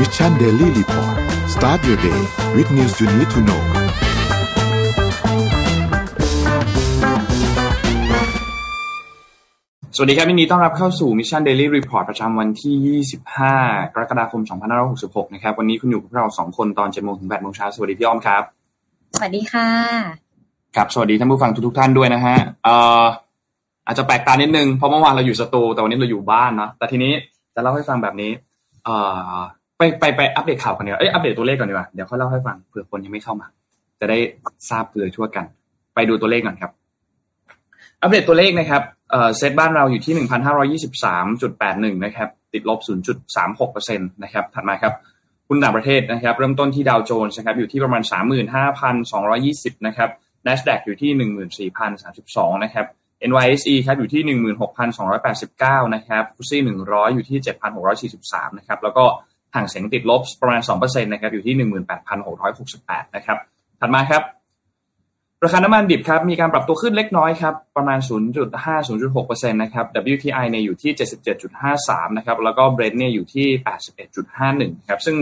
[0.00, 1.16] Mission Daily Report
[1.54, 2.20] start your day
[2.56, 3.62] with news you need to know
[9.96, 13.00] สวัสดีครับยินดีต้อนรับเข้าสู่ Mission Daily Report ประจำวันที่
[13.44, 14.42] 25 กรกฎาคม
[14.88, 18.42] 2566 นะครับ วันนี้คุณอยู่กับเรา 2 คนตอน7โมงถึง8โมงเช้า สวัสดีพี่อ้อมครับ
[19.16, 19.68] สวัสดีค่ะ
[20.76, 23.04] ครับสวัสดีท่านผู้ฟังทุกๆท่านด้วยนะฮะเอ่อ
[23.86, 27.12] อาจจะแปลกตานิดนึง เพราะเมื่อวานเราอยู่สตู แต่วันนี้เราอยู่บ้านเนาะ แต่ทีนี้
[27.54, 28.32] จะเล่าให้ฟังแบบนี้
[28.84, 28.96] เอ่
[29.38, 29.40] อ
[29.78, 33.46] ไปไปไปอัปเดตข่าวกันดีกว่าเอ้ยอัปเดตตัวเลขก่อนดีกว่าเดี๋ยวค่อยเล่าให้ฟังเผื่อคนยังไม่เข้ามา
[34.00, 34.18] จะได้
[34.70, 35.44] ทราบเลยทั่วกัน
[35.94, 36.70] ไปดูตัวเลขก่อนครับ
[38.02, 44.92] อัปเดตตัวเลขนะครับเอ่อเซตบ้านเราอยู่ที่1,523.81นห้ารอยี่สิบสามจุดแปดหนึ่งนะครับ ติดลบ0.36%นต์นะครับถัดมาครับ
[45.48, 48.02] หุ้นต่างประเทศนะครับ เริ่มต้นที่ดาวโจนส์นะครับอยู่ที่ประมาณ
[48.74, 50.10] 35,220 นะครับ
[50.46, 51.10] NASDAQ อยู่ที่
[51.92, 52.86] 14,032 นะครับ
[53.30, 54.22] NYSE ครับอยู่ที่
[55.08, 57.38] 16,289 นะครับฟุตซี่100 อยู่ที่
[57.98, 59.04] 7,643 นะครับ แล้วก็
[59.56, 61.54] ห่างเสียงติดลบประมาณ2%นะครับอยู่ที่
[62.34, 63.38] 18,668 นะครับ
[63.80, 64.22] ถัดมาครับ
[65.44, 67.98] ราคาน้ำมันดิบครับมีการปรับตัวขึ้นเล็กน้อยครับประมาณ
[68.78, 70.92] 0.5-0.6%นะครับ WTI เนี่ยอยู่ที่
[71.54, 73.46] 77.53 นะครับ แล้วก็ Brent เนี่ยอยู่ที่
[74.18, 75.16] 81.51 ครับ ซึ่ง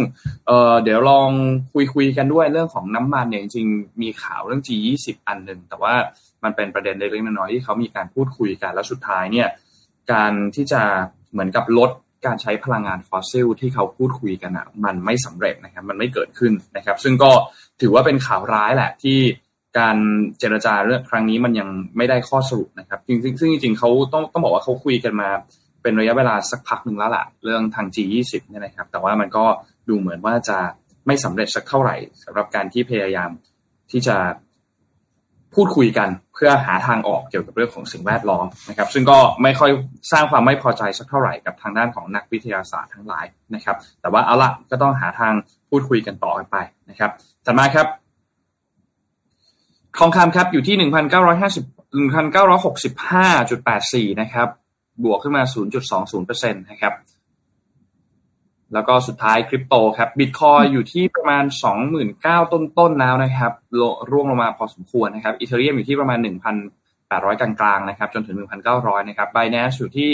[0.46, 1.30] เอ่อเดี๋ยวลอง
[1.72, 5.94] คุยคุยกันด้วยเรื่องของน้ำมันเนี่ยจริงๆมีข่าวเรื่อง G20 อันหนึ่งแต่ว่า
[6.44, 9.48] มันเป็นประเด็นเล็กๆน้อยๆที่เขามีการพูดคุยกันแล้วสุดท้ายเนี่ย
[10.12, 10.82] การที่จะ
[11.32, 11.90] เหมือนกับลด
[12.26, 17.30] การใช้พลังงานฟอสซิลที่เขาพูดคุยกันอะมันไม่สำเร็จนะครับมันไม่เกิดขึ้นนะครับ ซึ่งก็
[17.80, 19.18] ถือว่าเป็นข่าวร้ายแหละที่
[19.78, 19.96] การ
[20.38, 25.28] เจรจาเรื่องครั้งนี้มันยังไม่ได้ข้อสรุปนะครับจริงๆซึ่งจริงๆเขาต้องต้องบอกว่าเขาคุยกันมา
[25.82, 29.44] เป็นระยะเวลาสักพักหนึ่งแล้วล่ะเรื่องทาง G20 เนี่ยนะครับ แต่ว่ามันก็
[29.88, 30.58] ดูเหมือนว่าจะ
[31.06, 33.30] ไม่สำเร็จสักเท่าไหร่สำหรับการที่พยายาม
[33.90, 34.16] ที่จะ
[35.54, 39.70] พูดคุยกันเพื่อหาทางออกเกี่ยวกับเรื่องของสิ่งแวดล้อมนะครับ ซึ่งก็ไม่ค่อย
[40.12, 43.24] สร้างความไม่พอใจสักเท่าไหร่กับทางด้านของนักวิทยาศาสตร์ทั้งหลาย
[43.54, 45.32] นะครับ แต่ว่าเอาละก็ต้องหาทาง
[45.70, 46.56] พูดคุยกันต่อไป
[46.90, 47.10] นะครับ
[47.44, 47.86] ถัดมาครับ
[49.98, 51.64] ทองคำครับอยู่ที่หนึ่งพันเก้าร้อยห้าสิบ
[51.96, 54.48] หนึ่งพันเก้าร้อยหกสิบห้าจุดแปดสี่นะครับ
[55.04, 56.92] บวกขึ้นมาศูนย์จุดสองศูนย์เปอร์เซ็นต์นะครับ
[58.74, 63.52] แล้วก็สุดท้ายคริปโตครับบิตคอยน์อยู่ที่ประมาณสองหมื่นเก้าต้นๆแล้วนะครับ
[64.10, 66.56] ร่วงลงมาพอสมควรนะครับ Ethereum อยู่ที่ประมาณหนึ่งพัน
[67.08, 70.10] แปดร้อยกลางๆนะครับจนถึงหนึ่งพันเก้าร้อยนะครับ Binance อยู่ที่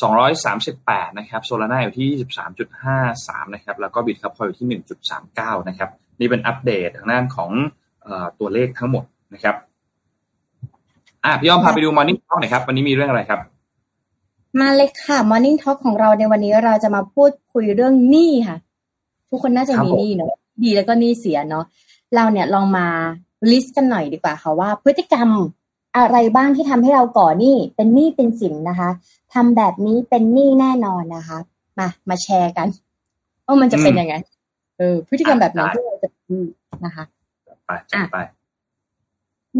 [0.00, 2.98] สองร้อยสามสิบแปดนะครับ Solana อยู่ที่ยี่สิบสามจุดห้า
[3.28, 5.90] สามนะครับแล้วก็ Bitkub Coin อยู่ที่หนึ่งจุดสามเก้านะครับ
[6.20, 7.50] นี่เป็นอัปเดตทางด้านของ
[8.40, 9.04] ตัวเลขทั้งหมด
[9.34, 9.56] นะครับ
[11.24, 13.40] อะพี่อ้อมพาไปดู Morning Talk หน่อยครับวันนี้มีเรื่องอะไรครับ
[14.60, 18.58] มาเลยค่ะ Morning Talk ของเราในวันนี้เราจะมาพูดคุยเรื่องหนี้ค่ะ
[19.30, 21.64] ทุกคนน่าจะมีหนี้เนาะดีแล้วก็หนี้เสียเนาะ
[22.14, 22.86] เราเนี่ยลองมา
[23.50, 25.28] ลิสต์กันหน่อยดีกว่าค่ะว่า พฤติกรรม
[25.96, 28.90] อะไรบ้างที่ทำให้เราก่อหนี้เป็นหนี้เป็นสินนะคะ
[29.34, 31.38] ทำแบบนี้เป็นหนี้แน่นอนนะคะ
[31.78, 32.68] มามาแชร์กัน
[33.46, 34.14] ว่ามันจะเป็นยังไง
[34.78, 36.44] เออพฤติกรรมแบบไหนที่เราจะหนี้
[36.84, 37.04] นะคะ
[37.66, 38.16] ไปจัดไป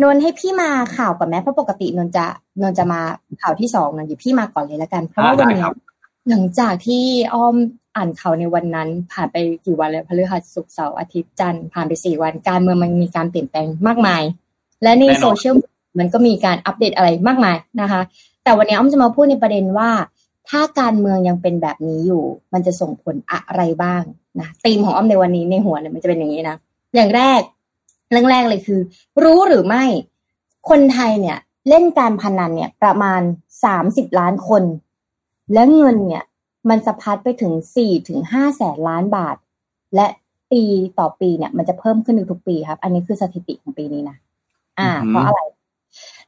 [0.03, 2.27] นนให้พี่มาข่าวก่อนไหมเพราะปกตินนจะ
[2.63, 3.01] นนจะมา
[3.43, 5.61] ข่าวที่สองนนอยู่พี่มาก่อนเลยแล้วกัน เพราะว่าวันนี้
[6.31, 7.55] หลังจากที่อ้อม
[7.97, 9.37] อ่านข่าวในวันนั้น ผ่านไป
[9.67, 14.23] กี่วันแล้วพฤหัสศุกร์เสาร์อาทิตย์จันทร์ผ่านไปสี่วันการเมืองมันมีการเปลี่ยนแปลงมากมาย
[14.83, 15.55] และในโซเชียล
[15.99, 18.01] มันก็มีการอัปเดตอะไรมากมายนะคะ
[18.45, 19.91] แต่วันนี้อ้อมจะมาพูดในประเด็นว่า
[20.49, 24.03] ถ้าการเมืองยังเป็นแบบนี้อยู่ มันจะส่งผลอะไรบ้าง
[24.41, 26.57] นะธีมของอ้อมในวันนี้ในหัวเนี่ยมันจะเป็นอย่างนี้นะ
[26.95, 27.41] อย่างแรก
[28.11, 28.81] เรื่องแรกเลยคือ
[29.23, 29.85] รู้หรือไม่
[30.69, 33.21] คนไทยเนี่ย เล่นการพนันเนี่ย ประมาณ
[33.65, 34.63] สามสิบล้านคน
[35.53, 36.25] และเงินเนี่ย
[36.69, 39.37] มันสะพัดไปถึงสี่ถึงห้าแสนล้านบาท
[39.95, 40.07] และ
[40.53, 40.63] ปี
[40.99, 44.17] ต่อปีเนี่ย มันจะเพิ่มขึ้นทุกปีครับ อันนี้คือสถิติของปีนี้นะ
[44.79, 45.41] อ่า เพราะอะไร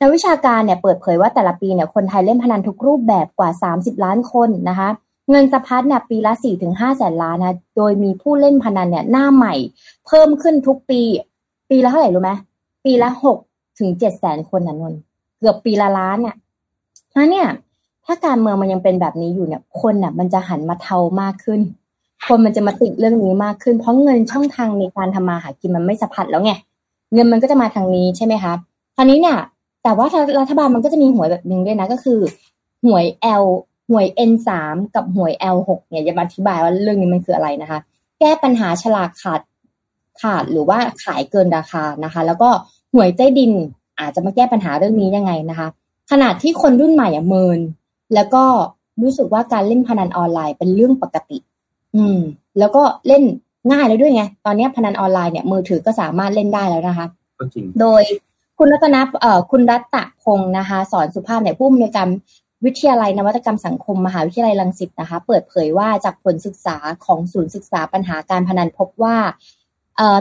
[0.00, 4.88] นักวิชาการเนี่ยเปิดเผยว่าแต่ละปีเนี่ยคนไทยเล่นพนันทุกรูปแบบกว่าสามสิบล้านคนนะคะ
[5.31, 9.55] เงินสะพัดเนี่ยปีละสี่ถึงห้าแสนล้านนะ โดยมีผู้เล่นพนันเนี่ยหน้าใหม่
[10.06, 11.00] เพิ่มขึ้นทุกปี
[11.71, 12.31] ปีละเท่าไหร่รู้ไหม
[12.84, 13.39] ปีละหก
[13.79, 14.95] ถึงเจ็ดแสนคนนะนน
[15.39, 16.37] เกือบปีละล้านเนี่ย
[17.11, 17.47] เพราะเนี่ย
[18.05, 21.61] ถ้าการเมืองมันยังเป็นแบบนี้อยู่เนี่ย คนน่ะ มันจะหันมาเทามากขึ้น
[22.27, 26.53] คนมันจะมาติดเรื่องนี้มากขึ้น เพราะเงินช่องทางในการทำมาหากินมันไม่สะพัดแล้วไง
[27.15, 28.53] เงินมันก็จะมาทางนี้ใช่ไหมคะ
[28.97, 29.38] คราวนี้เนี่ย
[29.82, 30.06] แต่ว่า
[30.41, 32.20] รัฐบาลมันก็จะมีหวยแบบหนึ่งด้วยนะก็คือ
[32.85, 33.05] หวย
[33.43, 33.44] L
[33.91, 37.79] หวย N สามกับหวย L หกเนี่ยจะมาอธิบายว่าเรื่องนี้มันคืออะไรนะคะ
[38.19, 39.41] แก้ปัญหาฉลากขาด
[40.23, 42.49] ขาดหรือว่าขายเกินราคานะคะ แล้วก็
[42.94, 43.53] หวยใต้ดิน
[44.00, 45.69] อาจจะมาแก้ปัญหาเรื่องนี้ยังไงนะคะ
[46.11, 47.59] ขนาดที่คนรุ่นใหม่อะเมิน
[48.15, 48.44] แล้วก็
[49.03, 51.38] รู้สึกว่าการเล่นพนันออนไลน์เป็นเรื่องปกติ
[51.97, 52.19] อืม
[52.59, 53.23] แล้วก็เล่น
[53.70, 57.06] ง่ายแล้วด้วยไง ตอนนี้พนันออนไลน์เนี่ยมือถือก็สามารถเล่นได้แล้วนะคะ
[57.81, 58.03] โดย
[58.59, 62.09] คุณรัตนเอ่อคุณรัตตะพงศ์นะคะ สอนสุภาพเนี่ยผู้อำนวยการ
[62.65, 69.17] วิทยาลัยนวัตกรรมสังคมมหาวิทยาลัยรังสิตนะคะ เปิดเผยว่าจากผลศึกษาของศูนย์ศึกษาปัญหาการพนันพบว่า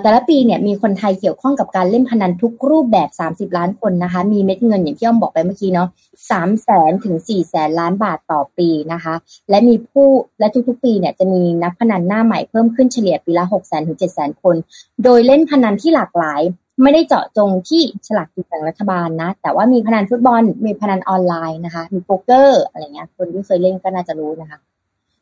[0.02, 5.90] แต่ละปีเนี่ยมีคนไทยเกี่ยวข้องกับการเล่นพนันทุกรูปแบบ 30 ล้านคนนะคะ มีเม็ดเงินอย่างที่อ้อมบอกไปเมื่อกี้เนาะ
[6.32, 9.14] สามแสนถึงสี่แสนล้านบาทต่อปีนะคะ
[9.50, 10.08] และมีผู้
[10.40, 14.56] และทุกๆ ปีเนี่ยจะมีนักพนันหน้าใหม่เพิ่มขึ้นเฉลี่ยปีละ6แสนถึง7แสนคน
[15.04, 16.42] โดยเล่นพนันที่หลากหลาย
[16.84, 24.60] ไม่ได้เจาะจงที่ฉลากกินแบ่งรัฐบาลนะ แต่ว่ามีพนันฟุตบอล มีพนันออนไลน์นะคะ มีโป๊กเกอร์อะไรเงี้ยคนที่เคยเล่นก็น่าจะรู้นะคะ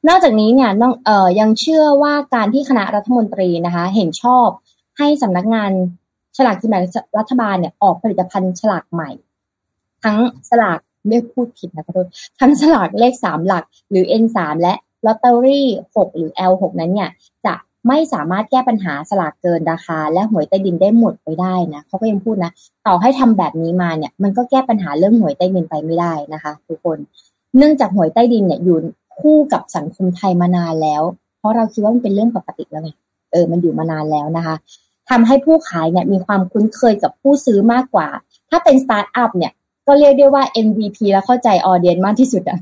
[0.07, 4.47] นอกจากนี้เนี่ยน้องเอ่อยังเชื่อว่าการที่คณะรัฐมนตรีนะคะ เห็นชอบ
[4.97, 5.71] ให้สำนักงาน
[6.37, 6.83] ฉลากกินแบ่ง
[7.19, 9.09] รัฐบาลเนี่ยออกผลิตภัณฑ์ฉลากใหม่
[10.03, 10.17] ทั้ง
[10.49, 12.07] สลากเรียกพูดผิดนะขอโทษ
[12.39, 14.73] ทั้งสลากเลขสามหลัก หรือ N สามและ
[15.05, 17.09] ลอตเตอรี่หกหรือ L หกนั้นเนี่ย
[17.45, 17.53] จะ
[17.87, 22.51] ไม่สามารถแก้ปัญหาสลากเกินราคา และหวยใต้ดินได้หมดไปได้นะเขาก็ยังพูดนะ
[22.87, 26.97] ต่อให้ทำแบบนี้มาเนี่ย มันก็แก้ปัญหาเรื่องหวยใต้ดินไปไม่ได้นะคะ ทุกคน
[27.57, 28.77] เนื่องจากหวยใต้ดินเนี่ยอยู่
[29.19, 31.03] คู่กับสังคมไทยมานานแล้ว
[31.37, 32.91] เพราะเราคิดว่ามันเป็นเรื่องปกติแล้วไง
[33.31, 34.55] เออ มันอยู่มานานแล้วนะคะ
[35.09, 38.07] ทำให้ผู้ขายเนี่ยมีความคุ้นเคยกับผู้ซื้อมากกว่า
[38.49, 39.51] ถ้าเป็นสตาร์ทอัพเนี่ย
[39.87, 42.59] ก็เรียกได้ว่า MVP แล้วเข้าใจ audience มากที่สุดอะ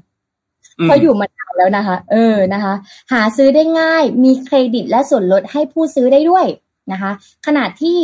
[0.84, 2.74] เพราะอยู่มานานแล้วนะคะ เออนะคะ
[3.12, 6.46] หาซื้อได้ง่าย มีเครดิตและส่วนลดให้ผู้ซื้อได้ด้วย
[6.92, 7.12] นะคะ
[7.46, 8.00] ขณะที่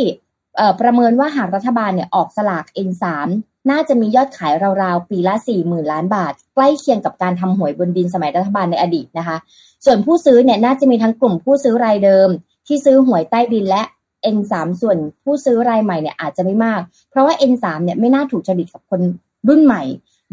[0.82, 3.06] ประเมินว่าหากรัฐบาลเนี่ยออกสลาก N3
[3.70, 4.54] น่าจะมียอดขาย
[4.84, 9.38] ราวๆ ปีละ 40,000 ล้านบาท ใกล้เคียงกับการทำหวยบนดินสมัยรัฐบาลในอดีตนะคะ
[9.86, 12.30] ส่วนผู้ซื้อเนี่ยน่าจะมีทั้งกลุ่มผู้ซื้อรายเดิม
[12.68, 13.82] ที่ซื้อหวยใต้ดินและ
[14.36, 19.02] N3 ส่วนผู้ซื้อรายใหม่เนี่ยอาจจะไม่มาก เพราะว่า N3 เนี่ยไม่น่าถูกจริตกับคน
[19.48, 19.84] รุ่นใหม่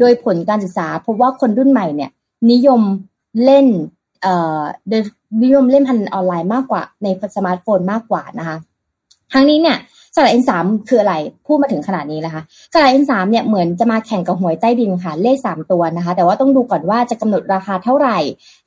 [0.00, 2.10] โดยผลการศึกษาพบว่าคนรุ่นใหม่เนี่ย
[2.50, 2.80] นิยม
[3.44, 3.66] เล่น
[4.22, 4.62] เอ่อ
[5.42, 7.06] นิยมเล่นพนันออนไลน์มากกว่าใน
[7.36, 8.56] สมาร์ทโฟนมากกว่านะคะ
[9.32, 9.78] ทั้งนี้เนี่ย
[10.16, 10.52] สลาก N3
[10.88, 11.14] คืออะไร
[11.46, 12.42] พูดมาถึงขนาดนี้นะคะ
[12.72, 18.18] สลาก N3 เนี่ยเหมือนจะมาแข่งกับหวยใต้ดินค่ะ เลขสามตัวนะคะ แต่ว่าต้องดูก่อนว่าจะกำหนดราคาเท่าไหร่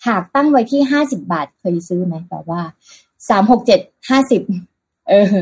[0.08, 2.62] หากตั้งไว้ที่ห้าสิบาทเคยซื้อไหมแบบว่า
[3.30, 3.80] สามหกเจ็ด
[4.10, 4.42] ห้าสิบ
[5.10, 5.34] เออ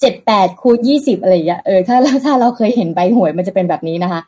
[0.00, 4.20] เจ็ดแปดคูณยี่สิบอะไรอย่างเงี้ยเออถ้าถ้าเราเคยเห็นใบหวยมันจะเป็นแบบนี้นะคะ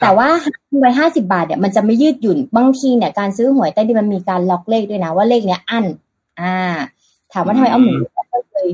[0.00, 0.28] แต่ว่า
[0.80, 5.84] ใบห้าสิบาทเนี่ยมันจะไม่ยืดหยุ่นบางทีเนี่ยการซื้อหวยใต้ดินมันมีการล็อกเลขด้วยนะว่าเลขเนี้ยอัน
[6.40, 6.56] อ่า
[7.32, 7.98] ถามว่าทำไมเอ้อมถึง
[8.52, 8.68] เคย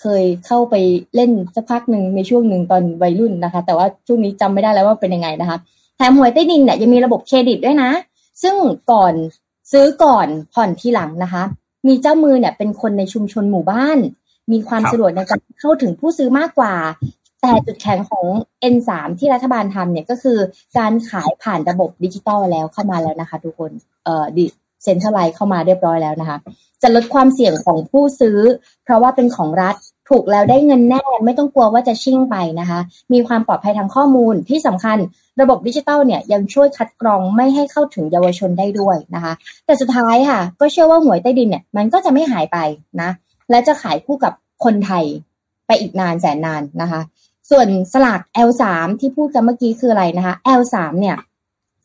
[0.00, 0.74] เคยเข้าไป
[1.14, 5.58] เล่นสักพักหนึ่งในช่วงหนึ่งตอนวัยรุ่นนะคะ แต่ว่าช่วงนี้จำไม่ได้แล้วว่าเป็นยังไงนะคะ
[5.96, 7.90] แถมหวยใต้ดินเนี่ยยังมีระบบเครดิตด้วยนะ
[8.42, 8.56] ซึ่ง
[8.92, 9.14] ก่อน
[9.72, 11.42] ซื้อก่อนผ่อนทีหลังนะคะ
[11.86, 13.98] มีเจ้ามือเนี่ยเป็นคนในชุมชนหมู่บ้าน
[14.52, 16.74] มีความสะดวกในการเข้าถึงผู้ซื้อมากกว่า
[17.42, 18.26] แต่จุดแข็งของ
[18.74, 20.38] N3 ที่รัฐบาลทำเนี่ยก็คือ
[20.78, 23.70] การขายผ่านระบบดิจิตอลแล้วเข้ามาแล้วนะคะ ทุกคน
[24.04, 26.38] เอ่อ decentralized เข้ามาเรียบร้อยแล้วนะคะ
[26.82, 28.38] จะลดความเสี่ยงของผู้ซื้อ
[28.84, 29.76] เพราะว่าเป็นของรัฐ
[30.08, 32.80] ถูกแล้วได้เงินแน่ไม่ต้องกลัวว่าจะชิ่งไปนะคะ
[33.12, 34.98] มีความปลอดภัยทางข้อมูลที่สำคัญ
[35.40, 39.32] ระบบดิจิตอลเนี่ยยังช่วยคัดกรองไม่ให้เข้าถึงเยาวชนได้ด้วยนะคะ
[39.66, 42.58] แต่สุดท้ายค่ะ ก็เชื่อว่าหวยใต้ดินเนี่ยมันก็จะไม่หายไป
[43.00, 43.10] นะ
[43.50, 44.32] และจะขายคู่กับ
[44.64, 45.04] คนไทย
[45.66, 47.00] ไปอีกนานแสนนานนะคะ
[47.50, 48.64] ส่วนสลาก N3
[49.00, 51.16] ที่พูดกันเมื่อกี้คืออะไรนะคะ L3 เนี่ย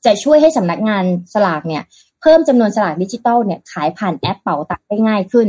[0.06, 1.04] จะช่วยให้สำนักงาน
[1.34, 1.84] สลากเนี่ย
[2.22, 5.48] เพิ่มจำนวนสลากดิจิตอลเนี่ยขายผ่านแอปเป๋าตังได้ง่ายขึ้น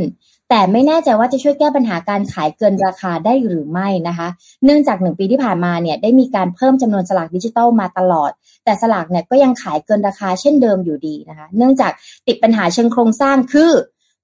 [0.49, 4.27] แต่ไม่แน่ใจว่าจะช่วยแก้ปัญหาการขายเกินราคาได้หรือไม่นะคะ
[4.65, 8.31] เนื่องจากหนึ่งปีที่ผ่านมาเนี่ยได้มีการเพิ่มจำนวนสลากดิจิตอลมาตลอด
[8.65, 11.91] แต่สลากเนี่ยก็ยังขายเกินราคาเช่นเดิมอยู่ดีนะคะ เนื่องจาก
[12.27, 13.71] ติดปัญหาเชิงโครงสร้างคือ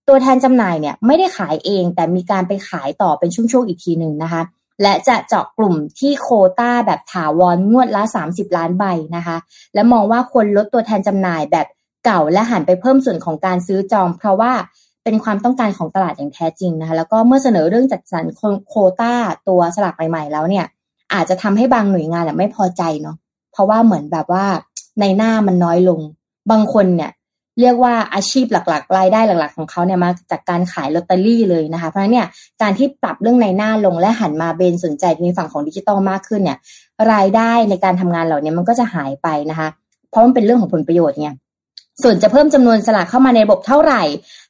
[0.08, 4.42] ตัวแทนจำหน่ายเนี่ยไม่ได้ขายเอง แต่มีการไปขายต่อเป็นช่วงๆอีกทีหนึ่งนะคะ
[4.82, 6.28] และจะเจาะกลุ่มที่โค
[6.60, 9.38] ต้าแบบถาวรงวดละ 30 ล้านใบนะคะ
[9.74, 11.68] และมองว่าควรลดตัวแทนจำหน่ายแบบ
[12.06, 14.52] เก่าและหันไปเพิ่มส่วนของการซื้อจอง เพราะว่า
[15.04, 18.26] เป็นความต้องการของตลาดอย่างแท้จริงนะคะ แล้วก็เมื่อเสนอเรื่องจัดสรร
[18.68, 19.14] โคต้า
[19.48, 20.66] ตัวสลากใหม่ๆ แล้วเนี่ย
[21.14, 23.16] อาจจะทำให้บางหน่วยงานไม่พอใจเนาะ
[23.52, 24.46] เพราะว่าเหมือนแบบว่า
[25.00, 26.00] ในหน้ามันน้อยลง
[26.52, 27.12] บางคนเนี่ย
[27.60, 32.28] เรียกว่าอาชีพหลักๆรายได้หลัก ๆ ของเขาเนี่ยมาจากการขายลอตเตอรี่เลยนะคะ เพราะฉะนั้นเนี่ย
[32.62, 36.58] การที่ปรับเรื่องในหน้าลงและหันมาเบนสนใจในฝั่งของดิจิตอลมากขึ้นเนี่ย
[37.12, 39.68] รายได้ในการทำงานเหล่านี้มันก็จะหายไปนะคะ
[40.10, 41.34] เพราะมันเป็นเรื่องของผลประโยชน์เนี่ย
[42.04, 44.04] ส่วนจะเพิ่มจำนวนสลากเข้ามาในระบบเท่าไหร่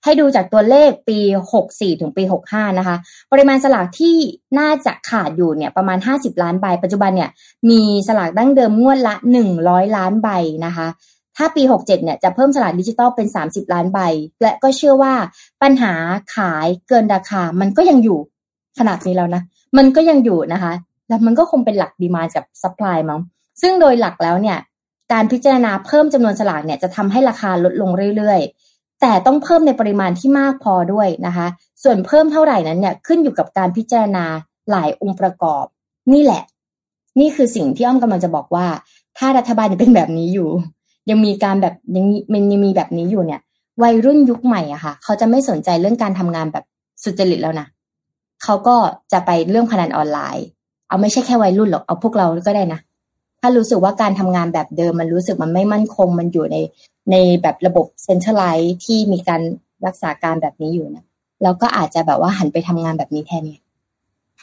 [0.04, 1.20] ให้ดูจากตัวเลขปี
[1.60, 2.96] 64 ถึงปี 65 นะคะ
[3.32, 4.16] ปริมาณสลากที่
[4.60, 7.30] น่าจะขาดอยู่เนี่ยประมาณ 50 ล้านใบ ปัจจุบันเนี่ย
[7.70, 9.16] มีสลากดั้งเดิมงวดละ
[9.56, 10.30] 100 ล้านใบ
[10.66, 10.88] นะคะ
[11.38, 14.00] ถ้าปี 67 เนี่ยจะเพิ่มสลากดิจิตอลเป็น 30 ล้านใบ
[14.42, 15.14] และก็เชื่อว่า
[15.62, 15.94] ปัญหา
[16.36, 18.20] ขายเกินราคา มันก็ยังอยู่
[18.80, 19.42] ขนาดนี้แล้วนะ
[19.78, 20.74] มันก็ยังอยู่นะคะ
[21.08, 23.20] แล้วมันก็คงเป็นหลักดีมากับซัพพลายมั้ง
[23.62, 24.58] ซึ่งโดยหลักแล้วเนี่ย
[25.12, 31.48] การพิจารณาเพิ่มจำนวนสลากเนี่ยจะทำให้ราคาลดลงเรื่อยๆ แต่ต้องเพิ่มในปริมาณที่มากพอด้วยนะคะ
[31.84, 34.26] ส่วนเพิ่มเท่าไหร่นั้นเนี่ยขึ้นอยู่กับการพิจารณา
[34.72, 35.66] หลายองค์ประกอบ
[36.14, 36.44] นี่แหละ
[37.20, 38.68] นี่คือสิ่งที่อ้อมกำลังจะบอกว่า
[39.18, 40.50] ถ้ารัฐบาลยังเป็นแบบนี้อยู่
[41.10, 43.42] ยังมีการแบบยังมันยังมีแบบนี้อยู่เนี่ย
[43.84, 46.66] วัยรุ่นยุคใหม่อะค่ะ เขาจะไม่สนใจเรื่องการทำงานแบบ
[47.04, 47.68] สุจริตแล้วนะ
[48.44, 48.76] เขาก็
[49.12, 50.46] จะไปเรื่องพนันออนไลน์
[50.88, 52.80] เอาไม่ใช่แค่วัยรุ่นหรอกเอาพวกเราก็ได้นะ
[53.42, 56.58] ถ้ารู้สึกว่าการทำงานแบบเดิมมันรู้สึกมันไม่มั่นคง มันอยู่ใน
[57.12, 59.42] ในแบบระบบเซ็นทรัลไลท์ที่มีการ
[59.86, 61.04] รักษาการแบบนี้อยู่นะ
[61.44, 63.62] เราก็อาจจะแบบว่าหันไปทำงานแบบนี้แทนเนี่ย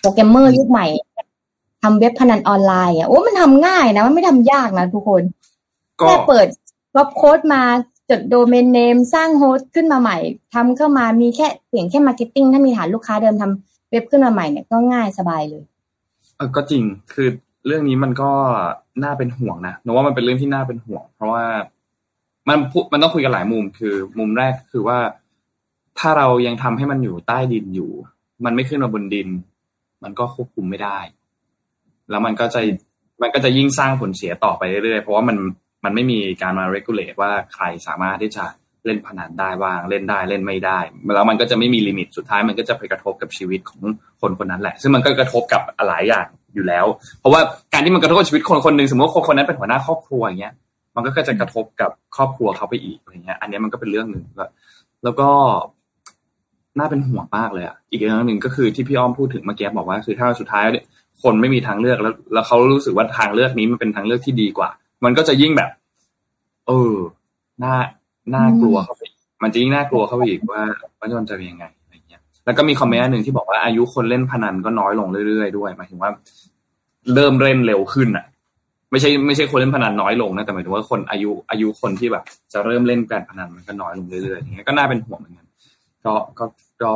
[0.01, 0.87] โปรแกรมเมอร์ยุคใหม่
[1.83, 5.23] ทำเว็บพนันออนไลน์อะโอ้มันทำง่ายนะ มันไม่ทำยากนะทุกคน
[5.99, 6.47] แค่เปิด
[6.95, 7.63] ก๊อปโค้ดมา
[8.11, 10.19] จด domain name สร้าง host ขึ้นมาใหม่
[10.55, 15.65] ทำเข้ามามีแค่เพียงแค่ marketing ถ้ามีฐานลูกค้าเดิมทำเว็บขึ้นมาใหม่เนี่ยก็ง่ายสบายเลย
[16.37, 17.29] เออก็จริงคือ
[17.67, 18.31] เรื่องนี้มันก็
[19.05, 21.45] น่าเป็นห่วงนะนึกว่ามันเป็นเรื่องที่น่าเป็นห่วง เพราะว่า
[22.49, 22.59] มัน
[22.93, 24.99] มันต้องคุยกันหลายมุมคือ มุมแรกคือว่า
[25.99, 27.91] ถ้าเรายังทำให้มันอยู่ใต้ดินอยู่
[28.45, 29.29] มันไม่ขึ้นมาบนดิน
[30.03, 30.99] มันก็ควบคุมไม่ได้
[32.11, 32.61] แล้วมันก็จะ
[33.23, 35.37] มันก็จะยิ่งสร้างผลเสียต่อไปเรื่อยๆเพราะว่ามัน
[35.85, 38.45] มันไม่มีการมา regulate ว่าใครสามารถที่จะ
[38.85, 40.79] เล่นพนันได้บ้างเล่นได้เล่นไม่ได้
[41.15, 43.81] แล้วมันก็จะไม่มีลิมิตสุดท้ายมันก็จะไปกระทบกับชีวิตของ
[44.21, 46.87] คนคนนั้นแหละ ซึ่งมันก็กระทบกับหลายอย่าง อยู่แล้ว
[47.21, 47.41] เพราะว่า
[47.73, 50.55] การที่มันกระทบกับชีวิตคนคนหนึ่งสมมติว่าคนคนนั้นเป็นหัวหน้าครอบครัวอย่างเงี้ย
[50.95, 54.25] มันก็จะกระทบกับครอบครัวเขาไปอีกอะไรเงี้ย อันนี้มันก็เป็นเรื่องหนึ่ง
[55.05, 55.29] แล้วก็
[56.79, 60.65] น่าเป็นห่วงมากเลยอะอีกเรื่องหนึ่งก็คือที่พี่อ้อมพูดถึงเมื่อกี้บอกว่าคือถ้าสุดท้าย
[61.23, 64.71] คนไม่มีทางเลือกแล้ว แล้วเขารู้สึกว่าทางเลือกนี้มันเป็นทางเลือกที่ดีกว่า
[65.05, 65.71] มันก็จะยิ่งแบบ
[66.67, 66.95] เออ
[67.63, 67.75] น่า
[68.35, 69.03] น่ากลัวเข้าไป
[69.43, 70.63] มันจะยิ่งน่ากลัวเข้าไปอีกว่า
[70.99, 71.65] ว่ามันจะเป็นยังไง
[72.47, 76.11] แล้วก็มีคอมเมนต์หนึ่งที่บอกว่าอายุคนเล่นพนันก็น้อยลงเรื่อยๆด้วยหมายถึงว่า
[77.15, 78.27] เริ่มเล่นเร็วขึ้นอะ
[78.91, 85.47] ไม่ใช่ไม่ใช่คนเล่นพนันน้อยลงนะแต่หมายถึงว่าคนอายุอายุคนที่แบบ จะเริ่มเล่นการพนันมันก็น้อยลงเรื่อยๆอย่างเงี้ยก็น่าเป็นห่วงเหมือนกัน
[86.05, 86.45] ก็ก็
[86.83, 86.91] ก็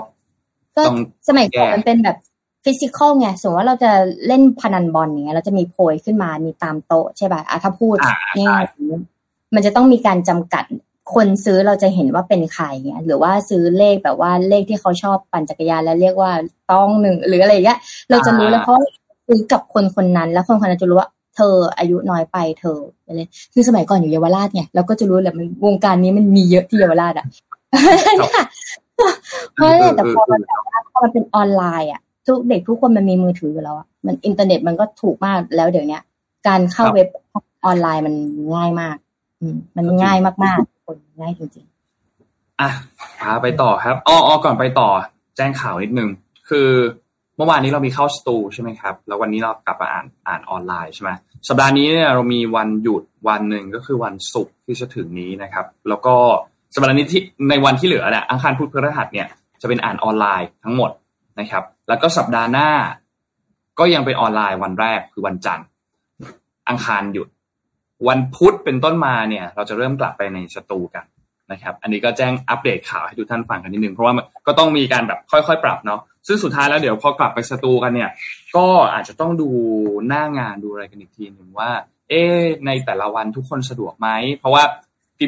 [0.87, 0.97] ต้อง
[1.29, 2.17] สมัยก่อนมันเป็นแบบ
[2.65, 3.91] ฟิสิกอลไงสมมติว่าเราจะ
[4.27, 7.97] เล่นพนันบอลเนี้ยเราจะมีโพยขึ้นมามีตามโต๊ะใช่ป่ะถ้าพูด
[8.39, 8.65] ง่าย
[9.55, 10.65] มันจะต้องมีการจำกัด
[11.15, 16.31] คนซื้อเราจะเห็นว่าเป็นใครเงี้ยหรือว่าซื้อเลขแบบว่าเลขที่เขาชอบปั่นจักรยานแล้วเรียกว่า
[16.73, 17.79] ต้องหนึ่งหรืออะไรเงี้ย
[18.11, 18.79] เราจะรู้แล้วเพราะ
[19.27, 23.21] ซื้อกับคนคนนั้น แล้วคนคนนั้นจะรู้ว่าเธออายุน้อยไปเธออะไร
[23.55, 27.27] คือสมัยก่อนอยู่เยาวราชเนี่ยเราก็จะรู้แหละมันวงการนี้มันมีเยอะที่เยาวราชอะ
[29.55, 30.41] เพราะแต่พอมัน
[30.93, 35.99] พอมันเป็นออนไลน์อะทุกเด็กทุกคนมันมีมือถืออยู่แล้วอะมันอินเทอร์เน็ตมันก็ถูกมากแล้วเดี๋ยวนี้
[36.49, 37.09] การเข้าเว็บ
[37.67, 38.15] ออนไลน์มัน
[38.55, 38.97] ง่ายมาก
[39.41, 42.71] อืมมันง่ายมากๆ คนง่ายจริงๆ อะ
[43.21, 44.89] พาไปต่อครับอ๋อก่อนไปต่อ
[45.37, 46.09] แจ้งข่าวนิดนึง
[46.49, 46.69] คือ
[47.37, 51.11] เมื่อวานนี้เรามีเข้าสตูใช่ไหมครับ แล้ววันนี้เรากลับมาอ่านอ่านออนไลน์ใช่ไหม
[51.49, 56.15] สัปดาห์นี้เนี่ยเรามีวันหยุดวันหนึ่งก็คือวันศุกร์ที่จะถึงนี้นะครับ แล้วก็
[56.75, 59.29] สัปดาห์นี้ที่ในวันที่เหลือเนี่ยอังคารพุธพฤหัสเนี่ย
[59.61, 60.91] จะเป็นอ่านออนไลน์ทั้งหมด
[61.41, 62.71] นะครับ แล้วก็สัปดาห์หน้า
[63.79, 65.67] ก็ยังเป็นออนไลน์วันแรกคือวันจันทร์
[66.69, 67.29] อังคารหยุด
[68.09, 71.05] วันพุธเป็นต้นมาเนี่ย เราจะเริ่มกลับไปในสตูกัน
[71.53, 74.15] นะครับ อันนี้ก็แจ้งอัปเดตข่าวให้ทุกท่านฟังกันนิดนึง เพราะว่า
[74.47, 78.11] ก็ต้องมีการแบบค่อยๆ ปรับเนาะ ซึ่งสุดท้ายแล้วเดี๋ยวพอกลับไปสตูกันเนี่ย
[78.57, 79.49] ก็อาจจะต้องดู
[80.09, 81.71] หน้างานดูอะไรกันอีกทีหนึ่งว่า
[82.09, 82.23] เอ๊
[82.67, 84.63] ในแต่ละวันทุกคนสะดวกไหม เพราะว่า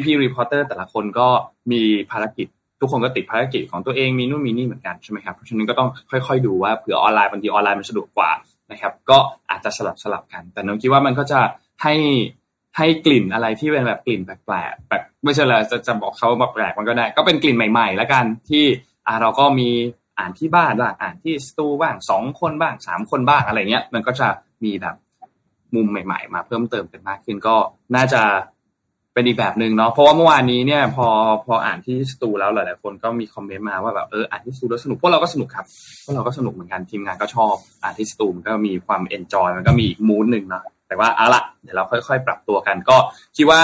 [0.05, 1.27] พี่ๆ reporter แต่ละคนก็
[1.71, 2.47] มีภารกิจ
[2.79, 8.31] ทุกคนก็ติดภารกิจของตัวเองมีนู่นมีนี่เหมือนกันใช่ไหมครับเพราะฉะนั้นก็ต้องค่อย ๆ ดูว่าเผื่อออนไลน์บางทีออนไลน์มันสะดวกกว่า
[8.71, 9.17] นะครับ ก็
[9.49, 11.39] อาจจะสลับสลับกัน แต่น้องคิดว่ามันก็จะ
[11.83, 11.93] ให้
[12.77, 18.65] ให้กลิ่นอะไรที่เป็นแบบกลิ่นแปลกๆแบบไม่ใช่เลยจะจะบอกเขามาแปลกมันก็ได้ ก็เป็นกลิ่นใหม่ๆแล้วกันที่
[19.07, 19.69] อ่าเราก็มี
[20.19, 24.27] อ่านที่บ้านบ้างอ่านที่สตูบ้างสองคนบ้างสามคนบ้างอะไรเงี้ย มันก็จะ
[24.63, 24.95] มีแบบ
[25.75, 27.55] มุมใหม่ ๆ มาเพิ่มเติมกันมากขึ้นก็
[27.95, 28.21] น่าจะ
[29.13, 31.07] เป็นอีกแบบหนึ่งเนาะเพราะว่าเมื่อวานนี้เนี่ย พอ
[31.45, 35.65] พออ่านที่สตูแล้วหลายๆคนก็มีคอมเมนต์มาว่าแบบเอออ่านที่สตูแล้วสนุกพวกเราก็สนุกครับ
[36.03, 40.63] พวกเราก็สนุกเหมือนกันทีมงานก็ชอบอ่านที่สตูมันก็มีความเอนจอยมันก็มีอีกมูดหนึ่งเนาะ
[40.93, 42.97] แต่ว่าเอาละเดี๋ยวเราค่อยๆ ปรับตัวกัน ก็
[43.37, 43.61] คิดว่า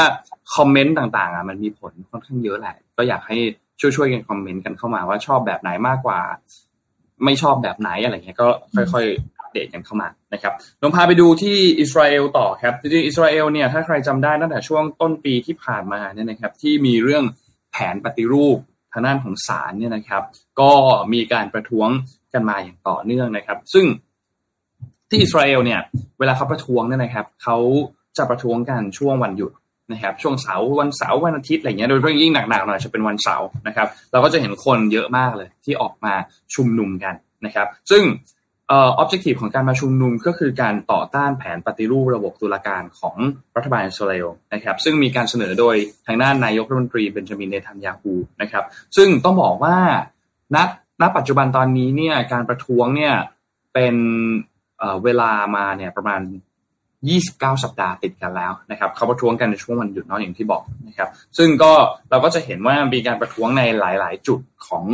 [0.56, 3.38] คอมเมนต์ต่างๆอะมันมีผลค่อนข้างเยอะแหละ ก็อยากให้
[3.82, 6.20] ช่วยๆกันคอมเมนต์กันเข้ามาว่าชอบแบบไหนมากกว่า
[7.26, 17.24] ไม่ชอบแบบไหนอะไรเงี้ยก็ค่อยๆอัปเดตกันเข้ามานะครับลองพาไปดูที่อิสราเอลต่อครับจริงๆอิสราเอลเนี่ยถ้าใครจำได้ตั้งแต่ช่วงต้นปีที่ผ่านมาเนี่ยนะครับ ที่มีเรื่อง
[17.72, 18.58] แผนปฏิรูป
[18.94, 20.24] ทางด้านของศาลเนี่ยนะครับ
[20.60, 20.72] ก็
[21.14, 21.90] มีการประท้วง
[22.34, 23.86] กันมาอย่างต่อเนื่องนะครับ ซึ่ง
[25.10, 25.80] ที่อิสราเอลเนี่ย
[26.20, 27.58] เวลาเขาประท้วงเนี่ยนะครับเขา
[28.18, 29.52] จะประท้วงกันช่วงวันหยุด
[29.92, 36.14] นะครับช่วงเสาร์วันเสาร์วันอาทิตย์อะไรเงี้ยโดยเฉพาะยิ่งหนักๆหน่อยจะเป็นวันเสาร์นะครับ เราก็จะเห็นคนเยอะมากเลยที่ออกมา
[36.56, 38.04] ชุมนุมกันนะครับ ซึ่ง
[38.68, 43.16] เอ่อ objective ของการมาชุมนุมก็คือการต่อต้านแผนปฏิรูประบบตุลาการของ
[43.56, 45.76] รัฐบาลอิสราเอลนะครับ ซึ่งมีการเสนอโดย
[46.08, 48.64] ทางด้านนายกรัฐมนตรีเบนจามินเนทันยาฮูนะครับ
[48.98, 49.78] ซึ่งต้องบอกว่า
[50.56, 50.58] ณ
[51.02, 53.14] ณปัจจุบันตอนนี้เนี่ยการประท้วงเนี่ย
[53.74, 53.96] เป็น
[55.04, 56.22] เวลามาเนี่ยประมาณ
[56.92, 61.72] 29 สัปดาห์ติดกันแล้วนะครับเขาประท้วงกันในช่วงวันหยุดนอกอย่างที่บอกนะครับซึ่งก็
[62.10, 64.86] เราก็จะเห็นว่ามีการประท้วงในหลาย ๆ จุดของ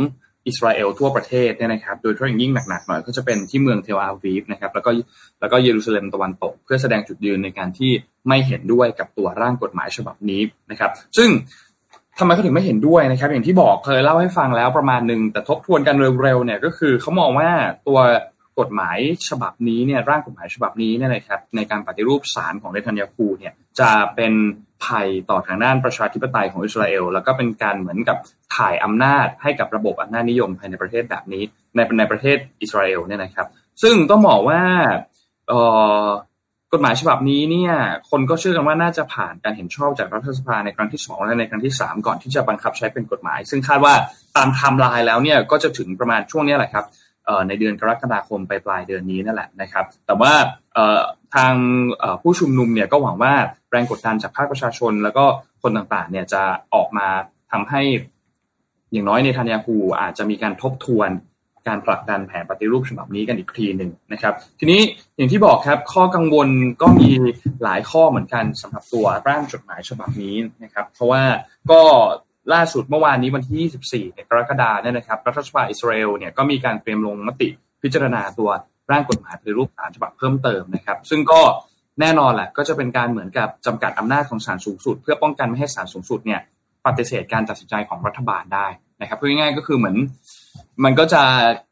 [0.46, 4.90] อิสราเอลทั่วประเทศเนี่ยนะครับโดยเฉพาะอย่างยิ่งหนักๆหน่อยก็จะเป็นที่เมืองเทลอาวีฟนะครับแล้วก็
[5.40, 7.90] แล้วก็เยรูซาเล็มตะวันตก เพื่อแสดงจุดยืนในการที่
[8.28, 11.28] ไม่เห็นด้วยกับตัวร่างกฎหมายฉบับนี้นะครับ ซึ่ง
[12.18, 17.50] ทำไมเขาถึงไม่เห็นด้วยนะครับ อย่างที่บอกเคยเล่าให้ฟังแล้วประมาณหนึ่งแต่ทบทวนกันเร็วๆเนี่ยก็คือเขามองว่า
[17.86, 17.98] ตัว
[18.60, 18.98] กฎหมาย
[19.28, 24.32] ฉบับนี้เนี่ยร่างกฎหมายฉบับนี้เนี่ยนะครับในการปฏิรูปศาลของเนทันยาคูเนี่ยจะเป็น
[24.84, 28.16] ภัยต่อทางด้านประชาธิปไตยของอิสราเอล แล้วก็เป็นการเหมือนกับ
[28.56, 31.42] ถ่ายอำนาจให้กับระบบอำนาจนิยมภายในประเทศแบบนี้
[31.74, 33.46] ในในประเทศอิสราเอลเนี่ยนะครับ
[33.82, 34.60] ซึ่งต้องบอกว่า
[35.48, 35.52] เอ
[36.04, 36.06] อ
[36.72, 37.72] กฎหมายฉบับนี้เนี่ย
[38.10, 43.94] คนก็เชื่อกันว่าน่าจะผ่านการเห็นชอบจากรัฐสภาในครั้งที่ 2 และในครั้งที่ 3 ก่อนที่จะบังคับใช้เป็นกฎหมาย ซึ่งคาดว่า
[44.36, 46.84] ตามไทม์ไลน์แล้วเนี่ยก็จะถึงประมาณช่วงนี้แหละครับ
[47.48, 50.32] ในเดือนกรกฎาคมไปปลายเดือนนี้นั่นแหละนะครับ แต่ว่า
[51.34, 51.54] ทาง
[52.22, 53.32] ผู้ชุมนุมเนี่ยก็หวังว่า
[53.70, 55.24] แรงกดดันจากภาคประชาชน แล้วก็
[55.62, 56.42] คนต่างๆเนี่ยจะ
[56.74, 57.08] ออกมา
[57.52, 57.82] ทำให้
[58.92, 61.10] อย่างน้อยในทันยาคูอาจจะมีการทบทวน
[61.68, 64.80] การผลักดันแผนปฏิรูปฉบับนี้กันอีกทีหนึ่งนะครับ ทีนี้
[65.16, 66.48] อย่างที่บอกครับข้อกังวล
[66.82, 67.10] ก็มี
[67.62, 71.22] หลายข้อเหมือนกันสำหรับตัวร่างจดหมายฉบับนี้นะครับ เพราะว่า
[71.70, 71.80] ก็
[72.52, 77.48] ล่าสุดเมื่อวานนี้วันที่ 24กรกฎาคมเนี่ยนะครับรัฐสภาอิสราเอลเนี่ยก็มีการเตรียมลงมติ
[77.82, 78.50] พิจารณาตัว
[78.90, 81.40] ร่างกฎหมายปฏิรูปศาลฉบับเพิ่มเติมนะครับ ซึ่งก็
[82.00, 86.40] แน่นอนแหละก็จะเป็นการเหมือนกับจำกัดอำนาจของศาลสูงสุด เพื่อป้องกันไม่ให้ศาลสูงสุดเนี่ย
[86.86, 88.66] ปฏิเสธการตัดสินใจของรัฐบาลได้
[89.00, 89.96] นะครับเพื่อง่ายๆก็คือเหมือน
[90.84, 91.22] มันก็จะ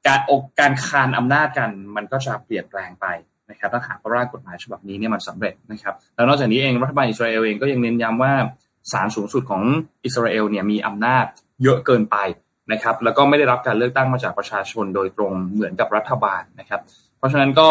[0.06, 3.06] การอกการคานอำนาจกัน มันก็จะเปลี่ยนแปลงไป
[3.50, 8.32] นะครับถ้าหากร่างกฎหมายฉบับนี้เนี่ยมันสำเร็จนะครับแล้วนอกจากนี้เองรัฐบาลอิสราเอลเองก็ยังเน้นย้ำว่า
[8.92, 9.62] ศาลสูงสุดของ
[10.04, 11.24] อิสราเอลเนี่ยมีอำนาจ
[11.62, 12.16] เยอะเกินไป
[12.72, 16.80] นะครับ แล้วก็ไม่ได้รับการเลือกตั้งมาจากประชาชนโดยตรงเหมือนกับรัฐบาลนะครับ
[17.18, 17.68] เพราะฉะนั้นก็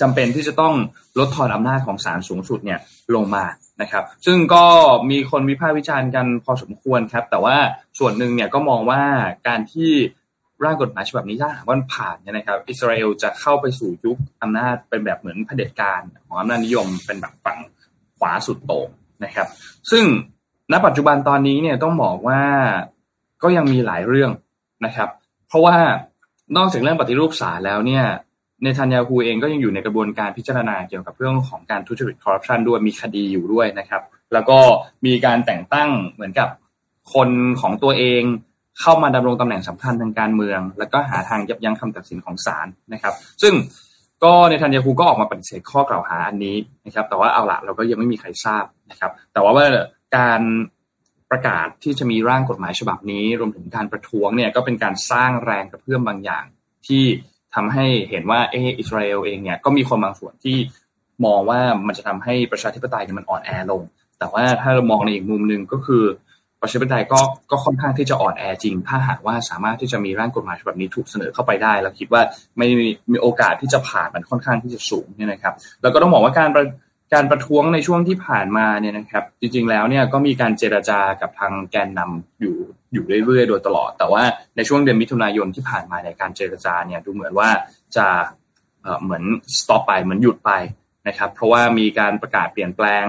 [0.00, 0.74] จำเป็นที่จะต้อง
[1.18, 2.78] ลดทอนอำนาจของศาลสูงสุดเนี่ย
[3.14, 3.44] ลงมา
[3.82, 4.64] นะครับ ซึ่งก็
[5.10, 7.56] มีคนวิพากษ์วิจารณ์กันพอสมควรครับ แต่ว่า
[7.98, 9.02] ส่วนหนึ่งเนี่ยก็มองว่า
[9.48, 9.90] การที่
[10.64, 17.58] ร่างกฎหมายฉบับนี้ถ้าหากว่าผ่านเนี่ยนะครับ อิสราเอลจะเข้าไปสู่ยุคอำนาจเป็นแบบเหมือนเผด็จการของอำนาจนิยมเป็นแบบฝั่ง
[18.18, 18.88] ขวาสุดโต่ง
[19.24, 19.48] นะครับ
[19.90, 20.04] ซึ่ง
[20.72, 22.40] ณปัจจุบันตอนนี้เนี่ยต้องบอกว่า
[23.42, 24.30] ก็ยังมีหลายเรื่อง
[24.84, 25.08] นะครับ
[25.48, 25.76] เพราะว่า
[26.56, 28.04] นอกจากเรื่องปฏิรูปศาลแล้วเนี่ย
[28.62, 34.58] เนทันยาฮูเองก็ยังอยู่ในกระบวนการพิจารณาเกี่ยวกับเรื่องของการทุจริตคอร์รัปชันด้วยมีคดีอยู่ด้วยนะครับ แล้วก็
[35.06, 36.48] มีการแต่งตั้งเหมือนกับ
[37.14, 37.28] คน
[37.60, 38.22] ของตัวเอง
[38.80, 43.54] เข้ามาดำรงตำแหน่งสำคัญทางการเมือง แล้วก็หาทางยับยั้งคำตัดสินของศาลนะครับ ซึ่ง
[44.24, 46.56] ก็ในทันยาคูก็ออกมาปฏิเสธข้อกล่าวหาอันนี้
[46.86, 49.66] นะครับ แต่ว่าเอาละเราก็ยังไม่มีใครทราบนะครับ แต่ว่าว่า
[50.16, 50.40] การ
[51.30, 56.44] ประกาศที่จะมีร่างกฎหมายฉบับนี้รวมถึงการประท้วงเนี่ยก็เป็นการสร้างแรงกระเพื่อมบางอย่าง
[56.86, 57.02] ที่
[57.54, 60.56] ทำให้เห็นว่าเอออิสราเอลเองเนี่ยก็มีคนบางส่วนที่
[61.24, 63.82] มองว่ามันจะทำให้ประชาธิปไตยเนี่ยมันอ่อนแอลง
[64.18, 66.04] แต่ว่าถ้าเรามองในอีกมุมหนึ่งก็คือ
[66.62, 67.20] ประชาธิปไตยก็
[67.50, 72.22] ก็ค่อนข้างที่จะอ่อนแอจริง ถ้าหากว่าสามารถที่จะมีร่างกฎหมายฉบับนี้ถูกเสนอเข้าไปได้เราคิดว่า
[72.58, 76.66] ไม่มีมีโอกาสที่จะผ่านมันค่อนข้างที่จะสูงเนี่ยนะครับ แล้วก็ต้องบอกว่าการประ
[77.14, 82.56] การประท้วงในช่วงที่ผ่านมาเนี่ยนะครับ จริง ๆ แล้วเนี่ยก็มีการเจรจากับทางแกนนำอยู่
[82.92, 84.22] อยู่เรื่อยๆ โดยตลอด แต่ว่า
[84.56, 87.48] ในช่วงเดือนมิถุนายนที่ผ่านมาในการเจรจาเนี่ยดูเหมือนว่า
[87.96, 88.06] จะ
[89.02, 89.24] เหมือน
[89.58, 90.50] สต็อปไปเหมือนหยุดไป
[91.08, 93.04] นะครับ เพราะว่ามีการประกาศเปลี่ยนแปลง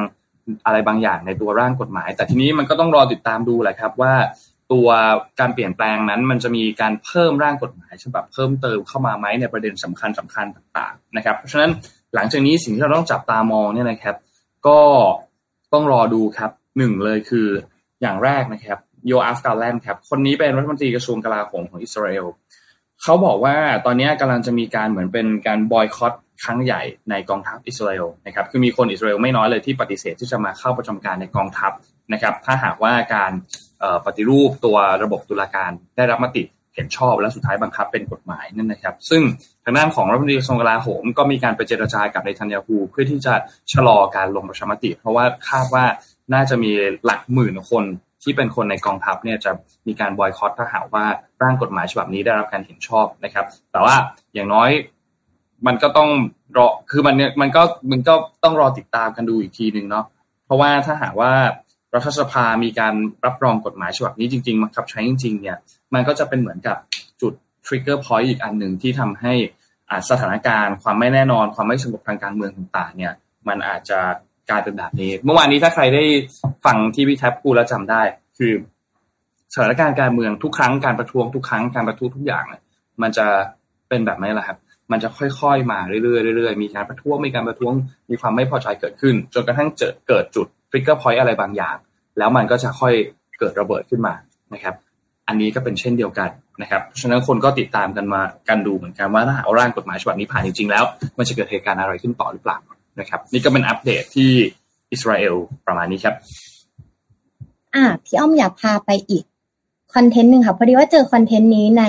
[0.65, 4.13] อะไรบางอย่างในตัวร่างกฎหมาย แต่ทีนี้มันก็ต้องรอติดตามดูแหละครับว่า
[4.71, 4.87] ตัว
[5.39, 11.71] การเปลี่ยนแปลงนั้น มันจะมีการเพิ่มร่างกฎหมายฉบับเพิ่มเติมเข้ามาไหมในประเด็นสำคัญสำคัญต่างๆนะครับเพราะฉะนั้น
[12.15, 14.15] หลังจากนี้สิ่งที่เราต้องจับตามองเนี่ยนะครับ
[14.67, 14.79] ก็
[15.73, 17.47] ต้องรอดูครับหนึ่งเลยคือ
[18.01, 22.25] อย่างแรกนะครับโยอาฟกาแลนครับคนนี้เป็นรัฐมนตรีกระทรวงกลาโหมของอิสราเอล
[23.03, 26.13] เขาบอกว่าตอนนี้กำลังจะมีการเหมือนเป็นการบอยคอต
[26.43, 31.71] ครั้งใหญ่ในกองทัพอิสราเอลนะครับคือมีคนอิสราเอลไม่น้อยเลยที่ปฏิเสธที่จะมาเข้าประจำการในกองทัพ
[32.13, 33.31] นะครับ ถ้าหากว่าการ
[34.05, 36.43] ปฏิรูปตัวระบบตุลาการได้รับมติ
[36.75, 39.21] เห็นชอบและสุดท้ายบังคับเป็นกฎหมายนั่นนะครับ ซึ่ง
[39.63, 43.33] ทางด้านของรัฐมนตรีกระทรวงกลาโหมก็มีการไปเจรจากับในทันยาฮูเพื่อที่จะ
[43.73, 45.85] ชะลอการลงประชามติ เพราะว่าคาดว่า
[46.33, 46.71] น่าจะมี
[47.05, 47.83] หลักหมื่นคน
[48.23, 49.51] ที่เป็นคนในกองทัพเนี่ยจะ
[49.87, 51.05] มีการบอยคอตถ้าหากว่า
[51.43, 53.95] ร่างกฎหมายฉบับนี้ได้รับการเห็นชอบนะครับ แต่ว่า
[54.33, 54.69] อย่างน้อย
[55.67, 56.09] มันก็ต้อง
[56.57, 60.05] รอคือมันเนี่ยมันก็มันก็ต้องรอติดตามกันดูอีกทีหนึ่งเนาะ
[60.45, 61.31] เพราะว่าถ้าหากว่า
[61.95, 62.93] รัฐสภามีการ
[63.25, 65.57] รับรองกฎหมายฉบับนี้จริงๆบังคับใช้จริง ๆ เนี่ย
[65.93, 66.77] มันก็จะเป็นเหมือนกับ
[67.21, 67.33] จุด
[67.65, 69.33] trigger point อีกอันหนึ่งที่ทำให้
[70.09, 73.13] สถานการณ์ ความไม่แน่นอน ความไม่สงบทางการเมืองต่างๆเนี่ย
[73.47, 73.99] มันอาจจะ
[74.53, 76.03] กลายเป็นแบบนี้ เมื่อวานนี้ถ้าใครได้
[76.65, 78.01] ฟังที่พี่แท็บพูดแล้วจำได้
[78.37, 78.53] คือ
[79.53, 82.61] สถานการณ์การเมืองทุกครั้งการประท้วงทุกครั้งการประท้วงทุกอย่างเนี่ย
[83.01, 83.25] มันจะ
[83.89, 84.57] เป็นแบบนี้แหละครับ
[84.91, 87.73] มันจะค่อยๆมาเรื่อยๆเรื่อยๆมีการประท้วงมีการประท้วง
[88.09, 91.75] มีความไม่พอใจเกิดขึ้น จนกระทั่งเจอเกิดจุดทริกเกอร์พอยต์อะไรบางอย่าง
[92.17, 92.93] แล้วมันก็จะค่อย
[93.39, 94.13] เกิดระเบิดขึ้นมา
[94.53, 94.75] นะครับ
[95.27, 96.29] อันนี้ก็เป็นเช่นเดียวกัน
[96.61, 100.83] นะครับเพราะฉะนั้นคนก็ติดตามกันมากันดูเหมือนกันว่าถ้าเอาร่างกฎหมายฉบับนี้ผ่านจริงๆแล้ว
[101.17, 102.57] มันจะเกิดเหตุการณ์อะไรขึ้นต่อหรือเปล่า
[102.99, 104.31] นะครับ นี่ก็เป็นอัปเดตที่
[104.91, 106.15] อิสราเอลประมาณนี้ครับ
[107.75, 109.23] อ่าพี่อ้อมอยากพาไปอีก
[109.93, 111.83] คอนเทนต์หนึ่งค่ะพอดีว่าเจอคอนเทนต์นี้ใน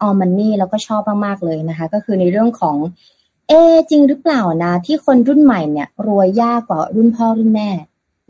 [0.00, 2.76] ออมมันนี่แล้วก็ชอบมากๆเลยนะคะ ก็คือในเรื่องของ
[3.48, 3.52] เอ
[3.90, 7.68] จริงหรือเปล่านะ ที่คนรุ่นใหม่เนี่ย รวยยากกว่ารุ่นพ่อรุ่นแม่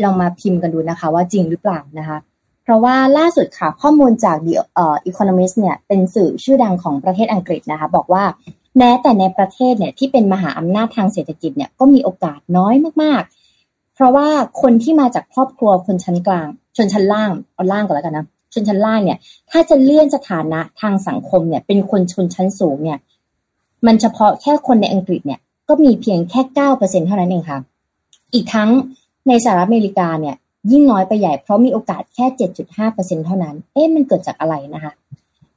[0.02, 2.18] ลองมาพิมพ์กันดูนะคะ ว่าจริงหรือเปล่านะคะ
[2.62, 8.24] เพราะว่าล่าสุดค่ะ ข้อมูลจาก The เอ่อ Economist เนี่ยเป็นสื่อชื่อดังของประเทศอังกฤษนะคะ บอกว่า
[8.78, 14.28] แม้แต่ในประเทศเนี่ยที่เป็นมหาอำนาจทางเศรษฐกิจเนี่ยก็มีโอกาสน้อยมากๆ เพราะว่า
[14.62, 19.18] คนที่มาจากครอบครัวคนชั้นกลาง ชนชั้นล่างเอาล่างก่อนแล้วกันนะชนชั้นล่างเนี่ย
[19.50, 22.98] ถ้าจะเลื่อนสถานะทางสังคมเนี่ย เป็นคนชนชั้นสูงเนี่ย
[23.86, 27.58] มันเฉพาะแค่คนในอังกฤษเนี่ย ก็มีเพียงแค่เก้าเปอร์เซ็นเท่านั้นเองค่ะ
[28.34, 28.70] อีกทั้ง
[29.28, 30.36] ในสหรัฐอเมริกาเนี่ย
[30.70, 34.92] ยิ่งน้อยไปใหญ่เพราะมีโอกาสแค่เจ็ดจุดห้าเปอร์เซ็นเท่านั้น เอ๊ะมันเกิดจากอะไรนะคะ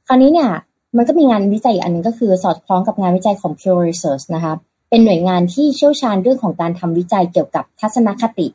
[0.06, 0.48] คราวนี้เนี่ย
[0.96, 4.52] มันก็มีงานวิจัยอีกอันนึงก็คือสอดคล้องกับงานวิจัยของ Pew Research นะคะ
[4.90, 8.46] เป็นหน่วยงานที่เชี่ยวชาญเรื่องของการทำวิจัยเกี่ยวกับทัศนคติ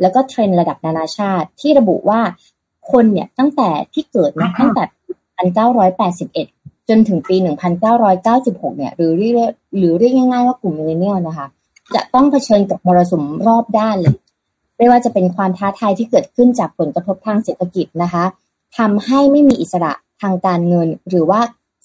[0.00, 2.20] แล้วก็เทรนด์ระดับนานาชาติ ที่ระบุว่า
[2.92, 4.84] คนเนี่ยตั้งแต่ที่เกิดนะตั้งแต่
[5.50, 7.36] 1981 จนถึงปี
[7.86, 11.46] 1996 เนี่ยหรือเรียกหรือเรียกง่ายๆว่ากลุ่ม millennial นะคะ
[11.94, 14.16] จะต้องเผชิญกับมรสุมรอบด้านเลย
[14.76, 18.24] ไม่ว่าจะเป็นความท้าทายที่เกิดขึ้นจากผลกระทบทางเศรษฐกิจนะคะ
[18.78, 21.40] ทำให้ไม่มีอิสระทางการเงิน หรือว่า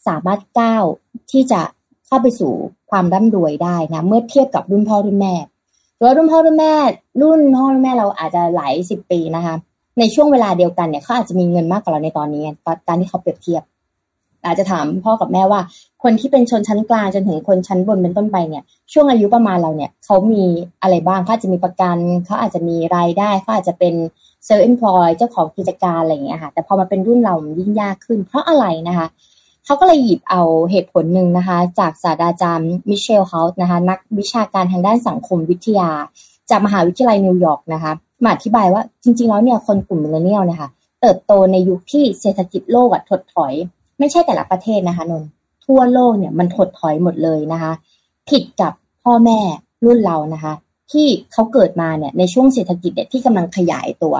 [0.08, 0.84] สามารถก้าว
[1.32, 1.62] ที่จะ
[2.06, 2.54] เข้าไปสู่
[2.92, 5.34] ความร่ำรวยได้นะ เมื่อเทียบกับรุ่นพ่อรุ่นแม่
[5.98, 6.74] หรือรุ่นพ่อรุ่นแม่
[7.22, 9.56] รุ่นพ่อรุ่นแม่เราอาจจะหลายสิบปีนะคะ
[10.00, 12.44] ในช่วงเวลาเดียวกันเนี่ยเขาอาจจะมีเงินมากกว่าเราในตอนนี้
[12.88, 13.63] การที่เขาเปรียบเทียบ
[14.46, 15.62] อาจจะถามพ่อกับแม่ว่า
[16.04, 18.63] คนที่เป็นชนชั้นกลางจนถึงคนชั้นบนเป็นต้นไปเนี่ย
[18.94, 20.44] ช่วงอายุประมาณเราเนี่ยเขามี
[20.82, 23.94] อะไรบ้างเขาจะมีประกันเขาอาจจะมีรายได้เขาอาจจะเป็น
[24.46, 29.08] self-employed เจ้าของกิจการอะไรอย่างเงี้ยค่ะ แต่พอมาเป็นรุ่นเรายิ่งยากขึ้น เพราะอะไรนะคะ
[29.65, 35.89] เขาก็เลยหยิบเอาเหตุผลหนึ่งนะคะ จากศาสตราจารย์มิเชลเฮาส์นะคะ นักวิชาการทางด้านสังคมวิทยา
[36.49, 37.91] จากมหาวิทยาลัยนิวยอร์กนะคะ
[38.23, 40.69] มาอธิบายว่าจริง ๆ แล้วเนี่ยคนกลุ่มมิเลเนียลนะคะ
[41.02, 43.54] เติบโตในยุคที่เศรษฐกิจโลกอะถดถอย
[43.99, 45.23] ไม่ใช่แต่ละประเทศนะคะนน
[45.65, 47.71] ทั่วโลกเนี่ยมันถดถอยหมดเลยนะคะ
[48.30, 48.73] ผิดกับ
[49.04, 49.39] พ่อแม่
[49.86, 50.54] รุ่นเรานะคะ
[50.91, 54.15] ที่เขาเกิดมาเนี่ยในช่วงเศรษฐกิจเนี่ยที่กำลังขยายตัว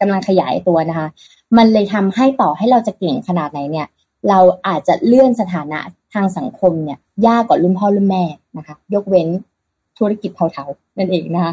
[0.00, 1.08] กำลังขยายตัวนะคะ
[1.56, 3.86] มันเลยทำให้ต่อให้เราจะเก่งขนาดไหนเนี่ย
[4.28, 5.80] เราอาจจะเลื่อนสถานะ
[6.14, 8.24] ทางสังคมเนี่ยยากกว่ารุ่นพ่อรุ่นแม่
[8.56, 9.28] นะคะ ยกเว้น
[9.98, 11.52] ธุรกิจเทาๆนั่นเองนะคะ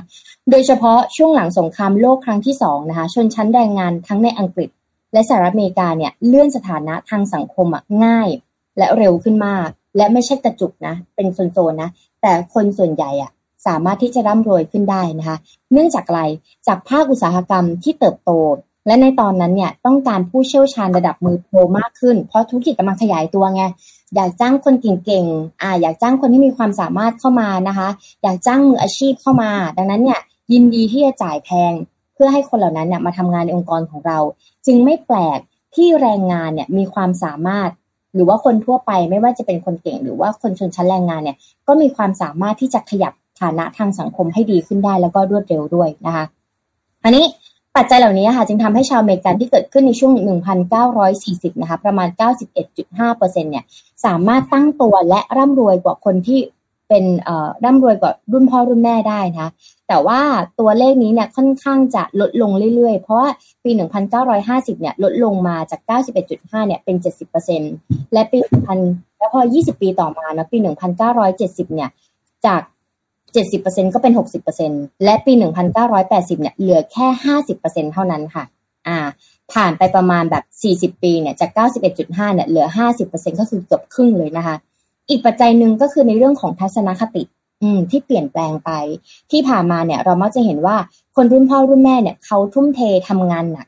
[0.50, 4.70] โดยเฉพาะช่วงหลังสงครามโลกครั้งที่สองนะคะ ชนชั้นแรงงานทั้งในอังกฤษ
[5.14, 8.30] และสหรัฐอเมริกาเนี่ยเลื่อนสถานะทางสังคมอะง่าย
[8.78, 11.90] และเร็วขึ้นมาก และไม่ใช่กระจุกนะ เป็นโซนๆนะ
[12.22, 13.32] แต่คนส่วนใหญ่อะ
[13.68, 15.38] สามารถที่จะร่ำรวยขึ้นได้นะคะ
[15.72, 16.24] เนื่องจากอะไร
[16.68, 18.32] จากภาคอุตสาหกรรมที่เติบโต
[18.86, 23.64] และในตอนนั้นเนี่ยต้องการผู้เชี่ยวชาญระดับมือโปรมากขึ้น เพราะธุรกิจกำลังขยายตัวไง
[24.16, 27.88] อยากจ้างคนเก่งๆอ่าอยากจ้างคนที่มีความสามารถเข้ามานะคะ
[28.24, 30.20] อยากจ้างมืออาชีพเข้ามา ดังนั้นเนี่ย
[30.52, 31.74] ยินดีที่จะจ่ายแพง
[32.14, 34.20] เพื่อให้คนเหล่านั้นเนี่ยมาทำงานในองค์กรของเรา
[34.66, 35.40] จึงไม่แปลก
[35.76, 37.70] ที่แรงงานเนี่ยมีความสามารถ
[38.14, 46.26] หรือว่าคนทั่วไปไม่ว่าจะเป็นคนเก่ง หรือว่าคนชนชั้นแรงงานเนี่ยก็มีความสามารถที่จะขยับฐานะทางสังคมให้ดีขึ้นได้แล้วก็รวดเร็วด้วยนะคะ
[47.04, 47.26] อันนี้
[47.76, 50.12] ปัจจัยเหล่านี้ค่ะจึงทำให้ชาวอเมริกันที่เกิดขึ้นในช่วง
[50.88, 52.08] 1940 นะคะประมาณ
[52.60, 53.66] 91.5%เนี่ย
[54.06, 56.40] สามารถตั้งตัวและร่ำรวยกว่าคนที่
[56.90, 59.50] เป็นเอ่อร่ำรวยกว่ารุ่นพ่อรุ่นแม่ได้นะ
[59.88, 60.20] แต่ว่า
[60.60, 63.30] ตัวเลขนี้เนี่ยค่อนข้างจะลดลงเรื่อยๆ เพราะว่า
[63.64, 63.72] ปี
[64.26, 65.80] 1950 เนี่ยลดลงมาจาก
[66.26, 66.96] 91.5 เนี่ยเป็น
[67.56, 68.40] 70%และปี
[68.80, 70.58] 1000 แล้วพอ 20 ปีต่อมานะปี
[71.16, 71.90] 1970 เนี่ย
[72.46, 72.62] จาก
[73.54, 74.14] 70%ก็เป็น
[74.58, 75.34] 60%และปี
[75.88, 77.08] 1980 เนี่ยเหลือแค่
[77.54, 78.44] 50%เท่านั้นค่ะ
[78.88, 78.98] อ่า
[79.54, 80.44] ผ่านไปประมาณแบบ
[80.96, 81.50] 40 ปีเนี่ยจาก
[81.94, 82.68] 91.5 เนี่ยเหลือ
[83.04, 84.56] 50%ก็คือเกือบครึ่งเลยนะคะ
[85.10, 87.24] อีกปัจจัยหนึ่งก็คือในเรื่องของทัศนคติ
[87.62, 88.72] อืมที่เปลี่ยนแปลงไป
[89.32, 90.78] ที่ผ่านมาเนี่ย เรามักจะเห็นว่า
[91.16, 93.68] คนรุ่นพ่อรุ่นแม่เนี่ยเขาทุ่มเททำงานหนัก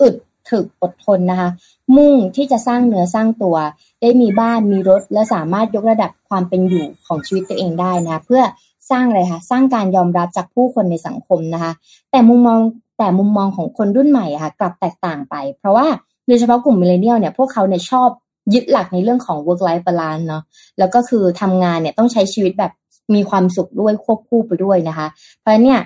[0.00, 0.14] อึด
[0.50, 1.48] ถึกอดทนนะคะ
[1.96, 3.56] มุ่งที่จะสร้างเนื้อสร้างตัว
[4.00, 8.42] ได้มีบ้านมีรถ และสามารถยกระดับความเป็นอยู่ของชีวิตตัวเองได้นะ เพื่อ
[8.90, 11.72] สร้างอะไรคะสร้างการยอมรับจากผู้คนในสังคมนะคะ
[12.10, 12.58] แต่มุมมอง
[12.98, 15.86] แต่มุมมองของคนรุ่นใหม่ค่ะ กลับแตกต่างไป เพราะว่า
[16.26, 18.08] โดยเฉพาะกลุ่ม millennial เนี่ยพวกเขาเนี่ยชอบ
[18.54, 20.42] ยึดหลักในเรื่องของ work life balance เนาะ
[20.78, 22.72] แล้วก็คือทำงานเนี่ยต้องใช้ชีวิตแบบ
[23.14, 25.06] มีความสุขด้วยควบคู่ไปด้วยนะคะ
[25.40, 25.80] เพราะเนี่ย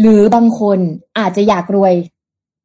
[0.00, 0.78] หรือบางคน
[1.18, 1.94] อาจจะอยากรวย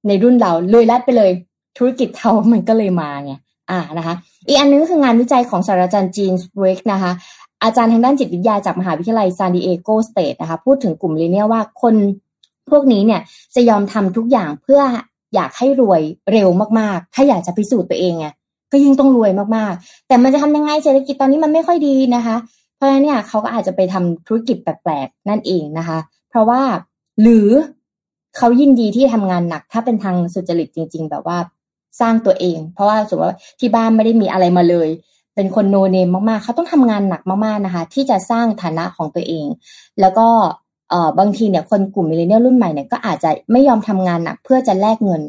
[0.07, 1.31] ในรุ่นเรารวยลัดไปเลย
[1.77, 3.33] ธุรกิจเทามันก็เลยมาไง
[3.71, 4.15] อ่านะคะ
[4.47, 7.11] อีกอันนึงคืองานวิจัยของศาสตราจารย์จีนสบรกนะคะ
[7.65, 11.95] อาจารย์ทางด้านจิตวิทยาจากมหาวิทยาลัยซานดิเอโกสเตทนะคะพูดถึงกลุ่มเลเนี่ยว่าคน
[12.69, 13.21] พวกนี้เนี่ย
[13.55, 14.81] จะยอมทำทุกอย่างเพื่อ
[15.35, 16.01] อยากให้รวย
[16.31, 16.49] เร็ว
[16.79, 18.27] มากๆ ถ้าอยากจะพิสูจน์ตัวเองไง
[18.71, 22.35] ก็ยิ่งต้องรวยมากๆ แต่มันจะทำยังไงเศรษฐกิจตอนนี้มันไม่ค่อยดีนะคะ
[22.75, 25.97] เพราะฉะนั้นเนี่ยเขาก็อาจจะไปทำธุรกิจแปลกๆนั่นเองนะคะ
[26.29, 26.61] เพราะว่า
[27.21, 27.49] หรือ
[28.37, 31.37] เขายินดีที่ทำงานหนัก ถ้าเป็นทางสุจริตจริง ๆ แบบว่า
[31.99, 34.89] สร้างตัวเอง เพราะว่าสมมติว่าที่บ้านไม่ได้มีอะไรมาเลย
[35.35, 39.45] เป็นคน no name มากๆ เขาต้องทำงานหนักมากๆนะคะ ที่จะสร้างฐานะของตัวเอง
[39.99, 40.27] แล้วก็
[40.89, 45.21] เอ่อบางทีเนี่ยคนกลุ่ม millennial รุ่นใหม่เนี่ยก็อาจจะไม่ยอมทำงานหนักเพื่อจะแลกเงิน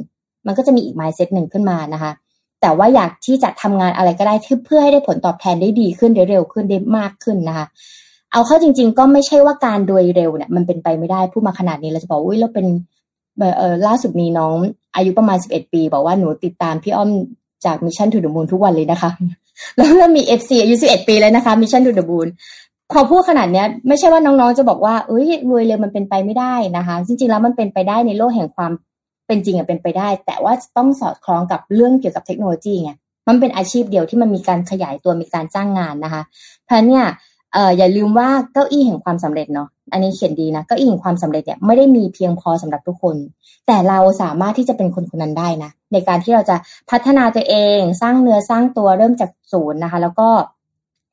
[0.47, 2.13] มันก็จะมีอีก mindset หนึ่งขึ้นมานะคะ
[2.61, 7.67] แต่ว่าอยากที่จะทำงานอะไรก็ได้เพื่อให้ได้ผลตอบแทนได้ดีขึ้นได้เร็วขึ้นได้มากขึ้นนะคะ
[8.33, 12.67] เอาเข้าจริง ๆ ก็ไม่ใช่ว่าการรวยเร็วเนี่ยมันเป็นไปไม่ได้พูดมาขนาดนี้เราจะบอกอุ้ยเราเป็น
[13.57, 14.57] เออล่าสุดมีน้อง
[14.95, 17.11] อายุประมาณสิบเอ็ดปี บอกว่าหนูติดตามพี่อ้อม
[17.67, 19.11] จาก Mission to the Moon ทุกวันเลยนะคะ
[19.77, 22.29] แล้วเริ่มมี FC อายุสิบเอ็ดปีแล้วนะคะ Mission to the Moon
[22.93, 28.73] พอพูดขนาดเนี้ยไม่ใช่ว่าน้องๆจะบอกว่าเอ้ยรวยเร็วมันเป็นไปไม่ได้นะคะ จริงๆแล้วมันเป็นไปได้ในโลกแห่งความ
[29.27, 32.91] เป็นจริงอะเป็นไปได้ แต่ว่าต้องสอดคล้องกับเรื่องเกี่ยวกับเทคโนโลยีไง
[33.29, 36.23] มันเป็นอาชีพเดียวที่มันมีการขยายตัวมีการจ้างงานนะคะ
[36.65, 37.05] เพราะเนี่ย
[37.53, 43.17] เอ่ออย่าลืมว่าเก้าอี้แห่งความสำเร็จเนาะอันนี้เขียนดีนะเก้าอี้แห่งความสำเร็จเนี่ยไม่ได้มีเพียงพอสำหรับทุกคน
[43.67, 46.57] แต่เราสามารถที่จะเป็นคนคนนั้นได้นะ ในการที่เราจะ
[46.91, 50.29] พัฒนาตัวเอง สร้างเนื้อสร้างตัวเริ่มจากศูนย์นะคะ แล้วก็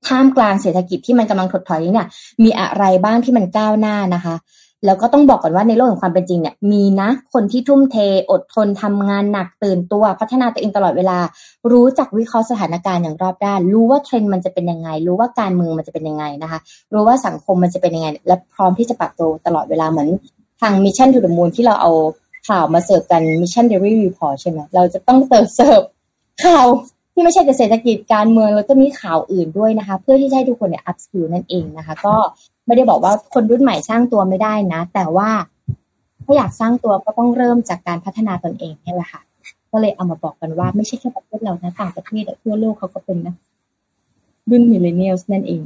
[0.08, 2.08] ท่ามกลางเศรษฐกิจที่มันกำลังถดถอยนี้เนี่ย
[2.44, 4.36] มีอะไรบ้างที่มันก้าวหน้านะคะ
[4.86, 7.98] แล้วก็ต้องบอกก่อนว่าในโลกของความเป็นจริงเนี่ย มีนะคนที่ทุ่มเท
[8.32, 11.18] อดทนทำงานหนักตื่นตัวพัฒนาตัวเองตลอดเวลา
[11.72, 16.60] รู้จักวิเคราะห์สถานการณ์อย่างรอบด้าน รู้ว่าเทรนด์มันจะเป็นยังไง รู้ว่าการเมืองมันจะเป็นยังไงนะคะ
[16.94, 20.10] รู้ว่าสังคมมันจะเป็นยังไง และพร้อมที่จะปรับตัวตลอดเวลาเหมือน
[20.62, 21.92] ทาง Mission to the Moon ที่เราเอา
[22.48, 25.82] ข่าวมาเสิร์ฟกัน Mission Daily Report ใช่ไหมเราจะต้องเติมเสิร์ฟ
[26.46, 26.66] ข่าว
[27.14, 32.16] ที่ไม่ใช่แต่เศรษฐกิจการเมืองแล้วก็มีข่าวอื่นด้วยนะคะ เพื่อที่จะให้ทุกคนเนี่ย upskill นั่นเองนะคะ ก็
[32.66, 35.30] ไม่ได้บอกว่าคนรุ่นใหม่สร้างตัวไม่ได้นะ แต่ว่า
[36.26, 39.22] ถ้าอยากสร้างตัวก็ต้องเริ่มจากการพัฒนาตนเองนี่แหละค่ะ
[39.72, 43.36] ก็เลยเอามาบอกกันว่าไม่ใช่แค่ประเทศเรานะต่างประเทศทั่วโลกเขาก็เป็นนะ
[44.50, 45.62] รุ่น millennial นั่นเอง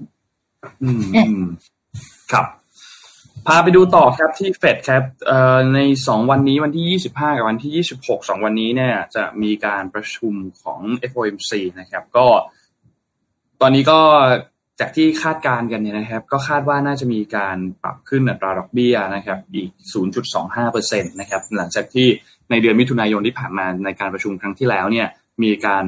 [0.84, 1.46] อืม
[2.32, 2.46] ครับ
[3.46, 5.04] พาไปดูต่อครับที่เฟดครับ
[5.74, 10.80] ในสองวันนี้วันที่ยี่สิบห้ากับวันที่ยี่สิบหกสองวันนี้เนี่ยจะมีการประชุมของ
[11.12, 12.28] FOMC นะครับ ก็
[13.62, 14.00] ตอนนี้ก็
[14.80, 19.70] จากที่คาดการณ์กันเนี่ยนะครับ ก็คาดว่าน่าจะมีการปรับขึ้นอัตราดอกเบี้ยนะครับ อีก
[20.46, 22.08] 0.25%นะครับ หลังจากที่
[22.50, 25.08] ในเดือนมิถุนายนที่ผ่านมาในการประชุมครั้งที่แล้วเนี่ย
[25.44, 25.86] มีการ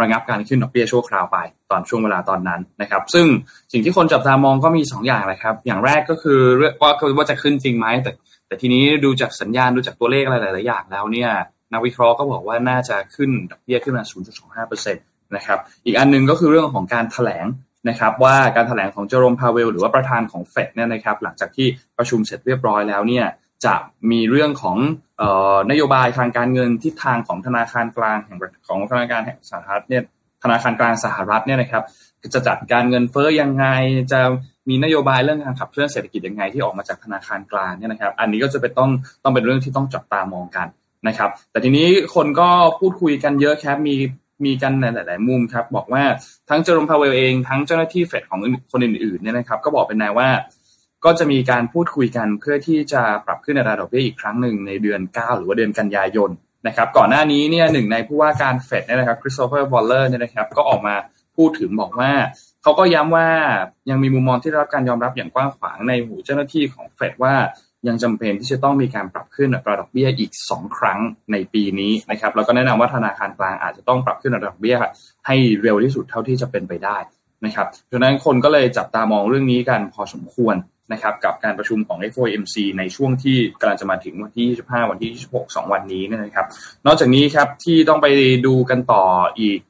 [0.00, 1.38] ระงับการขึ้นดอกเบี้ยชั่วคราวไป
[1.70, 3.26] ตอนช่วงเวลาตอนนั้นนะครับ ซึ่ง
[3.72, 6.40] สิ่งที่คนจับตามองก็มี 2 อย่างแหละครับ อย่างแรกก็คือ
[6.82, 8.10] ว่าว่าจะขึ้นจริงไหมแต่
[8.46, 11.30] แต่ทีนี้ดูจากสัญญาณดูจากตัวเลขอะไรหลายๆอย่างแล้วเนี่ย
[11.72, 14.04] นักวิเคราะห์ก็บอกว่าน่าจะขึ้นดอกเบี้ยขึ้นมา
[14.64, 17.46] 0.25%นะครับอีกอันนึงก็คือเรื่องของการแถลง
[17.88, 21.66] นะครับว่าการแถลงของเจอร์โรมพาเวล หรือว่าประธานของเฟดเนี่ยนะครับหลังจากที่
[21.98, 23.26] ประชุมเสร็จเรียบร้อยแล้วเนี่ย
[23.64, 23.74] จะ
[24.10, 24.76] มีเรื่องของ
[25.70, 28.38] นโยบายทางการเงินทิศทางของธนาคารกลางแห่ง
[28.68, 30.02] ของธนาคารแห่งสหรัฐเนี่ย
[30.42, 31.82] ธนาคารกลางสหรัฐเนี่ยนะครับ
[32.34, 33.66] จะจัดการเงินเฟ้อยังไง
[34.12, 34.20] จะ
[34.68, 38.90] มีนโยบายเรื่องการขับเคลื่อนเศรษฐกิจยังไงที่ออกมาจากธนาคารกลางเนี่ยนะครับ อันนี้ก็จะเป็นต้อง
[39.22, 40.66] ต้องเป็นเรื่องที่ต้องจับตามองกัน
[41.08, 43.96] นะครับ แต่ทีนี้คนก็พูดคุยกันเยอะครับมี
[44.44, 46.02] มีกันในหลาย ๆ มุมครับ บอกว่า
[46.48, 48.40] ทั้งเจอโรมพาวเวลล์เองทั้งเจ้าหน้าที่เฟดของ
[48.72, 50.28] คนอื่น ๆ เนี่ยนะครับ ก็บอกเป็นแนวว่า
[51.04, 56.30] ก็จะมีการพูดคุยกันเพื่อที่จะปรับขึ้นอัตราดอกเบี้ยอีกครั้งหนึ่งในเดือน 9 หรือว่าเดือนกันยายน
[56.66, 60.94] นะครับก่อนหน้านี้เนี่ยหนึ่งในผู้ว่าการเฟดเนี่ยนะครับคริสโตเฟอร์วอลเลอร์เนี่ยนะครับก็ออกมา
[61.36, 62.10] พูดถึงบอกว่า
[62.62, 63.28] เขาก็ย้ำว่า
[63.90, 67.34] ยังมีมุมมองที่รับการยอมรับอย่างกว้างขวางในหมู่เจ้าหน้าที่ของเฟดว่า
[67.88, 70.98] ยังจำเป็นที่จะต้องมีการปรับขึ้นอัตราดอกเบี้ยอีก 2 ครั้ง
[71.32, 74.76] ในปีนี้นะครับแล้วก็แนะนำว่าธนาคารกลางอาจจะต้องปรับขึ้นอัตราดอกเบี้ย
[75.26, 76.98] ให้เร็วที่สุดเท่าที่จะเป็นไปได้
[77.44, 80.54] นะครับดังนั้นคนก็เลยจับตามองเรื่องนี้กันพอสมควร
[80.92, 86.46] นะครับกับการประชุมของ FOMC ในช่วงที่กำลังจะมาถึงวันที่ 25 วันที่ 26 2 วันนี้นะครับ
[86.86, 88.06] นอกจากนี้ครับที่ต้องไป
[88.46, 89.04] ดูกันต่อ
[89.40, 89.60] อีก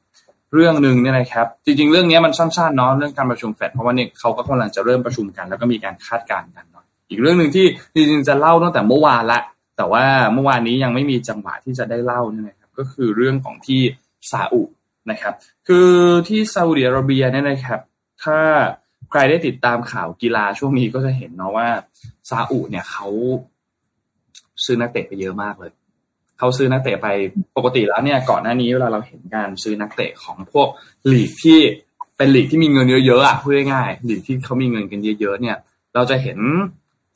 [0.53, 9.41] เรื่องหนึ่งเนี่ยนะครับ จริงๆ เรื่องนี้มันสั้นๆเนาะเรื่องการประชุมเฟดเพราะว่าเนี่ยเขาก็กำลังจะเริ่มประชุมกัน แล้วก็มีการคาดการณ์กันเนาะอีกเรื่องหนึ่งที่จริงๆจะเล่าตั้งแต่เมื่อวานละ
[9.77, 10.03] แต่ว่า
[10.33, 13.81] เมื่อวานนี้ยังไม่มีจังหวะที่จะได้เล่าเนี่ยนะครับก็คือเรื่องของที่
[14.31, 14.61] ซาอุ
[15.11, 15.33] นะครับ
[15.67, 15.89] คือ
[16.27, 17.79] ที่ซาอุดิอาระเบียเนี่ยนะครับ
[18.23, 18.39] ถ้า
[19.09, 21.67] ใครได้ติดตามข่าวกีฬาช่วงนี้ก็จะเห็นเนาะว่า
[22.29, 23.07] ซาอุเนี่ยเขา
[24.65, 25.71] ซื้อนักเตะไปเยอะมากเลย
[26.37, 27.07] เขาซื้อนักเตะไป
[27.57, 30.67] ปกติแล้วเนี่ย ก่อนหน้านี้เวลาเราเห็นการซื้อนักเตะของพวก
[31.11, 31.59] ลีกที่
[32.17, 35.57] เป็นลีกที่มีเงินเยอะๆอะพูดง่ายๆลีกที่เขามีเงินกันเยอะๆเนี่ย
[35.95, 36.39] เราจะเห็น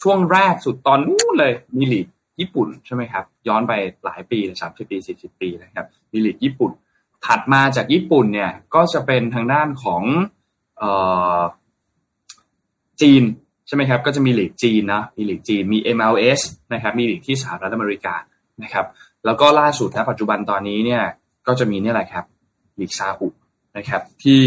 [0.01, 2.07] ช่วงแรกสุดตอนนู้นเลยมีลีก
[2.39, 3.73] ญี่ปุ่นใช่ไหมครับ ย้อนไป
[4.05, 6.71] หลายปีสามสิบปีสี่สิบปีนะครับมีลีกญี่ปุ่น
[7.25, 10.03] ถัดมาจากญี่ปุ่นเนี่ยก็จะเป็นทางด้านของ
[10.77, 10.91] เอ่
[11.37, 11.39] อ
[13.01, 13.23] จีน
[13.67, 16.41] ใช่ไหมครับ ก็จะมีหลีกจีนนะมีหลีกจีนมี MLS
[16.73, 18.15] นะครับมีหลีกที่สหรัฐอเมริกา
[18.63, 18.85] นะครับ
[19.25, 21.03] แล้วก็ล่าสุดนะปัจจุบันตอนนี้เนี่ย
[21.47, 22.25] ก็จะมีนี่แหละครับ
[22.77, 23.27] หลีกซาอุ
[23.77, 24.41] นะครับ ที่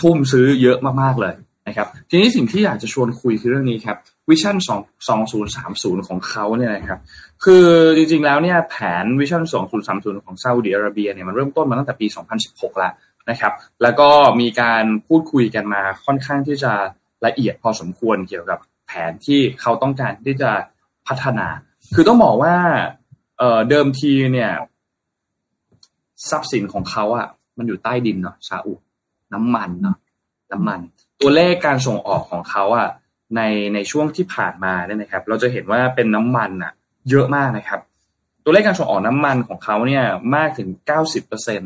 [0.00, 1.34] ทุ่มซื้อเยอะมากๆเลย
[1.68, 3.96] นะครับ ทีนี้สิ่งที่อยากจะชวนคุยคือเรื่องนี้ครับ
[4.28, 4.56] Vision
[5.32, 6.98] 2030 ของเขาเนี่ยนะครับ
[7.44, 7.66] คือ
[7.96, 9.42] จริงๆแล้วเนี่ยแผน Vision
[9.84, 12.06] 2030 ของซาอุดิอาระเบียเนี่ยมันเริ่มต้นมาตั้งแต่ปี
[12.42, 12.92] 2016 แล้ว
[13.30, 14.08] นะครับ แล้วก็
[14.40, 16.72] มีการพูดคุยกันมาค่อนข้างที่จะ
[17.26, 20.50] ละเอียดพอสมควรเกี่ยวกับแผนที่เขาต้องการที่จะ
[21.06, 21.46] พัฒนา
[21.94, 22.54] คือต้องบอกว่า
[23.38, 24.52] เดิมทีเนี่ย
[26.30, 27.28] ทรัพย์สินของเขาอะ
[27.58, 28.74] มันอยู่ใต้ดินเนาะซาอุ
[29.34, 29.96] น้ำมันเนาะ
[30.52, 30.80] น้ำมัน
[31.20, 32.88] ตัวเลขการส่งออกของเขาอะ
[33.36, 33.40] ใน
[33.74, 36.72] ในช่วงที่ผ่านมาเนี่ยนะครับ เราจะเห็นว่าเป็นน้ำมันอะ
[37.10, 37.80] เยอะมากนะครับ
[38.44, 40.04] ตัวเลขการส่งออกน้ำมันของเขาเนี่ย
[40.36, 41.62] มากถึงเก้าสิบเปอร์เซ็น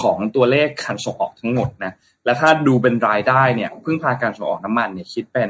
[0.00, 1.92] ของตัวเลขการส่งออกทั้งหมดนะ
[2.26, 5.48] และถ้าดูเป็นรายได้เนี่ยพึ่งพาการส่งออกน้ำมันเนี่ยคิดเป็น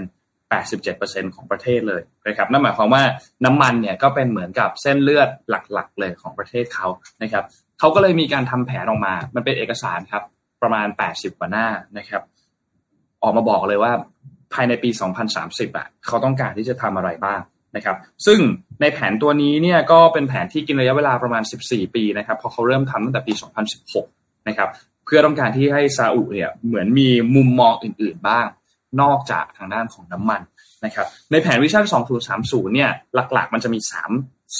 [0.66, 3.02] 87%ของประเทศเลยนะครับนั่นหมายความว่า
[3.44, 6.88] น้ำมันเนี่ยก็เป็นเหมือนกับเส้นเลือดหลักๆ เลยของประเทศเขา
[7.22, 7.44] นะครับ
[7.78, 10.22] เขาก็เลยมีการทำแผนออกมา มันเป็นเอกสารครับ
[10.62, 11.66] ประมาณ 80 กว่าหน้า
[11.98, 12.22] นะครับ
[13.22, 13.92] ออกมาบอกเลยว่า
[14.52, 14.90] ภายในปี
[15.34, 17.40] 2030อะเขาต้องการที่จะทำอะไรบ้าง
[17.76, 18.38] นะครับซึ่ง
[18.80, 23.32] ในแผนตัวนี้เนี่ยก็เป็นแผนที่กินระยะเวลาประมาณ 14 ปีนะครับพอเขาเริ่มทำตั้งแต่ปี
[23.90, 24.68] 2016 นะครับ
[25.06, 28.46] เพื่อต้องการที่ให้ซาอุเนี่ยเหมือนมีมุมมองอื่นๆบ้าง
[29.00, 30.40] นอกจากทางด้านของน้ำมัน
[30.84, 31.84] นะครับในแผนวิชั่น
[32.30, 33.92] 2030 เนี่ยหลักๆ มันจะมี 3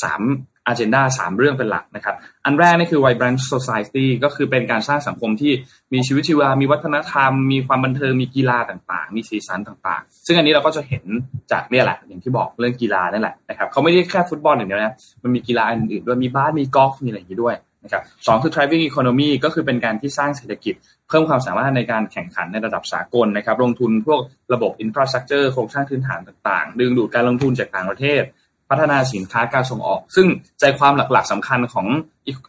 [0.02, 5.52] 3อ g e n d a สามเรื่องเป็นหลักนะครับ อันแรกนี่คือ vibrant society ก็คือเป็นการสร้างสังคมที่
[5.94, 11.04] มีชีวิตชีวา มีวัฒนธรรม มีความบันเทิง มีกีฬาต่างๆ มีสีสันต่างๆ ซึ่งอันนี้เราก็จะเห็น
[11.52, 17.56] จากเนี่ยแหละ อย่างที่บอกเรื่องกีฬานั่นแหละนะครับเขาไม่ได้แค่ฟุตบอลอย่างเดียวนะ มันมีกีฬาอื่นๆด้วย มีบาส มีกอล์ฟ มีอะไรอย่างนี้ด้วย
[17.86, 20.74] นะครับสองคือ driving economy ก็คือเป็นการที่สร้างเศรษฐกิจ
[21.08, 24.20] เพิ่มความสามารถในการแข่งขันในระดับสากลนะครับ ลงทุนพวก
[24.52, 28.22] ระบบ infrastructure โครงสร้างพื้นฐานต่างๆ ดึงดูดการลงทุนจากต่างประเทศ
[28.70, 30.26] พัฒนาสินค้าการส่งออก ซึ่ง
[30.60, 31.86] ใจความหลักๆสำคัญของ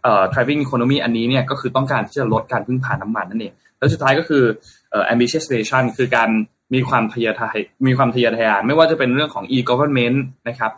[0.03, 4.43] เอ่อ driving economy อันนี้เนี่ยก็คือต้องการที่จะลดการพึ่งพาน้ำมันนั่นเองแล้วสุดท้ายก็คือ
[4.91, 6.29] เอ่อ ambitious vision คือการ
[6.73, 7.47] มีความทะเยอทะ
[7.87, 10.71] มีความทะเยอทะยานไม่ว่าจะเป็นเรื่องของ e-government นะครับ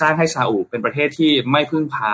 [0.00, 2.12] สร้างให้ซาอุเป็นประเทศที่ไม่พึ่งพา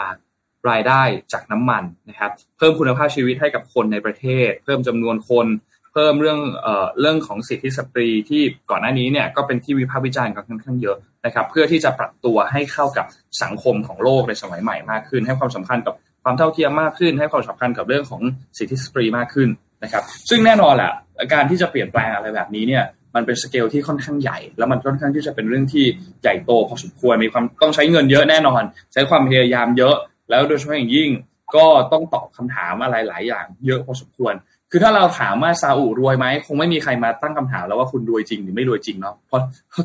[0.71, 5.47] รายได้จากน้ำมันนะครับ เพิ่มคุณภาพชีวิตให้กับคนในประเทศ เพิ่มจำนวนคน
[5.93, 13.07] เพิ่มเรื่องเอ่อเรื่องของสิทธิสตรีที่ก่อนหน้านี้เนี่ยก็เป็นที่วิพากษ์วิจารณ์กันค่อนข้างเยอะนะครับ เพื่อที่จะปรับตัวให้เข้ากับ
[13.43, 18.23] สังคมของโลกในสมัยใหม่มากขึ้น ให้ความสำคัญกับความเท่าเทียมมากขึ้น ให้ความสำคัญกับเรื่องของ
[18.59, 19.49] สิทธิสตรีมากขึ้น
[19.85, 20.93] นะครับ ซึ่งแน่นอนแหละ
[21.33, 25.85] การที่จะเปลี่ยนแปลงอะไรแบบนี้เนี่ยมันเป็นสเกลที่ค่อนข้างใหญ่ แล้วมันค่อนข้างที่จะเป็นเรื่องที่
[26.23, 29.95] ใหญ่โตพอสมควรมีความต้องใช้เงินเยอะแน่นอน ใช้ความพยายามเยอะ
[30.31, 31.11] แล้วโดยเฉพาะอย่างยิ่ง
[31.57, 34.35] ก็ต้องตอบคำถามอะไรหลายอย่าง เยอะพอสมควร
[34.71, 39.41] คือถ้าเราถามว่าซาอุรวยไหมคงไม่มีใครมาตั้งคำถามแล้วว่าคุณรวยจริงหรือไม่รวยจริงเนาะเพราะ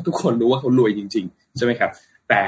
[0.06, 1.90] ทุกคนรู้ว่าเขารวยจริง ๆ ใช่ไหมครับ
[2.28, 2.42] แต่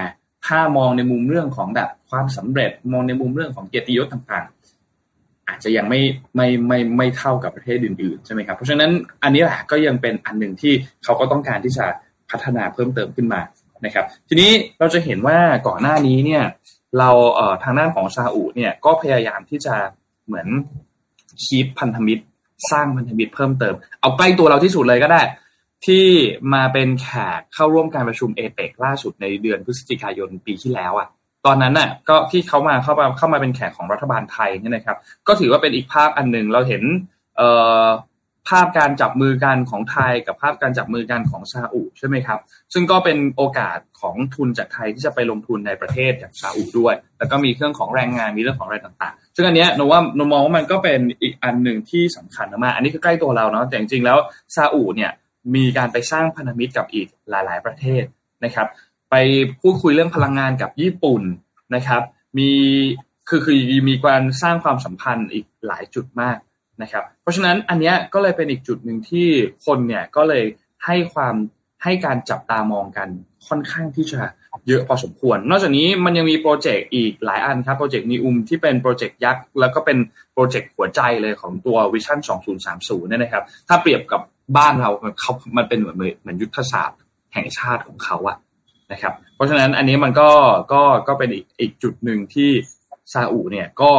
[0.46, 6.00] ถ้ามองในมุมเรื่องของแบบความสำเร็จมองในมุมเรื่องของเกียรติยศต่างๆ อาจจะยังไม่
[6.36, 8.90] ไม่ไม่ไม่เท่ากับประเทศอื่นๆใช่ไหมครับเพราะฉะนั้น
[9.22, 10.72] อันนี้แหละก็ยังเป็นอันหนึ่งที่
[11.04, 11.86] เขาก็ต้องการที่จะ
[12.30, 13.40] พัฒนาเพิ่มเติมขึ้นมา
[13.84, 16.42] นะครับ ทีนี้เราจะเห็นว่าก่อนหน้านี้เนี่ย
[16.98, 19.74] เราเอ่อทางด้านของซาอุเนี่ยก็พยายามที่จะ
[20.26, 20.48] เหมือน
[21.44, 22.22] คีปพันธมิตร
[22.70, 25.22] สร้างพันธมิตรเพิ่มเติม เอาใกล้ตัวเราที่สุดเลยก็ได้
[25.86, 26.06] ที่
[26.54, 31.08] มาเป็นแขกเข้าร่วมการประชุมเอเปกล่าสุดในเดือนพฤศจิกายนปีที่แล้วอะ
[31.46, 34.96] ตอนนั้นน่ะก็ที่เขามาเข้ามาเข้ามาเป็นแขกของรัฐบาลไทยเนี่ยนะครับ
[35.28, 36.82] ก็ถือว่าเป็นอีกภาพอันหนึ่งเราเห็น
[37.36, 37.48] เอ่
[37.84, 37.86] อ
[38.48, 42.38] ภาพการจับมือกันของไทยกับภาพการจับมือกันของซาอุใช่ไหมครับ
[42.72, 54.18] ซึ่งก็เป็นโอกาสของทุนจากไทยที่จะไปลงทุนในประเทศอย่างซาอุด้วย แล้วก็มีเครื่องของแรงงานมีเรื่องของอะไรต่างๆ ซึ่งอันเนี้ยนว่านมองว่ามันก็เป็นอีกอันหนึ่งที่สำคัญมากอันนี้ก็ใกล้ตัวเราเนาะแต่จริงๆแล้ว
[54.56, 55.10] ซาอุเนี่ย
[55.54, 58.04] มีการไปสร้างพันธมิตรกับอีกหลาย ๆ ประเทศ
[58.44, 58.68] นะครับ
[59.10, 59.14] ไป
[59.60, 61.22] พูดคุยเรื่องพลังงานกับญี่ปุ่น
[61.74, 62.02] นะครับ
[62.38, 62.50] มี
[63.28, 63.56] คือคือ
[63.88, 66.36] มีการสร้างความสัมพันธ์อีกหลายจุดมาก
[66.82, 69.28] นะครับ เพราะฉะนั้นอันนี้ก็เลยเป็นอีกจุดหนึ่งที่
[69.66, 70.44] คนเนี่ยก็เลย
[70.84, 71.34] ให้ความ
[71.82, 73.08] ให้การจับตามองกัน
[73.48, 74.20] ค่อนข้างที่จะ
[74.68, 79.98] เยอะพอสมควร นอกจากนี้มันยังมีโปรเจกต์อีกหลายอันครับโปรเจกต์ NEOM ที่เป็นโปรเจกต์ยักษ์แล้วก็เป็น
[80.32, 82.18] โปรเจกต์หัวใจเลยของตัว Vision
[82.64, 84.20] 2030 เนี่ยนะครับ ถ้าเปรียบกับ
[84.56, 84.90] บ้านเรา
[85.20, 86.98] เขามันเป็นเหมือนเหมือนยุทธศาสตร์
[87.34, 88.36] แห่งชาติของเขาอะ
[88.92, 90.30] นะครับ เพราะฉะนั้นอันนี้มันก็
[90.72, 92.50] ก็ก็เป็นอีกอีกจุดหนึ่งที่
[93.12, 93.92] ซาอุเนี่ยก็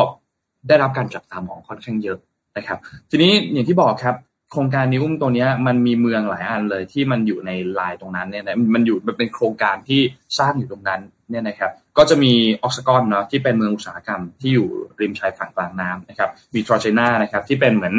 [0.68, 2.18] ได้รับการจับตามองค่อนข้างเยอะ
[2.58, 2.80] นะครับ
[3.10, 4.16] ทีนี้อย่างที่บอกครับ
[4.51, 10.01] โครงการ NEOM ตัวนี้มันมีเมืองหลายอันเลยที่มันอยู่ในลายตรงนั้นเนี่ยนะมันอยู่มันเป็นโครงการที่
[10.39, 11.01] สร้างอยู่ตรงนั้น
[11.32, 14.68] เนี่ยนะครับ ก็จะมี Oxagon เนาะที่เป็นเมืองอุตสาหกรรมที่อยู่
[14.99, 17.95] ริมชายฝั่งกลางน้ำนะครับ มี Trojena นะครับที่เป็นเหมือน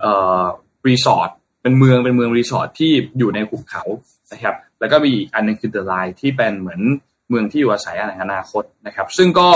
[0.00, 0.42] เอ่อ
[0.88, 1.30] รีสอร์ท
[1.62, 3.82] เป็นเมืองเป็นเมืองรีสอร์ทที่อยู่ในหุบเขา
[4.32, 6.80] นะครับ แล้วก็มีอีกอันนึงคือ The Line ที่เป็นเหมือน
[7.28, 9.48] เมืองที่อยู่อาศัยในอนาคตนะครับ ซึ่งก็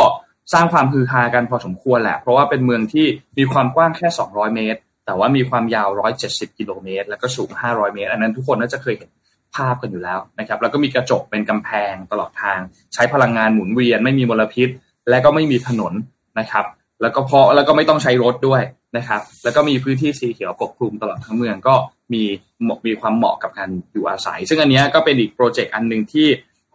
[0.53, 3.07] สร้างความฮือฮากันพอสมควรแหละ เพราะว่าเป็นเมืองที่
[3.39, 5.89] มีความกว้างแค่ 200 เมตร แต่ว่ามีความยาว
[6.23, 9.11] 170 กิโลเมตร แล้วก็สูง 500 เมตร อันนั้นทุกคนน่าจะเคยเห็น
[9.55, 12.59] ภาพกันอยู่แล้วนะครับ แล้วก็มีกระจกเป็นกำแพงตลอดทาง
[12.95, 14.69] ใช้พลังงานหมุนเวียน ไม่มีมลพิษ
[15.09, 15.93] และก็ไม่มีถนน
[16.39, 16.65] นะครับ
[17.03, 18.63] แล้วก็เพราะแล้วก็ไม่ต้องใช้รถด้วย
[18.97, 21.75] นะครับ แล้วก็มีพื้นที่สีเขียวปกคลุมตลอดทั้งเมืองก็
[22.13, 22.23] มี
[22.87, 26.27] มีความเหมาะกับการอยู่อาศัย ซึ่งอันนี้ก็เป็นอีกโปรเจกต์อันหนึ่งที่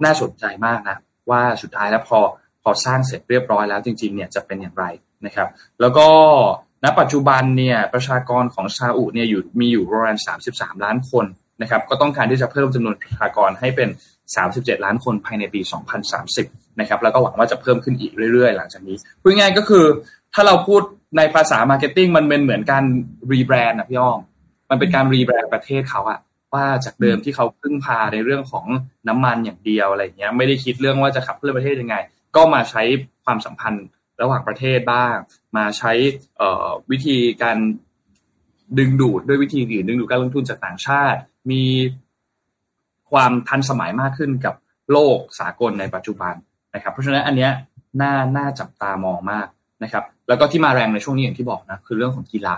[0.03, 0.97] น่าสนใจมากนะ
[1.29, 2.19] ว่าสุดท้ายแล้วพอ
[2.65, 4.85] พอสร้างเสร็จเรียบร้อยแล้วจริงๆเนี่ยจะเป็นอย่างไร
[5.25, 5.47] นะครับ
[5.81, 6.07] แล้วก็
[6.83, 10.15] ณปัจจุบันเนี่ยประชากรของซาอุเนี่ยอยู่มีอยู่ประมาณ
[10.49, 11.25] 33 ล้านคน
[11.61, 13.89] นะครับ ก็ต้องการที่จะเพิ่มจำนวนประชากรให้เป็น
[14.37, 15.61] 37 ล้านคนภายในปี
[16.21, 19.85] 2030 นะครับ แล้วก็หวังว่าจะเพิ่มขึ้นอีกเรื่อยๆ หลังจากนี้พูดง่ายก็คือ
[20.33, 20.81] ถ้าเราพูด
[21.17, 22.83] ในภาษา marketing มันเป็นเหมือนการ
[23.31, 24.19] rebrand นะพี่อ้อม
[24.69, 26.19] มันเป็นการ rebrand ประเทศเขาอะ
[26.53, 28.65] ว่าจากเดิมที่เขาพึ่งพาในเรื่องของ
[29.07, 31.95] น้ำมันอย่างเดียวอะไรเงี้ยไม่ได้คิดเรื่องว่าจะขับเคลื่อนประเทศยังไง
[32.35, 32.83] ก็มาใช้
[33.25, 33.85] ความสัมพันธ์
[34.21, 35.15] ระหว่างประเทศบ้าง
[35.57, 35.91] มาใช้
[36.91, 37.57] วิธีการ
[38.79, 41.19] ดึงดูดด้วยวิธีอื่นดึงดูดการลงทุนจากต่างชาติ
[41.51, 41.63] มี
[43.11, 44.55] ความทันสมัยมากขึ้นกับ
[44.91, 46.33] โลกสากลในปัจจุบัน
[46.75, 47.51] นะครับ เพราะฉะนั้นอันเนี้ย
[48.01, 49.47] น่าน่าจับตามองมาก
[49.83, 52.57] นะครับ แล้วก็ที่มาแรงในช่วงนี้อย่างที่บอกนะคือเรื่องของกีฬา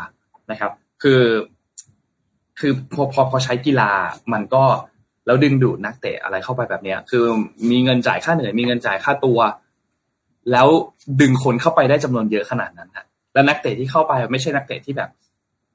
[0.52, 0.72] นะครับ
[1.04, 1.24] คือ
[2.60, 3.92] คือพอพอพอใช้กีฬา
[4.34, 4.64] มันก็
[5.26, 7.26] แล้วดึงดูดนักเตะอะไรเข้าไปแบบเนี้ยคือ
[7.72, 9.40] มีเงินจ่ายค่าเหนื่อยมีเงินจ่ายค่าตัว
[10.52, 10.68] แล้ว
[11.22, 15.10] ดึงคนเข้าไปได้จำนวนเยอะขนาดนั้นฮะแล้วนักเตะที่เข้าไปไม่ใช่นักเตะที่แบบ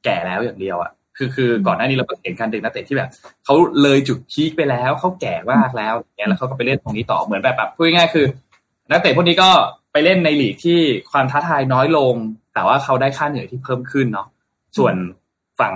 [0.05, 3.11] แก่แล้วอย่างเดียวอะคือคือก่อนหน้านี้เราเห็นการดึงนักเตะที่แบบ
[3.45, 8.27] เขาเลยจุดพีคไปแล้วเขาแก่มากแล้วอย่างเงี้ยแล้วเขาก็ไปเล่นตรงนี้ต่อเหมือนแบบแบบพูดง่ายๆคือ
[8.91, 9.51] นักเตะพวกนี้ก็
[9.93, 10.79] ไปเล่นในลีกที่
[11.12, 12.14] ความท้าทายน้อยลง
[12.55, 14.27] แต่ว่าเขาได้ค่าเหนื่อยที่เพิ่มขึ้นเนาะ
[14.77, 14.95] ส่วน
[15.61, 15.75] ฝั่ง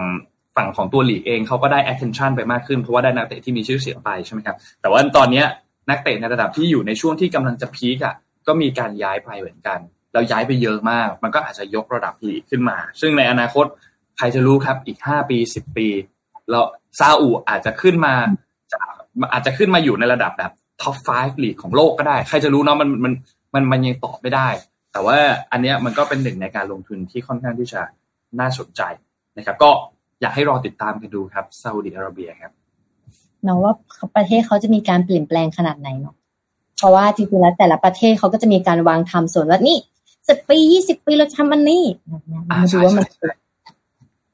[0.57, 5.43] ฝั่งของตัวลีกเองเขาก็ได้ attention ไปมากขึ้นเพราะว่าได้นักเตะที่มีชื่อเสียงไปใช่ไหมครับแต่ว่าตอนนี้
[5.91, 8.15] นักเตะในระดับที่อยู่ในช่วงที่กำลังจะพีกอะ
[8.47, 9.79] ก็มีการย้ายไปเหมือนกัน
[10.13, 13.67] แล้วย้ายไปเยอะมาก มันก็อาจจะยกระดับลีขึ้นมา ซึ่งในอนาคต
[14.17, 15.89] ใครจะรู้ครับอีกห้าปีสิบปี
[16.51, 16.65] แล้ว
[16.99, 18.15] ซาอุอาจจะขึ้นมา
[19.33, 23.13] อาจจะขึ้นมาอยู่ในระดับแบบท็อป 5 ลีกของโลกก็ได้ ใครจะรู้เนาะมันมัน
[23.55, 24.49] มันมันยังตอบไม่ได้
[24.93, 25.19] แต่ว่า
[25.53, 27.81] อันเนี้ยมันก็เป็นหนึ่งในการลงทุนที่ค่อนข้างที่จะ
[28.41, 28.83] น่าสนใจ
[29.37, 29.71] นะครับก็
[30.21, 32.53] อยากให้รอติดตามกันดูครับซาอุดิอาระเบียครับ
[33.47, 33.73] น้องว่า
[34.17, 36.17] ประเทศเขาจะมีการเปลี่ยนแปลงขนาดไหนเนาะ
[36.77, 39.79] เพราะว่าจริงๆแล้วแต่ละประเทศเขาก็จะมีการวางทำส่วนว่านี่
[40.29, 41.85] สิบปียี่สิบปีเราทำมันนี่
[42.51, 43.07] มาดูว่ามัน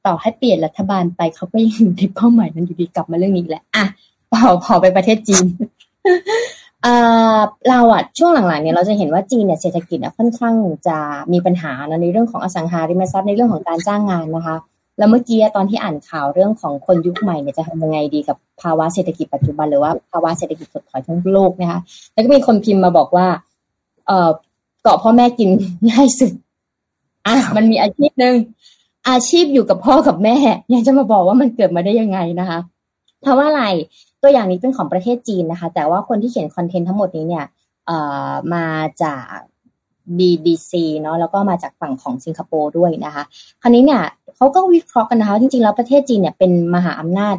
[0.07, 3.85] ต่อให้เปลี่ยนรัฐบาลไปเขาก็ยังอยู่ในเป้าหมายนั้นอยู่ดีกลับมาเรื่องนี้แหละอะ
[4.33, 5.45] พอพอไปประเทศจีน
[7.69, 10.55] เราอะช่วงหลังๆเนี่ยเราจะเห็นว่าจีนเนี่ยเศรษฐกิจเนี่ยค่อนข้าง
[10.87, 10.99] จะ
[11.33, 11.73] มีปัญหา
[12.03, 14.57] ในเรื่องของอสังหาริมทรัพย์ในเรื่องของการจ้างงานนะคะ
[14.99, 21.81] แล้วเมื่อกี้ตอนที่อ่านข่าวเรื่องของคนยุคใหม่เนี่ยจะทำยังไงดีกับภาวะเศรษฐกิจปัจจุบันหรือว่าภาวะเศรษฐกิจถดถอยทั้งโลกนะคะ
[22.13, 23.27] แล้วก็มีคนพิมพ์มาบอกว่า
[24.07, 24.31] เออ
[24.83, 25.49] เกาะพ่อแม่กิน
[25.91, 26.33] ง่ายสุด
[27.27, 28.35] อะมันมีอาชีพหนึ่ง
[29.09, 30.37] อาชีพอยู่กับพ่อกับแม่
[30.75, 32.59] ยังจะมาบอกว่ามันเกิดมาได้ยังไงนะคะ
[33.21, 33.65] เพราะว่าอะไร
[34.23, 37.45] ตัวอย่างนี้เป็นของประเทศจีนนะคะ แต่ว่าคนที่เขียนคอนเทนต์ทั้งหมดนี้เนี่ย
[37.87, 38.67] เอ่อมา
[39.03, 39.35] จาก
[40.19, 43.23] BBC เนาะแล้วก็มาจากฝั่งของสิงคโปร์ด้วยนะคะ
[43.63, 44.03] คราวนี้เนี่ย
[44.37, 47.37] เขาก็วิเคราะห์กันนะคะจริงๆแล้วประเทศจีนเนี่ยเป็นมหาอำนาจ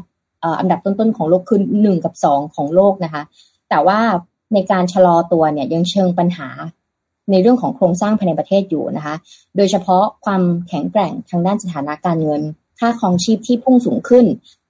[0.59, 3.23] อันดับต้นๆของโลกคือหนึ่งกับสองของโลกนะคะ
[3.69, 3.99] แต่ว่า
[4.53, 6.49] ในการชะลอตัวเนี่ยยังเชิงปัญหา
[7.31, 9.15] ในเรื่องของโครงสร้างภายในประเทศอยู่นะคะ
[9.55, 12.41] โดยเฉพาะความแข็งแกร่งทางด้านสถานะการเงิน
[12.79, 14.25] ค่าครองชีพที่พุ่งสูงขึ้น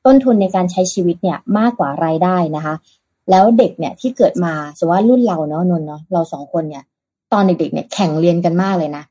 [0.05, 2.75] ต้นทุนในการใช้ชีวิตเนี่ยมากกว่ารายได้นะคะ
[3.29, 6.83] แล้วเด็กเนี่ยที่เกิดมาสมมติว่ารุ่นเราเนาะนนเนาะเราสองคนเนี่ย
[7.33, 9.03] ตอนเด็กๆเนี่ยแข่งเรียนกันมากเลยนะ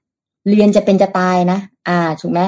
[0.49, 1.59] เรียนจะเป็นจะตายนะ
[1.89, 2.41] อ่าถูกไหม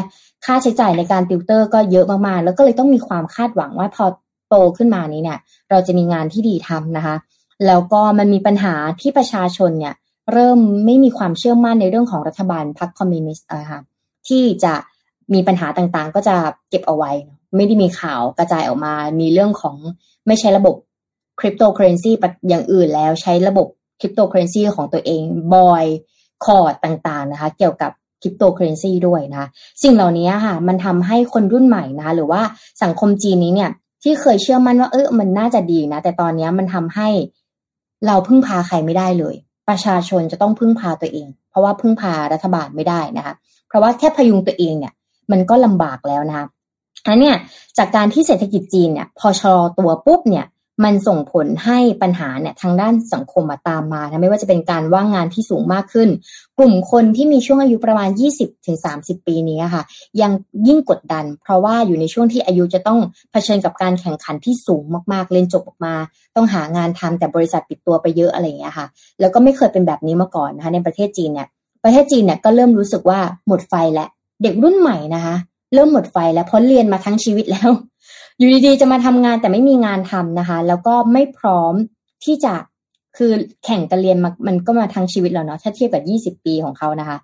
[0.45, 4.05] ค่าใช้จ่ายในการติวเตอร์ก็เยอะมากๆ แล้วก็เลยต้องมีความคาดหวังว่าพอ
[4.49, 5.39] โตขึ้นมานี้เนี่ย
[5.71, 7.17] เราจะมีงานที่ดีทำนะคะ
[7.67, 9.95] แล้วก็มันมีปัญหาที่ประชาชนเนี่ย
[10.33, 13.81] เริ่มไม่มีความเชื่อมั่นในเรื่องของรัฐบาลพรรคคอมมิวนิสต์อะค่ะ
[14.29, 14.75] ที่จะ
[15.35, 16.37] มีปัญหาต่างๆ ก็จะ
[16.71, 17.11] เก็บเอาไว้
[17.57, 19.77] ไม่ได้มีข่าวกระจายออกมา มีเรื่องของ
[20.27, 20.75] ไม่ใช้ระบบ
[21.41, 22.13] คริปโตเคอเรนซี
[22.49, 23.67] อย่างอื่นแล้วใช้ระบบ
[24.01, 25.23] คริปโตเคอเรนซีของตัวเอง
[25.55, 25.85] บอย
[26.45, 27.91] คอตต่างๆนะคะเกี่ยวกับ
[28.23, 29.49] คริปโตเคอเรนซีด้วยนะ
[29.83, 32.43] สิ่งเหล่านี้ค่ะมันทำให้คนรุ่นใหม่นะหรือว่า
[32.83, 33.71] สังคมจีนนี้เนี่ย
[34.03, 37.09] ที่เคยเชื่อมั่นว่าเออมันน่าจะดีนะ แต่ตอนนี้มันทำให้
[38.07, 39.35] เราพึ่งพาใครไม่ได้เลย
[39.69, 43.35] ประชาชนจะต้องพึ่งพาตัวเอง เพราะว่าพึ่งพารัฐบาลไม่ได้นะคะ
[43.69, 44.93] เพราะว่าแค่พยุงตัวเองเนี่ย
[45.31, 46.47] มันก็ลำบากแล้วนะคะ
[47.07, 47.37] อันเนี้ย
[47.79, 50.47] จากการที่เศรษฐกิจจีนเนี่ย พอชะลอตัวปุ๊บเนี่ย
[50.85, 56.09] มันส่งผลให้ปัญหาเนี่ยทางด้านสังคมมาตามมานะไม่ว่าจะเป็นการว่างงานที่สูงมากขึ้น
[56.59, 58.09] กลุ่มคนที่มีช่วงอายุประมาณ
[58.69, 59.83] 20-30 ปีนี้ค่ะ
[60.21, 60.33] ยัง
[60.69, 62.99] ยิ่งกดดัน เพราะว่าอยู่ในช่วงที่อายุจะต้อง
[63.31, 65.95] เผชิญกับการแข่งขันที่สูงมากๆ เรียนจบออกมา
[66.37, 68.87] ต้องหางานทำแต่บริษัทปิดตัวไปเยอะอะไรอย่างเงี้ยค่ะ
[69.21, 71.49] แล้วก็ไม่เคยเป็นแบบนี้มาก่อนนะคะในประเทศจีนเนี่ย
[71.85, 74.09] ประเทศจีนเนี่ยก็เริ่มรู้สึกว่าหมดไฟแล้ว
[74.43, 75.37] เด็กรุ่นใหม่นะคะ
[75.75, 77.71] เริ่มหมดไฟแล้วเพราะเรียนมาทั้งชีวิตแล้ว
[78.39, 81.75] อยู่ดีๆจะมาทำงานแต่ไม่มีงานทำนะคะ แล้วก็ไม่พร้อม
[82.25, 82.55] ที่จะ
[83.17, 83.33] คือ
[83.65, 87.19] แข่งกันเรียนมามันก็มาทั้งชีวิตแล้วเนาะถ้าเทียบกับยี่สิบปีของเขานะคะ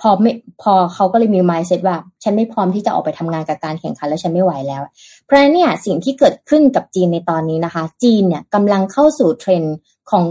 [0.00, 4.82] พอไม่พอเขาก็เลยมี mindset ว่า ฉันไม่พร้อมที่จะออกไปทำงานกับการแข่งขันแล้วฉันไม่ไหวแล้ว
[5.24, 9.76] เพราะเนี่ยสิ่งที่เกิดขึ้นกับจีนในตอนนี้นะคะ จีนเนี่ยกำลังเข้าสู่เทรนด์
[10.10, 10.24] ของ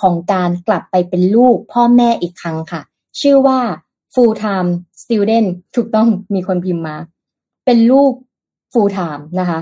[0.00, 2.80] ของการกลับไปเป็นลูกพ่อแม่อีกครั้งค่ะ
[3.20, 3.60] ชื่อว่า
[4.14, 4.70] full time
[5.02, 6.96] student ถูกต้องมีคนพิมพ์มา
[7.64, 8.12] เป็นลูก
[8.74, 9.58] full time นะคะ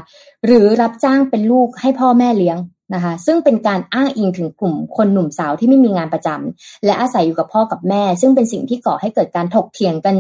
[0.47, 2.59] หรือรับจ้างเป็นลูกให้พ่อแม่เลี้ยง
[2.95, 10.15] นะคะ ซึ่งเป็นการอ้างอิงถึงกลุ่มคนหนุ่มสาวที่ไม่มีงานประจำและอาศัยอยู่กับพ่อกับแม่ ซึ่งเป็นสิ่งที่ก่อให้เกิดการถกเถียงกัน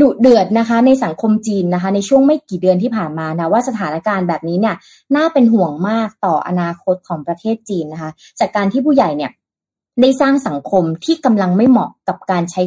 [0.00, 4.76] ดุเดือดนะคะ ในสังคมจีนนะคะ ในช่วงไม่กี่เดือนที่ผ่านมานะว่าสถานการณ์แบบนี้เนี่ย
[5.16, 8.10] น่าเป็นห่วงมากต่ออนาคตของประเทศจีนนะคะ
[8.40, 9.30] จากการที่ผู้ใหญ่เนี่ย
[10.00, 12.62] ได้สร้างสังคมที่กำลังไม่เหมาะกับการใช้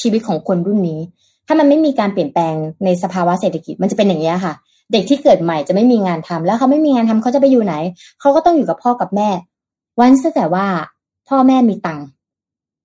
[0.00, 1.00] ชีวิตของคนรุ่นนี้
[1.46, 2.54] ถ้ามันไม่มีการเปลี่ยนแปลง
[2.84, 4.54] ในสภาวะเศรษฐกิจมันจะเป็นอย่างนี้ค่ะ
[4.92, 7.74] เด็กที่เกิดใหม่จะไม่มีงานทำแล้วเขาไม่มีงานทำเขาจะไปอยู่ไหน
[8.20, 9.28] เขาก็ต้องอยู่กับพ่อกับแม่
[10.00, 10.66] วันแต่ว่า
[11.28, 12.06] พ่อแม่มีตังค์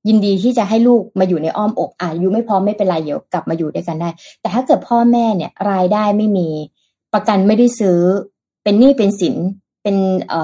[0.07, 4.09] ยินดีที่จะให้ลูกมาอยู่ในอ้อมอกอายุไม่พร้อมไม่เป็นไรเดี๋ยวกลับมาอยู่ด้วยกันได้
[4.41, 6.47] แต่ถ้าเกิดพ่อแม่เนี่ย รายได้ไม่มี
[7.13, 7.99] ประกันไม่ได้ซื้อ
[8.63, 9.35] เป็นหนี้เป็นสิน
[9.83, 9.95] เป็น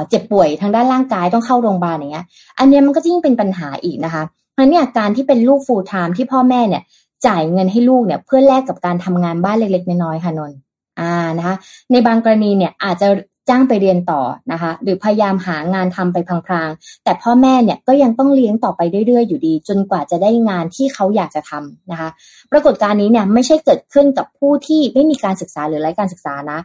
[0.10, 2.26] เจ็บป่วยทางด้านร่างกายต้องเข้าโรงพยาบาลอย่างเงี้ย
[2.60, 6.84] อันนี้มันก็ยิ่งเป็นปัญหาอีกนะคะเพราะเนี่ยการที่เป็นลูกฟูลไทม์ที่พ่อแม่เนี่ย
[7.26, 10.58] จ่ายเงินให้ลูกเนี่ย เพื่อแลกกับการทำงานบ้านเล็กๆน้อยๆค่ะนนท์
[11.02, 11.56] อ่านะคะ
[11.92, 13.08] ในบางกรณีเนี่ยอาจจะ
[13.50, 14.22] จ้างไปเรียนต่อ
[14.52, 22.10] นะคะหรือพยายามหางานทำไปพลางๆ แต่พ่อแม่เนี่ยก็ยังต้องเลี้ยงต่อไปเรื่อยๆ อยู่ดี จนกว่าจะได้งานที่เขาอยากจะทำนะคะ
[22.52, 26.60] ปรากฏการณ์นี้เนี่ยไม่ใช่เกิดขึ้นกับผู้ที่ไม่มีการศึกษาหรือไร้การศึกษานะ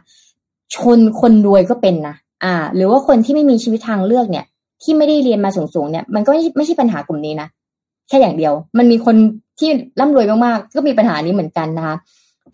[0.75, 4.45] ชนคนรวยก็เป็นนะอ่า หรือว่าคนที่ไม่มีชีวิตทางเลือกเนี่ย
[4.83, 7.47] ที่ไม่ได้เรียนมาสูงๆเนี่ย มันก็ไม่ใช่ปัญหากลุ่มนี้นะ
[8.07, 9.15] แค่อย่างเดียว มันมีคน
[9.59, 9.69] ที่
[9.99, 11.95] ร่ำรวยมากๆก็มีปัญหานี้เหมือนกันนะคะ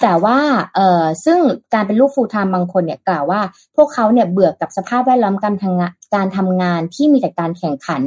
[0.03, 0.37] แต่ว่า
[0.75, 1.39] เอ่อซึ่ง
[1.73, 3.41] การเป็นลูกฟูลไทม์บางคนเนี่ยกล่าวว่า
[3.75, 8.01] พวกเขาเนี่ยเบื่อกับสภาพแวดล้อมการทำงานการทำงานที่มีแต่การแข่งขัน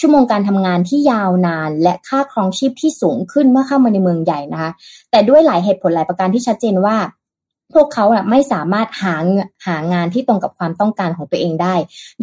[0.00, 4.70] ชั่วโมงการทำงานที่ยาวนาน และค่าครองชีพที่สูงขึ้นเมื่อเข้ามาในเมืองใหญ่นะคะ
[5.10, 6.96] แต่ด้วยหลายเหตุผลหลายประการที่ชัดเจนว่า
[7.74, 9.16] พวกเขาอะไม่สามารถหา
[9.66, 11.74] หางานที่ตรงกับความต้องการของตัวเองได้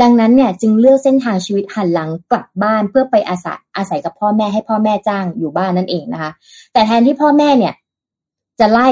[0.02, 6.32] ดังนั้นเนี่ยจึงเลือกเส้นทางชีวิตหันหลังกลับบ้านเพื่อไปอาศัยอาศัยกับพ่อแม่ให้พ่อแม่จ้างอยู่บ้านนั่นเองนะคะ
[6.74, 7.74] แต่แทนที่พ่อแม่เนี่ย
[8.60, 8.88] จะไล่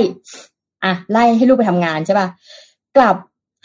[0.83, 2.27] อะไล่ให้ลูกไปทำงานใช่ปะ่ะ
[2.97, 3.15] กลับ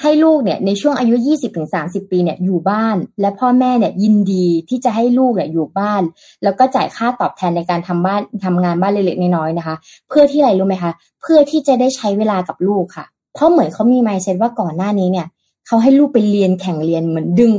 [0.03, 6.03] ให้ลูกเนี่ยในช่วงอายุยี่สิบถึงสาสิบปีเนี่ยอยู่บ้าน และพ่อแม่เนี่ยยินดีที่จะให้ลูกเนี่ยอยู่บ้าน
[6.43, 9.77] แล้วก็จ่ายค่าตอบแทนในการทำบ้านทำงานบ้านเล็กๆน้อยๆนะคะ
[10.09, 15.27] เพื่อที่อะไรรู้ไหมคะ เพื่อที่จะได้ใช้เวลากับลูกค่ะ เพราะเหมือนเขามีไมเซ็ตว่าก่อนหน้านี้เนี่ย
[15.67, 17.53] เขาให้ลูกไปเรียนแข่งเรียนเหมือนดึง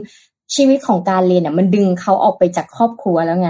[0.55, 3.49] ชีวิตของการเรียนเนี่ยมันดึงเขาออกไปจากครอบครัวแล้วไง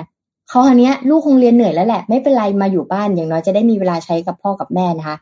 [0.50, 5.18] เขาคนนี้ลูกคงเรียนเหนื่อยแล้วแหละ ไม่เป็นไรมาอยู่บ้านอย่างน้อยจะได้มีเวลาใช้กับพ่อกับแม่นะคะ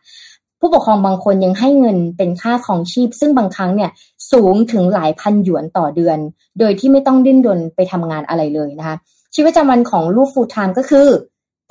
[0.59, 3.91] ผู้ปกครองบางคนยังให้เงินเป็นค่าของชีพ ซึ่งบางครั้งเนี่ย
[4.32, 6.17] สูงถึงหลายพันหยวนต่อเดือน
[6.59, 8.95] โดยที่ไม่ต้องดิ้นรนไปทำงานอะไรเลยนะคะ
[9.34, 11.07] ชีวิตประจำวันของลูก full-time ก็คือ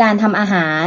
[0.03, 0.87] การทำอาหาร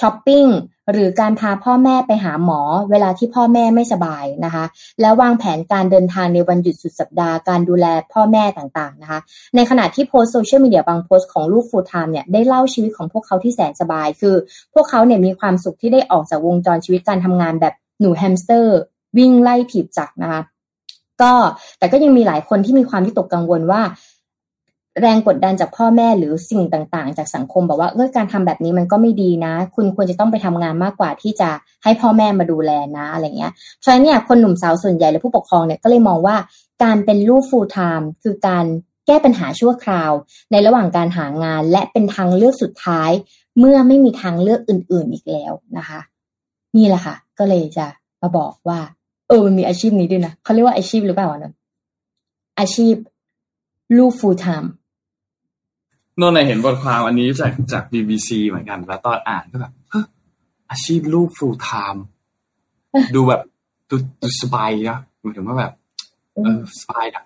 [0.00, 0.46] ช้อปปิ้ง
[0.92, 4.64] หรือการพาพ่อแม่ไปหาหมอ เวลาที่พ่อแม่ไม่สบายนะคะ
[5.00, 9.20] แล้ววางแผนการเดินทางในวันหยุดสุดสัปดาห์การดูแลพ่อแม่ต่างๆนะคะ
[9.56, 14.34] ในขณะที่โพสต์โซเชียลมีเดียบางโพสต์ของลูก full-time เนี่ยได้เล่าชีวิตของพวกเขาที่แสนสบาย คือ
[14.74, 18.76] พวกเขาเนี่ยมีความสุขที่ได้ออกจากวงจรชีวิตการทำงานแบบหนูแฮมสเตอร์
[19.18, 20.40] วิ่งไล่ถีบจักรนะคะ
[21.22, 21.32] ก็
[21.78, 23.80] แต่ก็ยังมีหลายคนที่มีความที่ตกกังวลว่า
[25.00, 31.50] แรงกดดันจากพ่อแม่หรือสิ่งต่างๆ จากสังคมบอกว่าเออการทำแบบนี้มันก็ไม่ดีนะ คุณควรจะต้องไปทำงานมากกว่าที่จะ
[31.84, 36.36] ให้พ่อแม่มาดูแลนะอะไรเงี้ยเพราะฉะนั้นเนี่ยคนหนุ่มสาวส่วนใหญ่และผู้ปกครองเนี่ยก็เลยมองว่า
[36.82, 38.64] การเป็นลูก full time คือการ
[39.06, 40.10] แก้ปัญหาชั่วคราว
[40.52, 43.10] ในระหว่างการหางานและเป็นทางเลือกสุดท้าย
[43.58, 46.00] เมื่อไม่มีทางเลือกอื่น ๆอีกแล้วนะคะ
[46.76, 47.86] นี่แหละค่ะ ก็เลยจะ
[48.22, 48.80] มาบอกว่า
[49.28, 51.52] เออมันมีอาชีพนี้ด้วยนะเขาเรียกว่าอาชีพหรือเปล่านะ
[52.58, 52.94] อาชีพ
[53.96, 54.68] ลูก full time
[56.20, 59.72] นนท์เห็นบทความอันนี้จากจาก BBC เหมือนกัน แล้วตอนอ่านก็แบบ
[60.70, 62.00] อาชีพลูก full time
[63.14, 63.40] ดูแบบ
[63.90, 65.72] ดูดูสบายนะหมายถึงว่าแบบ
[66.32, 67.24] เออสบายอะ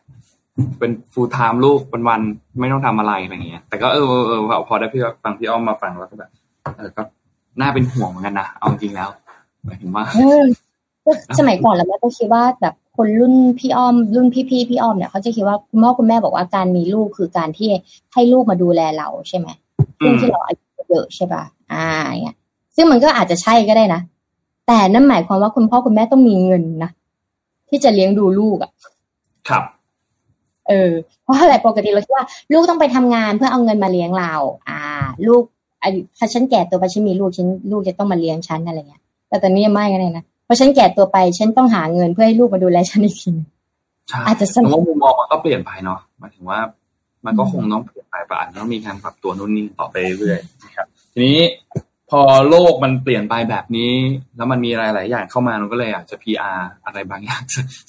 [0.78, 2.20] เป็น full time ลูกวันวัน
[2.60, 6.30] ไม่ต้องทำอะไรอะไรเงี้ย แต่ก็เออเออพอได้พี่ฟังพี่อ้อมมาฟังแล้วก็แบบ
[6.76, 7.02] เออก็
[7.60, 9.08] น่าเป็นห่วงเหมือนกันนะเอาจริงแล้ว
[9.64, 10.04] หมายถึงว่า
[11.38, 17.68] สมัยก่อนแล้วแม่ก็คิดว่าแบบ คนรุ่นพี่อ้อม รุ่นพี่พี่พี่อ้อมเนี่ยเขาจะคิดว่าคุณพ่อคุณแม่บอกว่าการมีลูกคือการที่
[18.12, 19.48] ให้ลูกมาดูแลเราใช่ไหม
[19.98, 21.86] ซึ่งที่เราอายุเยอะใช่ป่ะอ่า
[22.22, 22.36] เนี่ย
[22.76, 24.00] ซึ่งมันก็อาจจะใช่ก็ได้นะ
[24.66, 26.90] แต่นั่นหมายความว่าคุณพ่อคุณแม่ต้องมีเงินนะ
[27.68, 28.70] ที่จะเลี้ยงดูลูกอะ
[29.48, 29.64] ครับ
[30.68, 34.34] เออ เพราะอะไรปกติเราคิดว่า ลูกต้องไปทำงานเพื่อเอาเงินมาเลี้ยงเรา
[34.68, 34.80] อ่า
[35.26, 35.42] ลูก
[36.18, 43.32] ถ้าฉันแก่ตัวไปฉันมีลูกฉันลูกจะต้องมาเลี้ยงฉันอะไรเงี้ยแต่ตอนนี้ไม่กันเลยนะเพ ราะฉันแก่ตัวไป ฉันต้องหาเงินเพื่อให้ลูกมาดูแลฉันอีกที
[44.26, 46.58] อาจจะสมองมุมมองมันก็เปลี่ยนไปเนาะหมายถึงว่า
[47.26, 51.40] มันก็คงต้องเปลี่ยนไปปอาจจะต้องมีการปรับตัวนู่นนี่ต่อไปเรื่อยๆนะครับ ทีนี้
[52.10, 53.92] พอโลกมันเปลี่ยนไปแบบนี้
[54.36, 57.42] แล้วมันมีอะไรหลายอย่างเข้ามาเราก็เลยอยากจะ PR อะไรบางอย่าง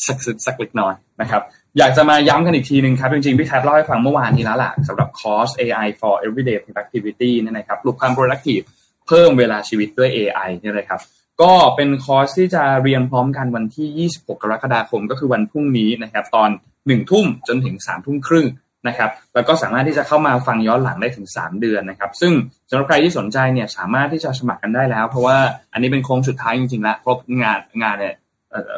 [0.05, 1.41] สักสักเล็กน้อยนะครับ
[1.77, 8.65] อยากจะมาย้ำกันอีกทีหนึ่งครับ จริง ๆ พี่แท็บเล่าให้ฟังเมื่อวานนี้แล้วล่ะสำหรับคอร์ส AI for everyday productivity นี่นะครับปลุกความ productive
[9.07, 10.99] เพิ่มเวลาชีวิตด้วย AI นี่เลยครับ
[11.41, 18.47] ก็เป็นคอร์สที่จะเรียนพร้อมกันวันที่ 26 กรกฎาคมก็คือวันพรุ่งนี้นะครับ ตอน 1 ทุ่มจนถึง 3 ทุ่มครึ่ง
[18.87, 22.33] นะครับ แล้วก็สามารถที่จะเข้ามาฟังย้อนหลังได้ถึง 3 เดือนนะครับ ซึ่ง
[22.69, 25.37] สำหรับใครที่สนใจเนี่ยสามารถที่จะสมัครกันได้แล้ว เพราะว่า
[25.73, 28.15] อันนี้เป็นโค้งสุดท้ายจริงๆแล้วครบงานงานเนี่ย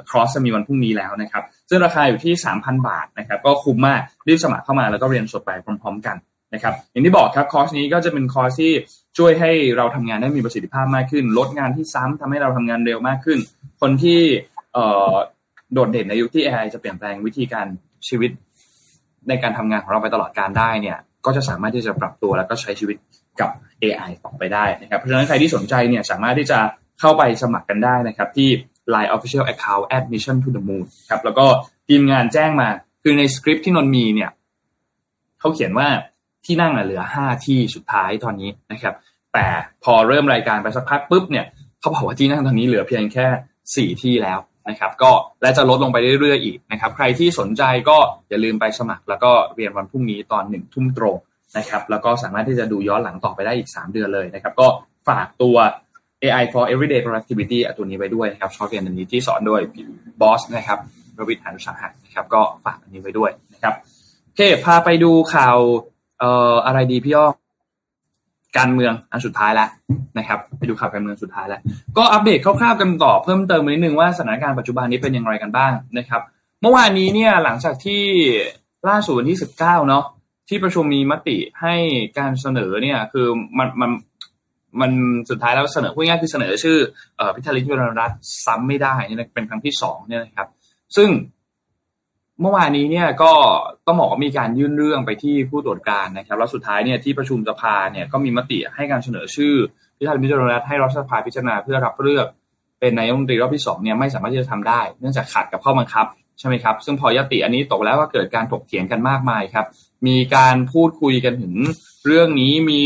[0.09, 6.15] คอร์สจะมีวันพรุ่งนี้แล้วนะครับ ซึ่งราคาอยู่ที่ 3,000 บาทนะครับ ก็คุ้มมากรีบสมัครเข้ามาแล้วก็เรียนสดไปพร้อม ๆ กัน
[6.53, 8.73] นะครับอย่างที่บอกครับคอร์สนี้ก็จะเป็นคอร์สที่
[9.17, 13.39] ช่วยให้เราทำงานได้มีประสิทธิภาพมากขึ้น ลดงานที่ซ้ำทำให้เราทำงานเร็วมากขึ้น
[13.81, 14.19] คนที่
[15.73, 17.67] โดดเด่นในยุคที่ AI จะเปลี่ยนแปลงวิธีการ
[18.07, 18.31] ชีวิต
[19.29, 22.97] ในการทำงานของเราไปตลอดการได้เนี่ย ก็จะสามารถที่จะปรับตัวแล้วก็ใช้ชีวิต
[23.39, 23.49] กับ
[23.83, 26.59] AI ต่อไปได้นะครับ เพราะฉะนั้นใครที่สนใจเนี่ยสามารถที่จะ
[26.99, 28.49] เข้าไปสมัครกันได้นะครับ ที่
[28.93, 31.45] Line Official Account Admission to the Moon ครับแล้วก็
[31.87, 32.69] ทีมงานแจ้งมา
[33.03, 34.29] คือในสคริปที่นนมีเนี่ย
[35.39, 35.87] เขาเขียนว่า
[36.45, 38.95] ที่นั่งเหลือห้าที่สุดท้ายตอนนี้นะครับ
[39.33, 39.45] แต่
[39.83, 41.45] พอเริ่มรายการไปสักพักปุ๊บเนี่ย
[41.79, 43.27] เขาบอกว่าที่นั่งตอนนี้เหลือเพียงแค่
[43.75, 44.39] สี่ที่แล้ว
[44.69, 47.97] นะครับ ก็และจะลดลงไปเรื่อยๆอีกนะครับ ใครที่สนใจก็
[48.29, 51.17] อย่าลืมไปสมัคร แล้วก็เรียนวันพรุ่งนี้ตอนหนึ่งทุ่มตรง
[51.57, 54.67] นะครับ แล้วก็สามารถที่จะดูย้อนหลังต่อไปได้อีก 3 เดือนเลยนะครับ ก็
[55.07, 55.55] ฝากตัว
[56.21, 59.61] AI for everyday productivity ตัวนี้ไปด้วยนะครับชอบเรียนอันนี้ที่สอนโดย
[60.21, 60.79] บอสนะครับ
[61.19, 63.73] รวิทย์หานุสาหะนะครับ ก็ฝากอันนี้ไว้ด้วยนะครับ
[64.25, 65.57] โอเคพาไปดูข่าว
[66.19, 67.27] เอ่ออะไรดีพี่อ้อ
[68.57, 69.69] การเมืองอันสุดท้ายแล้ว
[70.17, 71.61] นะครับ ไปดูข่าวการเมืองสุดท้ายแล้ว
[71.97, 76.21] ก็อัปเดตคร่าวๆกันต่อเพิ่มเติมนิดนึงว่าสถานการณ์ปัจจุบันนี้เป็นอย่างไรกันบ้างนะครับ
[76.61, 78.03] เมื่อวานนี้เนี่ยหลังจากที่
[78.89, 80.05] ล่าสุดวันที่สิบเก้าเนาะ
[80.49, 81.75] ที่ประชุมมีมติให้
[82.17, 83.91] การเสนอเนี่ยคือมันมัน
[84.81, 84.91] มัน
[85.29, 86.77] สุดท้ายแล้วเสนอพูดง่ายคือเสนอชื่อ
[87.35, 88.11] พิธาริมเจริญรัต
[88.45, 90.47] ซ้ำไม่ได้นี่เป็นครั้งที่สองเนี่ยนะครับ
[90.95, 91.09] ซึ่ง
[92.43, 93.33] เมื่อวานนี้เนี่ยก็
[93.87, 99.53] ต้องบอกว่ามีการยื่นเรื่องไปที่ผู้ตรวจการนะครับ แล้วสุดท้ายเนี่ยที่ประชุมสภาเนี่ยก็มีมติให้การเสนอชื่อ
[99.97, 102.27] พิธาริมจรรัตให้รัฐสภาพิจารณาเพื่อรับเลือก
[102.79, 106.05] เป็นนายกรัฐมนตรีรอบที่สองเนี่ยไม่สามารถที่จะทำได้ เนื่องจากขัดกับข้อบังคับ
[106.39, 109.65] ใช่ไหมครับ ซึ่งพอยติอันนี้ตกแล้วก็เกิดการถกเถียงกันมากมายครับ
[110.07, 111.53] มีการพูดคุยกันถึง
[112.05, 112.81] เรื่องนี้มี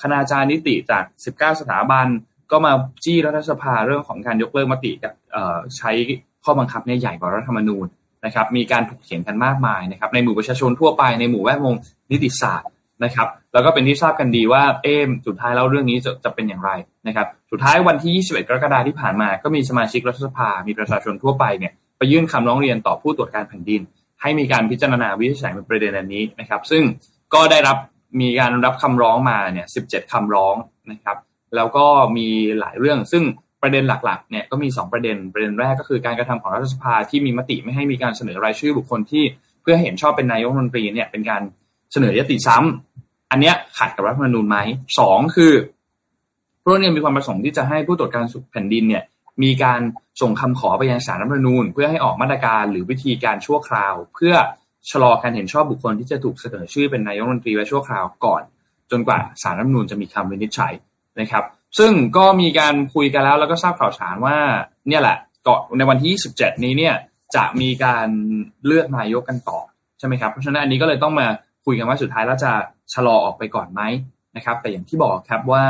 [0.00, 2.06] คณาจารย์นิติจาก 19 สถาบัน
[2.50, 2.72] ก็มา
[3.04, 5.12] จี้รัฐสภาเรื่องของการยกเลิกมติกับ
[5.76, 5.90] ใช้
[6.44, 7.86] ข้อบังคับเนี่ยใหญ่กว่ารัฐธรรมนูญ
[8.24, 11.74] นะครับมีการถกเถียงกันมากมายนะครับในหมู่ประชาชนทั่วไปในหมู่แวดวง
[12.10, 12.70] นิติศาสตร์
[13.04, 16.70] นะครับแล้วก็เป็นที่ทราบกันดีว่าเอมสุดท้ายแล้วเรื่องนี้จะจะเป็นอย่างไร
[17.06, 23.82] นะครับสุดท้ายวันที่ 21 กรกฎาคมที่ผ่านมา ก็มีสมาชิกรัฐสภา มีประชาชนทั่วไปเนี่ยไปยื่นคำร้องเรียนต่อผู้ตรวจการแผ่นดิน
[24.22, 26.82] ให้มีการพิจารณาวิจัยในประเด็นนี้นะครับ ซึ่ง
[27.34, 27.76] ก็ได้รับ
[28.20, 30.56] มีการรับคำร้องมาเนี่ย 17 คำร้อง
[30.92, 31.16] นะครับ
[31.56, 32.28] แล้วก็มี
[32.60, 33.22] หลายเรื่องซึ่ง
[33.64, 39.24] ประเด็นหลักๆเนี่ยก็มี 2 ประเด็นประเด็นแรกก็คือการกระทำของรัฐสภาที่มีมติไม่ให้มีการเสนอรายชื่อบุคคลที่
[39.62, 41.42] เพื่อเห็นชอบเป็นนายกรัฐมนตรีเนี่ยเป็นการ
[41.92, 44.58] เสนอยติซ้ำอันเนี้ยขัดกับรัฐธรรมนูญไหม
[44.98, 45.52] สองคือ
[46.64, 49.02] พวกนี้มีความประสงค์ที่จะให้ผู้ตรวจการแผ่นดินเนี่ย
[49.42, 49.80] มีการ
[50.20, 54.34] ส่งคำขอไปยังศาลรัฐธรรมนูญ เพื่อให้ออกมาตรการหรือวิธีการชั่วคราว เพื่อ
[54.90, 58.42] ชะลอการเห็นชอบบุคคลที่จะถูกเสนอชื่อเป็นนายกรัฐมนตรีไว้ชั่วคราวก่อน
[58.90, 60.72] จนกว่าศาลรัฐธรรมนูญจะมีคำวินิจฉัย
[61.20, 61.44] นะครับ
[61.78, 64.36] ซึ่งก็มีการคุยกันแล้วแล้วก็ทราบข่าวสารว่า
[64.88, 65.16] เนี่ยแหละ
[65.46, 66.94] ก็ในวันที่ 27 นี้เนี่ย
[67.36, 68.08] จะมีการ
[68.66, 69.58] เลือกนายกกันต่อ
[69.98, 71.26] ใช่ไหมครับเพราะฉะนั้นอันนี้ก็เลยต้องมา
[71.64, 72.52] คุยกันว่าสุดท้ายแล้วจะ
[72.94, 73.82] ชะลอออกไปก่อนไหม
[74.36, 75.64] นะครับ แต่อย่างที่บอกครับว่า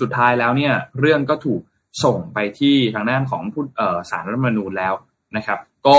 [0.00, 1.60] สุดท้ายแล้วเนี่ยเรื่องก็ถูก
[2.04, 3.64] ส่งไปที่ทางด้านของผู้
[4.10, 4.94] สารรัฐมนูญแล้ว
[5.36, 5.98] นะครับ ก็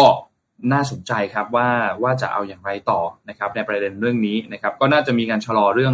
[0.73, 1.69] น่าสนใจครับว่า
[2.03, 5.93] ว่าจะเอาอย่างไรต่อนะครับ ในประเด็นเรื่องนี้นะครับ ก็น่าจะมีการชะลอเรื่อง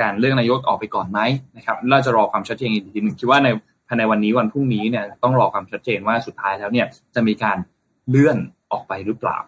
[0.00, 1.20] การเลือกนายกออกไปก่อนไหม
[1.56, 3.48] นะครับเราจะรอความชัดเจนอีกทีหนึ่งคิดว่าใน
[3.88, 7.58] ภายในวันนี้วันพรุ่งนี้เนี่ยต้องรอความชัดเจนว่าสุดท้ายแล้วเนี่ยจะมีการ
[8.08, 8.38] เลื่อน
[8.72, 9.38] ออกไปหรือเปล่า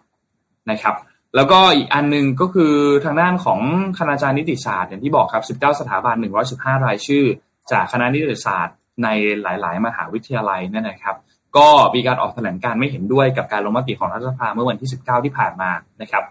[0.71, 0.95] นะครับ
[1.35, 2.73] แล้วก็อีกอันนึงก็คือ
[3.05, 3.59] ทางด้านของ
[3.97, 6.15] คณาจารย์นิติศาสตร์อย่างที่บอกครับ 19 สถาบัน
[6.51, 7.25] 115 รายชื่อ
[7.71, 9.07] จากคณะนิติศาสตร์ใน
[9.41, 11.15] หลาย ๆ มหาวิทยาลัยนั่นนะครับ
[11.57, 16.23] ก็มีการออกแถลงการไม่เห็นด้วยกับการลงมติของรัฐสภาเมื่อวันที่ 19 ที่ผ่านมานะครับ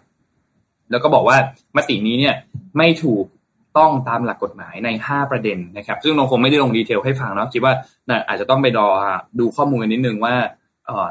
[0.91, 1.37] แล้วก็บอกว่า
[1.76, 2.34] มตินี้เนี่ย
[2.76, 3.24] ไม่ถูก
[3.79, 7.72] ต้องตามหลักกฎหมายใน 5 ประเด็นนะครับ ซึ่งนงคงไม่ได้ลงดีเทลให้ฟังเนาะคิดว่า
[8.29, 8.89] อาจจะต้องไปรอ
[9.41, 10.35] ดูข้อมูลกันนิดนึงว่า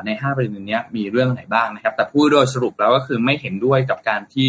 [0.06, 4.48] ใน 5 ประเด็นนี้มีเรื่องไหนบ้างนะครับ แต่พูดโดยสรุปแล้วก็คือไม่เห็นด้วยกับการที่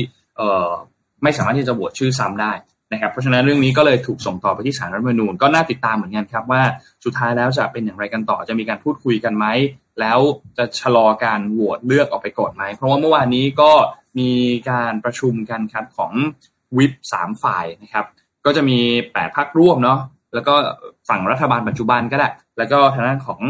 [1.23, 2.53] ไม่สามารถที่จะโหวตชื่อซ้ำได้
[2.93, 6.63] นะครับ เพราะฉะนั้นเรื่องนี้ก็เลยถูกส่งต่อไปที่ศาลรัฐมนูญก็น่าติดตามเหมือนกันครับว่า
[7.05, 9.47] สุดท้ายแล้วจะเป็นอย่างไรกันต่อจะมีการพูดคุยกันไหม
[10.01, 10.19] แล้ว
[10.57, 13.71] จะชะลอการโหวตเลือกออกไปก่อนไหมเพราะว่าเมื่อวานนี้ก็
[14.19, 14.31] มี
[14.71, 16.13] การประชุมกันครับของ
[16.79, 18.07] วิปสามฝ่ายนะครับ
[18.45, 18.79] ก็จะมี
[19.13, 19.99] แปดพักร่วมเนาะ
[20.35, 20.55] แล้วก็
[21.09, 23.41] ฝั่งรัฐบาลปัจจุบันก็ได้แล้วก็ทางด้านของ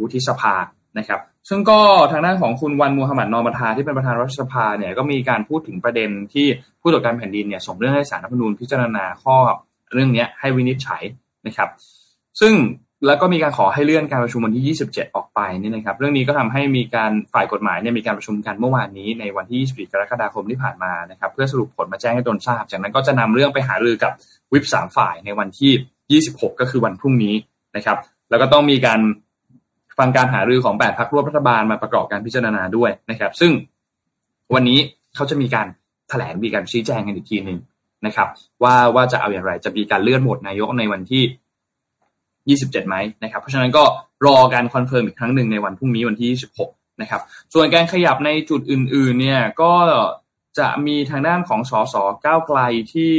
[0.00, 0.54] วุฒิสภา
[0.98, 1.80] นะครับ ซึ่งก็
[2.12, 6.46] ทางด้านของคุณวันมูฮัมหมัดนอมทาที่เป็นประธานรัฐสภาเนี่ยก็มีการพูดถึงประเด็นที่
[6.80, 9.36] ผู้ตรวจการแผ่นดินเนี่ยส่งเรื่องให้สารรัฐมนูญพิจารณาข้อ
[9.92, 11.02] เรื่องนี้ให้วินิจฉัย
[11.46, 11.68] นะครับ
[12.40, 12.54] ซึ่ง
[13.06, 24.12] แล้วก็มีการขอให้เลื่อนการประชุมวันที่ 27 ออกไปนี่นะครับ เรื่องนี้ก็ทำให้มีการฝ่ายกฎหมายเนี่ยมีการประชุมกันเมื่อวานนี้ในวันที่ 24 กรกฎาคมที่ผ่านมานะครับ เพื่อสรุปผลมาแจ้งให้ตนทราบ จากนั้นก็จะนำเรื่องไปหารือกับ
[24.52, 27.34] วิปสามฝ่ายในวันที่ 26 ก็คือวันพรุ่งนี้
[27.76, 27.96] นะครับ
[28.30, 29.00] แล้วก็ต้องมีการ
[29.98, 33.52] ฟังการหารือของแปดพรรคร่วมรัฐบาลมาประกอบการพิจารณาด้วยนะครับ ซึ่ง
[34.54, 34.78] วันนี้
[35.14, 35.66] เขาจะมีการ
[36.08, 37.58] แถลงมีการชี้แจงกันอีกทีหนึ่ง
[38.06, 38.28] นะครับ
[38.62, 41.22] ว่าว่าจะเอาอย่างไรจะมีการเลื่อนโหวตนายกในวันที่
[42.56, 43.84] 27 ไหมนะครับ เพราะฉะนั้นก็
[44.26, 46.30] รอการ confirm อีกครั้งหนึ่งในวันพรุ่งนี้วันที่
[46.66, 47.22] 26 นะครับ
[47.54, 49.72] ส่วนการขยับในจุดอื่นๆ เนี่ยก็
[50.58, 51.94] จะมีทางด้านของสส
[52.26, 52.58] ก้าวไกล
[52.92, 53.14] ที่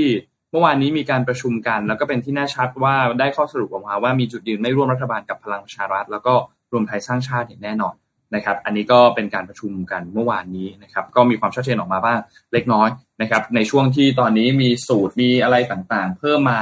[0.51, 6.33] เมื่อวานนี้มีการประชุมกัน แล้วก็เป็นที่น่าชัดว่าได้ข้อสรุปออกมาว่ามีจุดยืนไม่ร่วมรัฐบาลกับพลังประชารัฐ แล้วก็
[6.71, 7.95] รวมไทยสร้างชาติอย่างแน่นอน
[8.35, 12.19] นะครับ อันนี้ก็เป็นการประชุมกันเมื่อวานนี้นะครับ ก็มีความชัดเจนออกมาบ้าง
[12.53, 12.89] เล็กน้อย
[13.21, 16.59] นะครับ ในช่วงที่ตอนนี้มีสูตรมีอะไรต่างๆ เพิ่มมา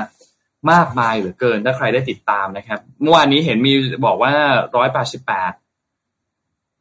[0.72, 3.74] มากมายเหลือเกินถ้าใครได้ติดตามนะครับเมื่อวานนี้เห็นมี
[4.06, 4.32] บอกว่า
[4.78, 5.54] ร้อยแปดสิบแปด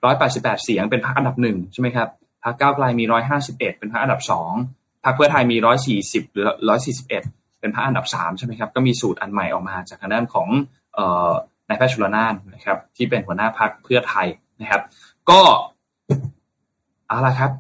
[0.05, 2.09] ร้อยแปดสิบแปดเสียงเป็นพรรคอันดับหนึ่งใช่ไหมครับ
[2.45, 4.53] พรรคก้าวไกลมีร้อยห้าสิบเอ็ดเป็นพรรคอันดับสอง
[5.05, 7.23] พรรคเพื่อไทยมีร้อยสี่สิบหรือร้อยสี่สิบเอ็ด
[7.61, 10.49] เป็นพรรคอันดับสามใช่ไหมครับก็มีสูตรอันใหม่ออกมาจากทางด้านของ
[10.95, 11.33] เอ่อ
[11.69, 14.27] นายแพทย์ชุลนานนะครับ ที่เป็นหัวหน้าพักเพื่อไทย
[14.61, 14.83] นะครับ
[15.31, 15.41] ก็
[17.09, 17.51] เอาละครับ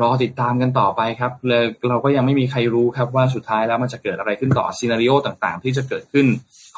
[0.00, 6.26] รอติดตามกันต่อไปครับเลยเราก็ยังไม่มีใครรู้ครับว่าสุดท้ายแล้วมันจะเกิดอะไรขึ้นต่อซีนารีโอต่างๆ ที่จะเกิดขึ้น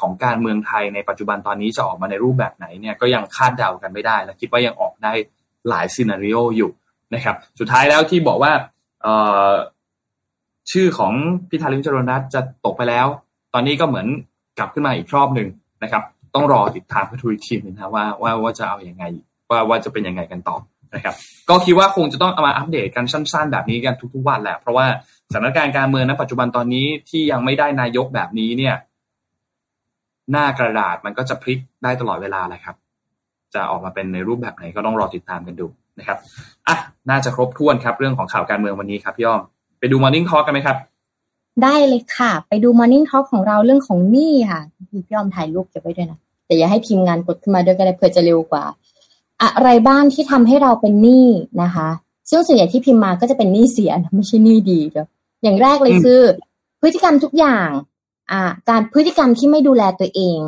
[0.01, 5.13] ของการเมืองไทยในปัจจุบันตอนนี้จะออกมาในรูปแบบไหนเนี่ยก็ยังคาดเดากันไม่ได้ และคิดว่ายังออกได้
[5.69, 6.71] หลายซีนารีโออยู่
[7.13, 8.51] นะครับ สุดท้ายแล้วที่บอกว่า
[10.71, 11.13] ชื่อของ
[11.49, 13.07] พิธาลิมจรนัทจะตกไปแล้ว
[13.53, 14.07] ตอนนี้ก็เหมือน
[14.57, 15.47] กลับขึ้นมาอีกรอบหนึ่ง
[15.83, 16.03] นะครับ
[16.35, 19.03] ต้องรอติดตามกันทุกทีมนะว่าว่าว่าจะเอาอยัางไง
[19.49, 20.55] ว่าว่าจะเป็นยังไงกันต่อ
[20.95, 21.15] นะครับ
[21.49, 24.85] ก็คิดว่าคงจะต้องเอามาอัปเดตกันสั้น ๆ แบบนี้กันทุกๆวันแหละเพราะว่า
[25.31, 28.75] สถานการณ์การเมืองณปัจจุบันตอนนี้ที่ยังไม่ได้นายกแบบนี้เนี่ย
[30.31, 32.75] หน้ากระดาษมันก็จะพลิกได้ตลอดเวลาแหละครับ
[33.53, 35.67] จะออกมาเป็นในรูปแบบไหนก็ต้องรอติดตามกันดู
[35.99, 36.17] นะครับ
[36.67, 36.75] อะ
[37.09, 39.41] น่าจะครบถ้วนครับ เรื่องของข่าวการเมืองวันนี้ครับพี่อ้อม
[39.79, 40.77] ไปดู Morning Talk กันไหมครับ
[41.63, 44.61] ได้เลยค่ะ ไปดู Morning Talk ของเราเรื่องของหนี้ค่ะ
[45.05, 48.63] พี่อ้อมถ่ายรูปเก็บไว้ด้วยนะแต่อย่าให้ทีมงานกดขึ้นมาด้วยก็ได้เพื่อจะเร็วกว่า
[49.41, 51.27] อะไรบ้างที่ทำให้เราเป็นหนี้
[51.63, 51.89] นะคะ
[52.29, 55.07] ซึ่งส่วนใหญ่ที่พิมพ์มาก็จะเป็นหนี้เสียไม่ใช่หนี้ดีเดียว
[55.43, 56.21] อย่างแรกเลยคือ
[56.81, 57.69] พฤติกรรมทุกอย่าง
[58.31, 60.39] อ่า การพฤติกรรมที่ไม่ดูแลตัวเอง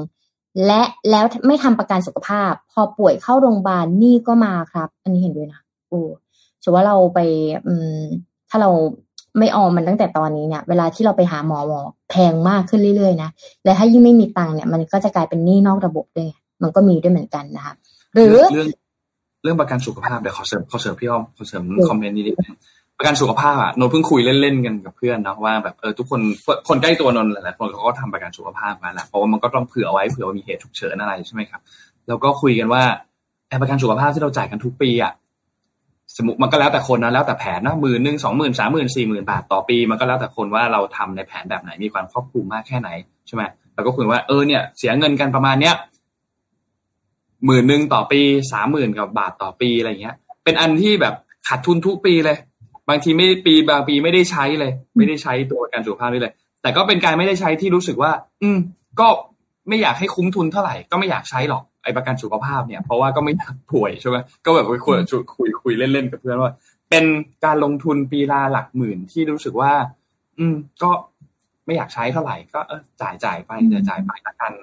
[0.66, 6.02] และแล้วไม่ทำประกันสุขภาพ พอป่วยเข้าโรงพยาบาลหนี้ก็มาครับ อันนี้เห็นด้วยนะโอ้
[6.64, 7.20] ถือว่าเราไป
[7.68, 8.02] อืม
[8.50, 8.70] ถ้าเรา
[9.39, 13.30] ไม่ออมมันตั้งแต่ตอนนี้เนี่ย เวลาที่เราไปหาหมอหมอแพงมากขึ้นเรื่อยๆนะ
[13.64, 16.30] และถ้ายิ่งไม่มีตังค์เนี่ย มันก็จะกลายเป็นหนี้นอกระบบด้วย
[16.62, 17.74] มันก็มีด้วยเหมือนกันนะคะ
[18.14, 18.52] หรือเรื่อง
[19.44, 22.56] เรื่องประกันสุขภาพเดี๋ยวขอเสริมขอเสริมพี่อ้อมขอเสริมคอมเมนต์นิดนึง
[22.98, 26.22] ประกันสุขภาพอะนนเพิ่งคุยเล่นๆกันกับเพื่อนนะว่าแบบเออทุกคน
[26.68, 31.62] คนใกล้ตัวนนหลายๆคนเขาก็ทำประกันสุขภาพมาแล้วเพราะว่ามันก็ต้องเผื่อไว้เผื่อว่ามีเหตุฉุกเฉินอะไรใช่ไหมครับ
[32.08, 32.84] แล้วก็คุยกันว่า
[33.48, 35.14] แอประกันสุขภาพที่เราจ่ายกันทุกปีอะ
[36.18, 42.89] สมมติมันก็แล้วแต่คนนะแล้วแต่แผนนะหมื่นหนึ่งสองหมื่นสามหมื่นสี่หมื่นบาทต่อปี มันก็แล้วแต่คนว่าเราทำในแผนแบบไหนมีความครอบคลุมมากแค่ไหน
[43.28, 45.76] ใช่ไหมแล้วก็คุยว่าเออเนี่ยเสียเงินกันประมาณเนี้ย
[47.46, 48.22] หมื่นหนึ่งต่อปี
[48.52, 51.16] สามหมื่นกับบาทต่อปีอะไรเงี้ย เป็นอันที่แบบ
[51.48, 52.38] ขาดทุนทุกปีเลย
[52.89, 58.12] บางทีไม่ปีบางปีไม่ได้ใช้เลย ไม่ได้ใช้ตัวการสุขภาพนี่เลย แต่ก็เป็นการไม่ได้ใช้ที่รู้สึกว่า
[58.42, 58.58] อืม
[59.00, 59.08] ก็
[59.70, 64.98] ไม่อยากให้คุ้มทุนเท่าไหร่ก็ไม่อยากใช้หรอกไอ้ประกันสุขภาพเนี่ยเพราะว่าก็ไม่อยากป่วยใช่ไหมก็แบบคุย
[65.36, 66.54] คุยคุยเล่นๆกับเพื่อนว่า
[66.89, 67.06] เป็น
[67.46, 69.72] การลงทุนปีละหลักหมื่นที่รู้สึกว่า
[70.39, 70.92] อืม ก็
[71.66, 74.54] ไม่อยากใช้เท่าไหร่ก็เออจ่ายจ่ายไปจะจ่ายไปละกัน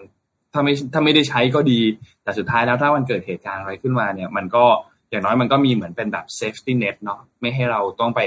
[0.58, 1.80] ถ้าไม่ถ้าไม่ได้ใช้ก็ดี
[2.22, 4.64] แต่สุดท้ายแล้วถ้ามันเกิดเหตุการณ์อะไรขึ้นมาเนี่ย มันก็
[5.10, 8.20] อย่างน้อยมันก็มีเหมือนเป็นแบบ safety net เนาะไม่ให้เราต้องไป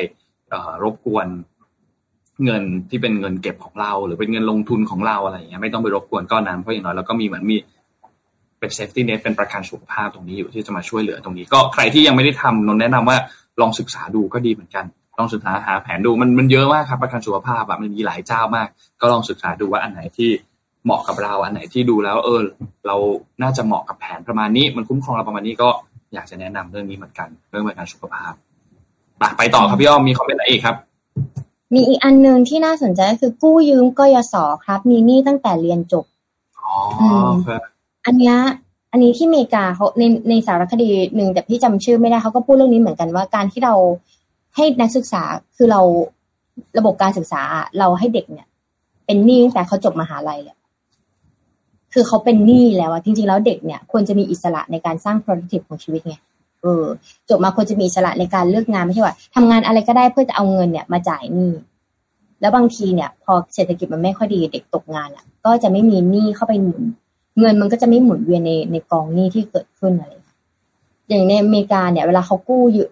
[0.83, 1.27] รบกวน
[2.45, 7.57] เงินที่เป็นเงินเก็บของเรา หรือเป็นเงินลงทุนของเราอะไรอย่างเงี้ยไม่ต้องไปรบกวนก้อนนั้นเพราะอย่างน้อยเราก็มีเหมือนมี
[8.59, 13.17] เป็น safety net เป็นประกันสุขภาพตรงนี้อยู่ที่จะมาช่วยเหลือตรงนี้ ก็ใครที่ยังไม่ได้ทำนนแนะนำว่า
[13.61, 14.85] ลองศึกษาดูก็ดีเหมือนกัน
[15.19, 18.67] ลองศึกษาหาแผนดูมันมันเยอะมากครับประกันสุขภาพแบบมันมีหลายเจ้ามาก
[19.01, 20.29] ก็ลองศึกษาดูว่าอันไหนที่
[20.85, 22.41] เหมาะกับเราอันไหนที่ดูแล้ว เออ
[22.87, 22.95] เรา
[23.41, 25.69] น่าจะเหมาะกับแผนประมาณนี้ มันคุ้มครองเราประมาณนี้ก็
[26.13, 28.33] อยากจะแนะนำเรื่องนี้เหมือนกัน เรื่องประกันสุขภาพ
[29.37, 30.75] ไปต่อครับพี่อ้อมมีคอมเมนต์อะไรอีกครับ
[31.73, 36.05] มีอีกอันหนึ่งที่น่าสนใจก็คือกู้ยืมกยศครับ มีหนี้ตั้งแต่เรียนจบ
[36.59, 36.73] อ๋อ
[37.47, 37.61] ครับ
[38.05, 38.35] อันเนี้ย
[38.91, 43.73] อันนี้ที่อเมริกาเขาในในสารคดีหนึ่งแต่พี่จำชื่อไม่ได้เขาก็พูดเรื่องนี้เหมือนกันว่าการที่เรา
[44.55, 45.23] ให้นักศึกษา
[45.57, 45.81] คือเรา
[46.77, 47.41] ระบบการศึกษา
[47.79, 48.47] เราให้เด็กเนี่ย
[49.05, 50.55] เป็นหนี้ตั้งแต่เขาจบมหาลัยเลย
[51.93, 56.15] คือเขาเป็นหนี้แล้วอะจริงๆแล้วเด็กเนี่ยควรจะมีอิสระในการสร้าง productive ของชีวิตไง
[56.61, 56.85] เออ
[57.29, 61.51] จบมาควรจะมีอิสระในการเลือกงานไม่ใช่ว่าทำงานอะไรก็ได้เพื่อจะเอาเงินเนี่ยมาจ่ายหนี้
[62.41, 66.83] แล้วบางทีเนี่ย พอเศรษฐกิจมันไม่ค่อยดีเด็กตกงานอะ ก็จะไม่มีหนี้เข้าไปหมุน
[67.39, 70.13] เงินมันก็จะไม่หมุนเวียนในในกองหนี้ที่เกิดขึ้นอะไร
[71.09, 72.89] อย่างในอเมริกาเนี่ย เวลาเขากู้ยืม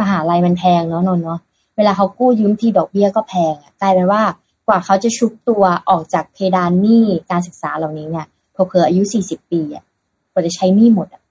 [0.00, 1.40] มหาลัยมันแพงเนาะนนเนาะ
[1.76, 4.22] เวลาเขากู้ยืมทีดอกเบี้ยก็แพงกลายเป็นว่า
[4.66, 8.26] กว่าเขาจะชุบตัวออกจากเพดานหนี้การศึกษาเหล่านี้เนี่ย
[8.66, 9.84] เผลอๆอายุสี่สิบปีอะ
[10.32, 11.22] กว่าจะใช้หนี้หมดอะ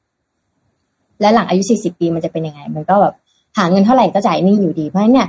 [1.21, 3.13] และหลังอายุสี่สิบปีมันจะเป็นยังไง มันก็แบบ
[3.57, 5.28] หาเงินเท่าไหร่ก็จ่ายหนี้อยู่ดี เพราะฉะนั้นเนี่ย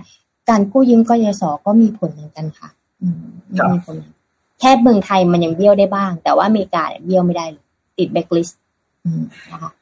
[0.48, 2.68] การกู้ยืมกยศก็มีผลเหมือนกันค่ะ
[3.02, 3.24] อืม
[3.74, 3.96] มีผล
[4.60, 7.46] แค่เมืองไทยมันยังเบี้ยวได้บ้าง แต่ว่าอเมริกาเนี่ยเบี้ยวไม่ได้
[7.98, 8.60] ติดแบ็กลิสต์
[9.52, 9.72] นะคะ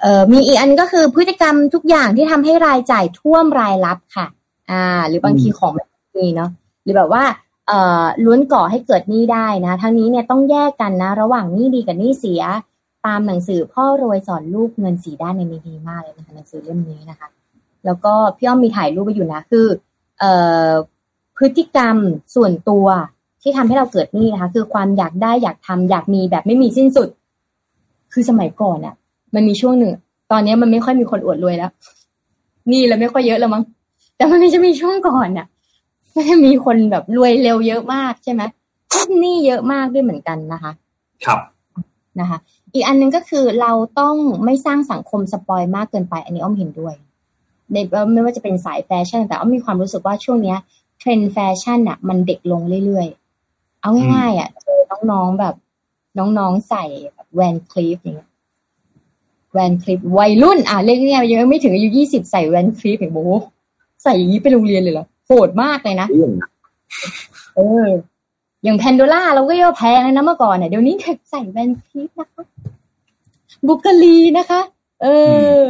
[0.00, 4.26] เอ่อมีอีกอันก็คือพฤติกรรมทุกอย่างที่ทำให้รายจ่ายท่วมรายรับค่ะ
[4.70, 5.84] อ่า หรือบางทีของไม่
[6.18, 6.50] มีเนาะ
[6.82, 7.49] หรือแบบว่าเอ่อ
[8.24, 12.42] ล้วนก่อให้เกิดหนี้ได้นะ ทั้งนี้เนี่ยต้องแยกกันนะ ระหว่างหนี้ดีกับหนี้เสีย
[13.06, 17.28] ตามหนังสือพ่อรวยสอนลูกเงินสีด้านในนี้ดีมากเลยนะคะหนังสือเล่มนี้นะคะ
[17.84, 19.66] แล้วก็พี่อ้อมมีถ่ายรูปไปอยู่นะ คือ
[20.18, 20.32] เอ่
[20.68, 20.70] อ
[21.36, 21.96] พฤติกรรม
[22.34, 22.86] ส่วนตัว
[23.42, 27.08] ที่ทำให้เราเกิดหนี้นะคะ คือความอยากได้อยากทำอยากมีแบบไม่มีสิ้นสุด
[28.12, 28.94] คือสมัยก่อนอะ
[29.34, 29.92] มันมีช่วงหนึ่ง
[30.32, 31.70] ตอนนี้มันไม่ค่อยมีคนอวดรวยแล้ว
[32.70, 33.62] นี่แล้วไม่ค่อยเยอะแล้วมั้ง
[34.16, 35.46] แต่มันจะมีช่วงก่อนอะ
[36.14, 38.42] มันจะมีคนแบบรวยเร็วเยอะมากใช่ไหม
[39.18, 40.72] หนี่เยอะมากด้วยเหมือนกันนะคะ
[41.24, 41.40] ครับ
[42.20, 42.38] นะคะ
[42.74, 46.94] อีกอันหนึงก็คือเราต้องไม่สร้างสังคม spoil มากเกินไป อันนี้อ้อมเห็นด้วย
[47.72, 47.76] ใน
[48.12, 50.58] ไม่ว่าจะเป็นสายแฟชั่น แต่อ้อมมีความรู้สึกว่าช่วงเนี้ย
[50.98, 54.80] เทรนด์แฟชั่นอะมันเด็กลงเรื่อยๆ เอาง่ายๆอะเจอ
[55.12, 55.54] น้องๆแบบ
[56.18, 58.30] น้องๆใส่แบบแวนคลีฟอย่างเงี้ย
[59.52, 63.38] แวนคลิปวัยรุ่น อะเรียกเนี่ยยังไม่ถึงอายุยี่สิบใส่แวนคลิปอย่างโอ้
[64.02, 66.08] ใส่อย่างนี้ไปโรงเรียนเลยเหรอ โหดมากเลยนะ
[67.56, 67.88] เออ
[68.64, 72.44] อย่างแพนโดล่าเราก็ย่อแพงนะเมื่อก่อนเนี่ยเดี๋ยวนี้เด็กใส่แวนคลิปนะคะ
[73.66, 74.60] บุกลีนะคะ
[75.02, 75.06] เอ
[75.58, 75.62] อ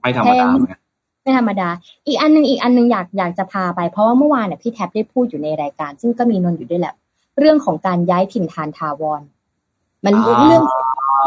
[0.00, 0.78] ไม่ธรรมดาเหมือนกัน
[1.22, 1.68] ไม่ธรรมดา
[2.06, 6.94] อีกอันหนึ่งอีกอันหนึ่งอยากอยากจะพาไป เพราะว่าเมื่อวานเนี่ยพี่แท็บได้พูดอยู่ในรายการ ซึ่งก็มีนนท์อยู่ด้วยแหละ
[7.38, 9.20] เรื่องของการย้ายถิ่นฐานถาวร
[10.04, 10.62] มันเรื่อง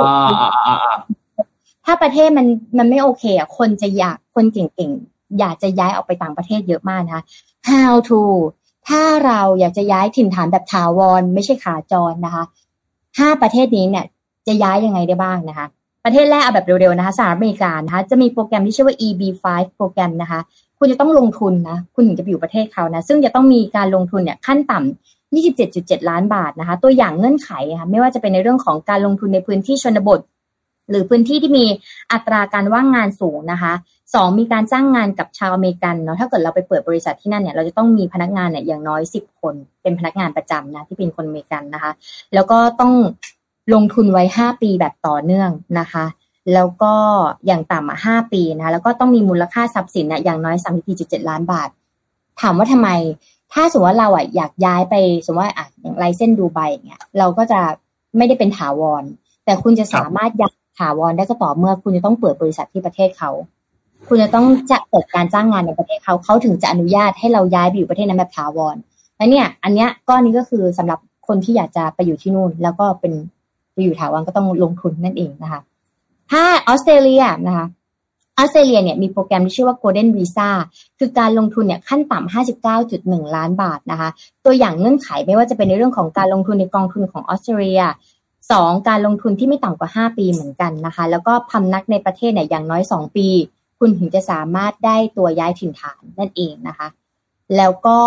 [0.02, 0.98] อ่าอ่าอ่าอ่า
[1.86, 2.48] ถ้าประเทศมัน
[2.78, 7.24] มันไม่โอเคอะคนจะอยากคนเก่งๆอยากจะย้ายออกไปต่างประเทศเยอะมากนะคะ
[7.70, 8.22] how to
[8.88, 12.44] ถ้าเราอยากจะย้ายถิ่นฐานแบบถาวร ไม่ใช่ขาจรนะคะ
[13.20, 14.06] ห้าประเทศนี้เนี่ย
[14.48, 15.68] จะย้ายยังไงได้บ้างนะคะ
[16.06, 19.46] ประเทศแรกเอาแบบเร็วๆนะคะสหรัฐอเมริกานะคะจะมีโปรแกรมที่ชื่อว่า EB5
[19.78, 20.40] โปรแกรมนะคะ
[20.80, 30.20] คุณจะต้องลงทุนนะคุณถึงจะไปอยู่ประเทศเขานะ ซึ่งจะต้องมีการลงทุนเนี่ยขั้นต่ำ27.7 ล้านบาทนะคะ ตัวอย่างเงื่อนไขนะคะไม่ว่าจะเป็นในเรื่องของการลงทุนในพื้นที่ชนบท
[30.90, 31.66] หรือพื้นที่ที่มี
[32.12, 33.74] อัตราการว่างงานสูงนะคะ
[34.14, 41.92] สองมีการจ้างงานกับชาวอเมริกันเนาะถ้าเกิดเราไปเปิดบริษัทที่นั่นเนี่ยเราจะต้องมีพนักงานเนี่ยอย่างน้อยสิบคนเป็นพนักงานประจำนะที่เป็นคนอเมริกันนะคะ
[42.34, 42.94] แล้วก็ต้อง
[43.74, 46.06] ลงทุนไว้ห้าปีแบบต่อเนื่องนะคะ
[46.54, 46.94] แล้วก็
[47.46, 51.70] อย่างต่ำอะห้าปีนะแล้วก็ต้องมีมูลค่าทรัพย์สินเนี่ยอย่างน้อยสามสิบจุดเจ็ดล้านบาท
[52.42, 52.90] ถามว่าทำไม
[53.54, 57.60] ถ้าสมมติว่าเราอะอยากย้ายไปสมมติว่าอะอย่างไรเส้นดูไบอย่างเงี้ยเราก็จะ
[58.18, 59.04] ไม่ได้เป็นถาวร
[59.46, 63.32] แต่คุณจะสามารถย้าย ถาวรได้ก็ต่อเมื่อคุณจะต้องเปิดบริษัทที่ประเทศเขา
[64.08, 68.76] คุณจะต้องจะเปิดการจ้างงานในประเทศเขาเขาถึงจะอนุญาตให้เราย้ายไปอยู่ประเทศนั้นแบบถาวร
[69.18, 73.14] แล้วเนี่ย อันเนี้ยก้อนนี้ก็คือสำหรับคนที่อยากจะไปอยู่ที่นู่น แล้วก็เป็น
[73.74, 75.62] ไปอยู่ถาวรก็ต้องลงทุนนั่นเองนะคะ
[76.32, 77.68] ถ้าออสเตรเลียนะคะ
[78.38, 80.50] ออสเตรเลียเนี่ยมีโปรแกรมที่ชื่อว่า Golden Visa
[81.00, 82.34] คือการลงทุนเนี่ยขั้นต่ำ
[82.80, 84.10] 59.1 ล้านบาทนะคะ
[84.46, 87.84] ตัวอย่างเงื่อนไขไม่ว่าจะเป็นในเรื่องของการลงทุนในกองทุนของออสเตรเลีย
[88.52, 93.28] สองการลงทุนที่ไม่ต่ำกว่า 5 ปีเหมือนกันนะคะ แล้วก็พำนักในประเทศเนี่ยอย่างน้อย 2 ปี
[93.80, 96.88] คุณถึงจะสามารถได้ตัวย้ายถิ่นฐานนั่นเองนะคะ
[97.58, 97.98] แล้วก็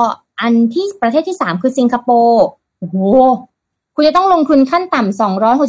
[0.41, 2.45] อันที่ประเทศที่ 3 คือสิงคโปร์
[2.79, 2.97] โอ้โห
[3.95, 5.21] คุณจะต้องลงทุนขั้นต่ำ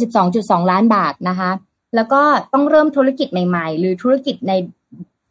[0.06, 1.50] 262.2 ล้านบาทนะคะ
[1.94, 4.52] แล้วก็ต้องเริ่มธุรกิจใหม่ ๆ หรือธุรกิจใน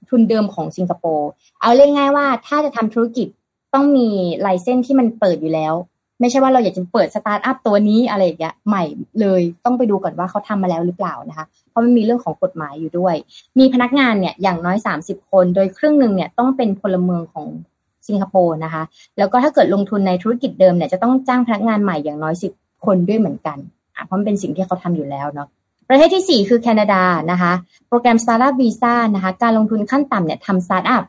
[0.09, 1.29] ทุนเดิมของสิงคโปร์
[1.59, 3.27] เอาเรียกง่ายว่าถ้าจะทำธุรกิจ
[3.73, 4.07] ต้องมี
[4.41, 5.73] license ที่มันเปิดอยู่แล้ว
[6.21, 8.83] ไม่ใช่ว่าเราอยากจะเปิดสตาร์ทอัพตัวนี้อะไรอย่างเงี้ยใหม่
[9.21, 13.15] เลยต้องไปดูก่อนว่าเขาทำมาแล้วหรือเปล่านะคะ เพราะมันมีเรื่องของกฎหมายอยู่ด้วย
[13.59, 17.47] มีพนักงานเนี่ยอย่างน้อย 30 คน โดยครึ่งหนึ่งเนี่ยต้องเป็นพลเมืองของ
[18.07, 18.83] สิงคโปร์นะคะ
[19.17, 23.57] แล้วก็ถ้าเกิดลงทุนในธุรกิจเดิมเนี่ยจะต้องจ้างพนักงานใหม่อย่างน้อย 10 คนด้วยเหมือนกัน
[23.95, 25.47] อะเพราะมันเป็นสิ่งที่เขาทำอยู่แล้วเนาะ
[25.89, 27.01] ประเทศที่ 4 คือแคนาดา
[27.31, 27.53] นะคะ
[27.87, 31.03] โปรแกรม Startup Visa นะคะ การลงทุนขั้นต่ำเนี่ยทำ Startup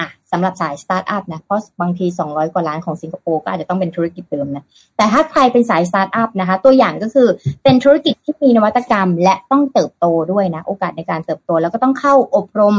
[0.00, 4.64] อะสำหรับสายสตาร์ทอัพนะเพราะบางที 200 กว่าล้านของสิงคโปร์ก็อาจจะต้องเป็นธุรกิจเดิมนะ
[4.96, 7.28] แต่ถ้าใครเป็นสายสตาร์ทอัพนะคะ ตัวอย่างก็คือ
[7.62, 12.76] เป็นธุรกิจที่มีนวัตกรรม และต้องเติบโตด้วยนะ โอกาสในการเติบโต แล้วก็ต้องเข้าอบรม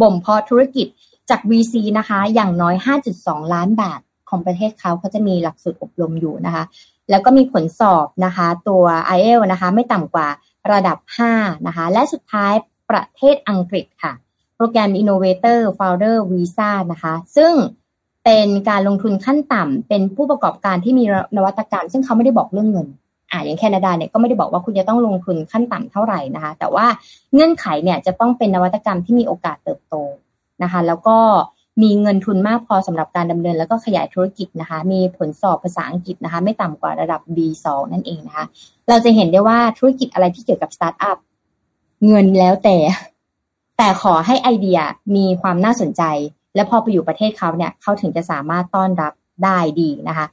[0.00, 0.86] บ่มเพาะธุรกิจ
[1.30, 2.74] จาก VC นะคะ อย่างน้อย
[3.14, 6.64] 5.2 ล้านบาทของประเทศเขาเขาจะมีหลักสูตรอบรมอยู่นะคะ
[7.10, 8.84] แล้วก็มีผลสอบนะคะ ตัว
[9.16, 10.28] i อ l นะคะ ไม่ต่ำกว่า
[10.72, 10.98] ระดับ
[11.32, 12.52] 5 นะคะ และสุดท้าย
[12.90, 14.12] ประเทศอังกฤษค่ะ
[14.60, 17.52] โปรแกรม Innovator Founder Visa นะคะ ซึ่ง
[18.24, 21.04] เป็นการลงทุนขั้นต่ำเป็นผู้ประกอบการที่มี
[21.36, 22.86] นวัตกรรม ซึ่งเขาไม่ได้บอกเรื่องเงิน
[23.30, 26.86] อ่าอย่างแคนาดาเนี่ยก็ไม่ได้บอกว่าคุณจะต้องลงทุนขั้นต่ำเท่าไหร่นะคะ แต่ว่า
[27.32, 29.94] เงื่อนไขเนี่ยจะต้องเป็นนวัตกรรมที่มีโอกาสเติบโต
[30.62, 31.18] นะคะ แล้วก็
[31.82, 38.44] มีเงินทุนมากพอสำหรับการดำเนิน แล้วก็ขยายธุรกิจนะคะ มีผลสอบภาษาอังกฤษนะคะ ไม่ต่ำกว่าระดับ B2 นั่นเองนะคะ
[38.88, 41.18] เราจะเห็นได้ว่าธุรกิจอะไรที่เกี่ยวกับสตาร์ทอัพ
[42.06, 42.76] เงินแล้วแต่
[43.82, 44.80] แต่ขอให้ไอเดีย
[45.16, 46.02] มีความน่าสนใจ
[46.54, 49.12] และพอไปอยู่ประเทศเขาเนี่ยเขาถึงจะสามารถต้อนรับ
[49.44, 50.26] ได้ดีนะคะ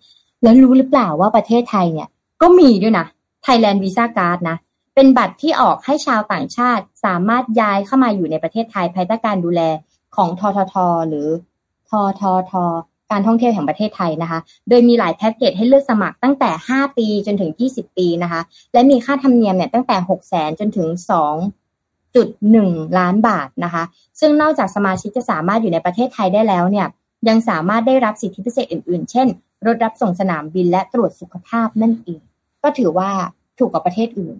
[0.43, 2.07] แล้วรู้หรือเปล่าว่าประเทศไทยเนี่ย
[2.41, 3.05] ก็มีด้วยนะ
[3.45, 4.57] Thailand Visa Card นะ
[4.95, 9.61] เป็นบัตรที่ออกให้ชาวต่างชาติสามารถย้ายเข้ามาอยู่ในประเทศไทยภายใต้การดูแล
[10.15, 10.75] ของททท
[11.07, 11.27] หรือ
[11.89, 12.51] ททท
[13.11, 14.39] การท่องเที่ยวแห่งประเทศไทยนะคะ
[14.69, 18.41] โดยมีหลายแพ็กเกจให้เลือกสมัครตั้งแต่ 5 ปีจนถึง 20 ปีนะคะ
[18.73, 20.87] และมีค่าธรรมเนียมเนี่ยตั้งแต่ 6 0 0 0 0จนถึง
[21.25, 21.66] 2
[22.15, 23.83] 2.1ล้านบาทนะคะ
[24.19, 26.87] ซึ่งนอกจากสมาชิกจะสามารถอยู่ในประเทศไทยได้แล้วเนี่ย
[27.27, 29.27] ยังสามารถได้รับสิทธิพิเศษอื่นๆ เช่น
[29.65, 32.21] รถรับส่งสนามบินและตรวจสุขภาพนั่นเอง
[32.63, 33.09] ก็ถือว่า
[33.59, 34.35] ถูกกว่าประเทศอื่น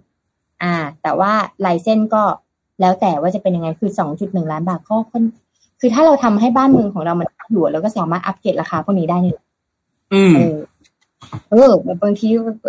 [0.63, 1.31] อ่า แต่ว่า
[1.65, 2.23] ลายเส้นก็
[2.81, 5.23] แล้วแต่ว่าจะเป็นยังไง คือ 2.1 ล้านบาทก็ค่อน
[5.79, 9.37] คือถ้าเราทำให้บ้านเมืองของเรามันอยู่เราก็สามารถอัปเกรดราคาพวกนี้ได้เนี่ย
[10.13, 10.57] อืม เออ
[11.51, 12.27] เออแบบบางที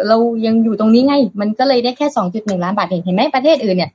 [0.08, 3.90] เรายังอยู่ตรงนี้ไง มันก็เลยได้แค่สองจุดหนึ่งล้านบาทเองเห็นไหมประเทศอื่นเนี่ย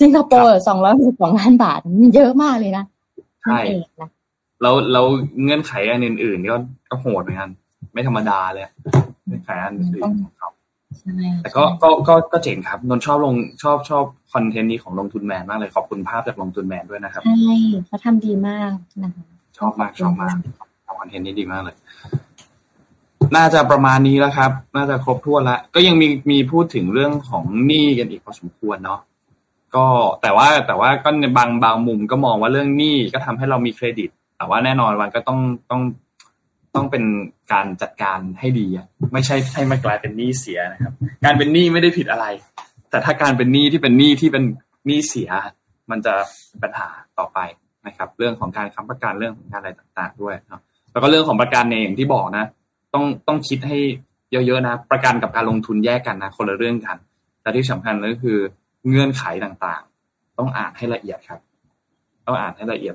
[0.00, 2.84] สิงคโปร์สองร้อยหกสองล้านบาทมันเยอะมากเลยนะ
[3.42, 4.10] ใช่นั่นเองนะ
[4.62, 5.06] แล้วแล้ว
[5.42, 6.56] เงื่อนไขอันอื่นๆก็
[6.90, 7.50] ก็โหดเหมือนกัน
[7.92, 8.64] ไม่ธรรมดาเลย
[9.26, 10.50] เงื่อนไขอันอื่นของเขา
[11.00, 17.54] ใช่แต่ก็ก็ก็ก็เจ๋งครับนนท์ชอบลงชอบชอบคอนเทนต์นี้ของลงทุนแมนมากเลยขอบคุณภาพจากลงทุนแมนด้วยนะครับใช่
[17.86, 18.70] เขาทำดีมาก
[19.02, 19.24] นะคะ
[19.58, 20.34] ชอบมากชอบมาก
[21.00, 21.76] คอนเทนต์นี้ดีมากเลย
[23.36, 29.00] น่าจะประมาณนี้แล้วครับ น่าจะครบถ้วนละก็ยังมีมีพูดถึงเรื่องของหนี้กันอีกพอสมควรเนาะ
[29.74, 29.86] ก็
[30.22, 35.38] แต่ว่าแต่ว่าก็ในบางบางมุมก็มองว่าเรื่องหนี้ก็ทำให้เรามีเครดิต แต่ว่าแน่นอนวันก็ต้อง
[35.70, 35.82] ต้อง
[36.74, 37.04] ต้องเป็น
[37.52, 38.66] การจัดการให้ดี
[39.12, 40.92] ไม่ใช่ให้มันกลายเป็นหนี้เสียนะครับ
[41.24, 42.26] การเป็นหนี้ไม่ได้ผิดอะไร
[42.90, 44.44] แต่ถ้าการเป็นหนี้ที่เป็นหนี้ที่เป็น
[44.86, 45.30] หนี้เสีย
[45.90, 46.14] มันจะ
[46.48, 46.88] เป็นปัญหา
[47.18, 47.38] ต่อไป
[47.86, 50.60] นะครับ เรื่องของการค้ำประกันเรื่องของการอะไรต่าง ๆ ด้วยเนาะ
[50.92, 52.44] แล้วก็เรื่องของประกันเองที่บอกนะ
[52.94, 53.78] ต้องต้องคิดให้
[54.32, 56.96] เยอะๆนะ ประกันกับการลงทุนแยกกันนะ คนละเรื่องกัน
[57.42, 58.38] และที่สำคัญก็คือ
[58.88, 61.40] เงื่อนไขต่างๆ ต้องอ่านให้ละเอียดครับ
[62.26, 62.94] ต้องอ่านให้ละเอียด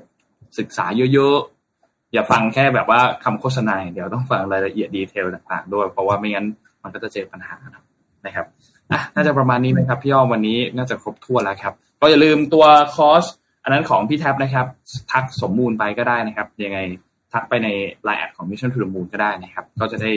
[0.58, 0.84] ศึกษา
[1.14, 6.46] เยอะๆ อย่าฟังแค่แบบว่าคำโฆษณาเดี๋ยวต้องฟังรายละเอียด detail ต่างๆ ด้วย เพราะว่าไม่งั้น
[6.82, 7.56] มันก็จะเจอปัญหา
[8.26, 8.46] นะครับ
[8.92, 12.64] อะน่าจะประมาณนี้ไหมครับพี่อ้อมวันนี้น่าจะครบถ้วนแล้วครับก็อย่าลืมตัว
[12.94, 13.24] คอร์ส
[13.64, 14.66] อันนั้นของพี่แท็บนะครับ
[15.12, 16.78] ทักสมมูลไปก็ได้นะครับ ยังไง
[17.32, 17.68] ทักไปใน
[18.04, 20.10] ไลน์แอดของ Mission to the Moon ก็ได้นะครับ ก็จะได้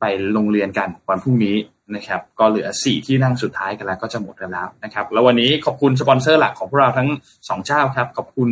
[0.00, 0.04] ไป
[0.36, 1.56] ลงเรียนกันวันพรุ่งนี้
[1.94, 7.08] นะครับก็เหลือสี่ที่นั่งสุดท้ายกันแล้วก็จะหมดกันแล้วนะครับแล้ววันนี้ขอบคุณสปอนเซอร์หลักของพวกเราทั้ง
[7.48, 8.50] สองเจ้าครับ ขอบคุณ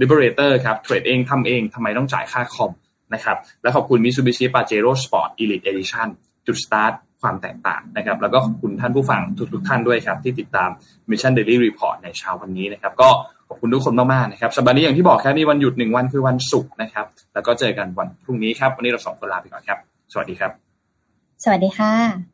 [0.00, 2.72] Liberator ครับเทรดเองทำเองทำไมต้องจ่ายค่าคอม
[3.14, 6.08] นะครับและขอบคุณ Mitsubishi Pajero Sport Elite Edition
[6.46, 9.22] จุดสตาร์ทความแตกต่างนะครับ แล้วก็ขอบคุณท่านผู้ฟัง
[9.54, 10.70] ทุกๆท่านด้วยครับ ที่ติดตาม
[11.10, 13.08] Mission Daily Report ในเช้าวันนี้นะครับ ก็
[13.48, 19.78] ขอบคุณทุกคนมากๆนะครับสัปดาห์นี้อย่างที่บอกครับมีวันหยุดหนึ่งวันคือวันศุกร์นะครับ แล้วก็เจอกันวันพรุ่งนี้ครับ วันนี้เราสองคนลาไปก่อนครับ
[20.12, 20.50] สวัสดีครับ
[21.44, 22.33] สวัสดีค่ะ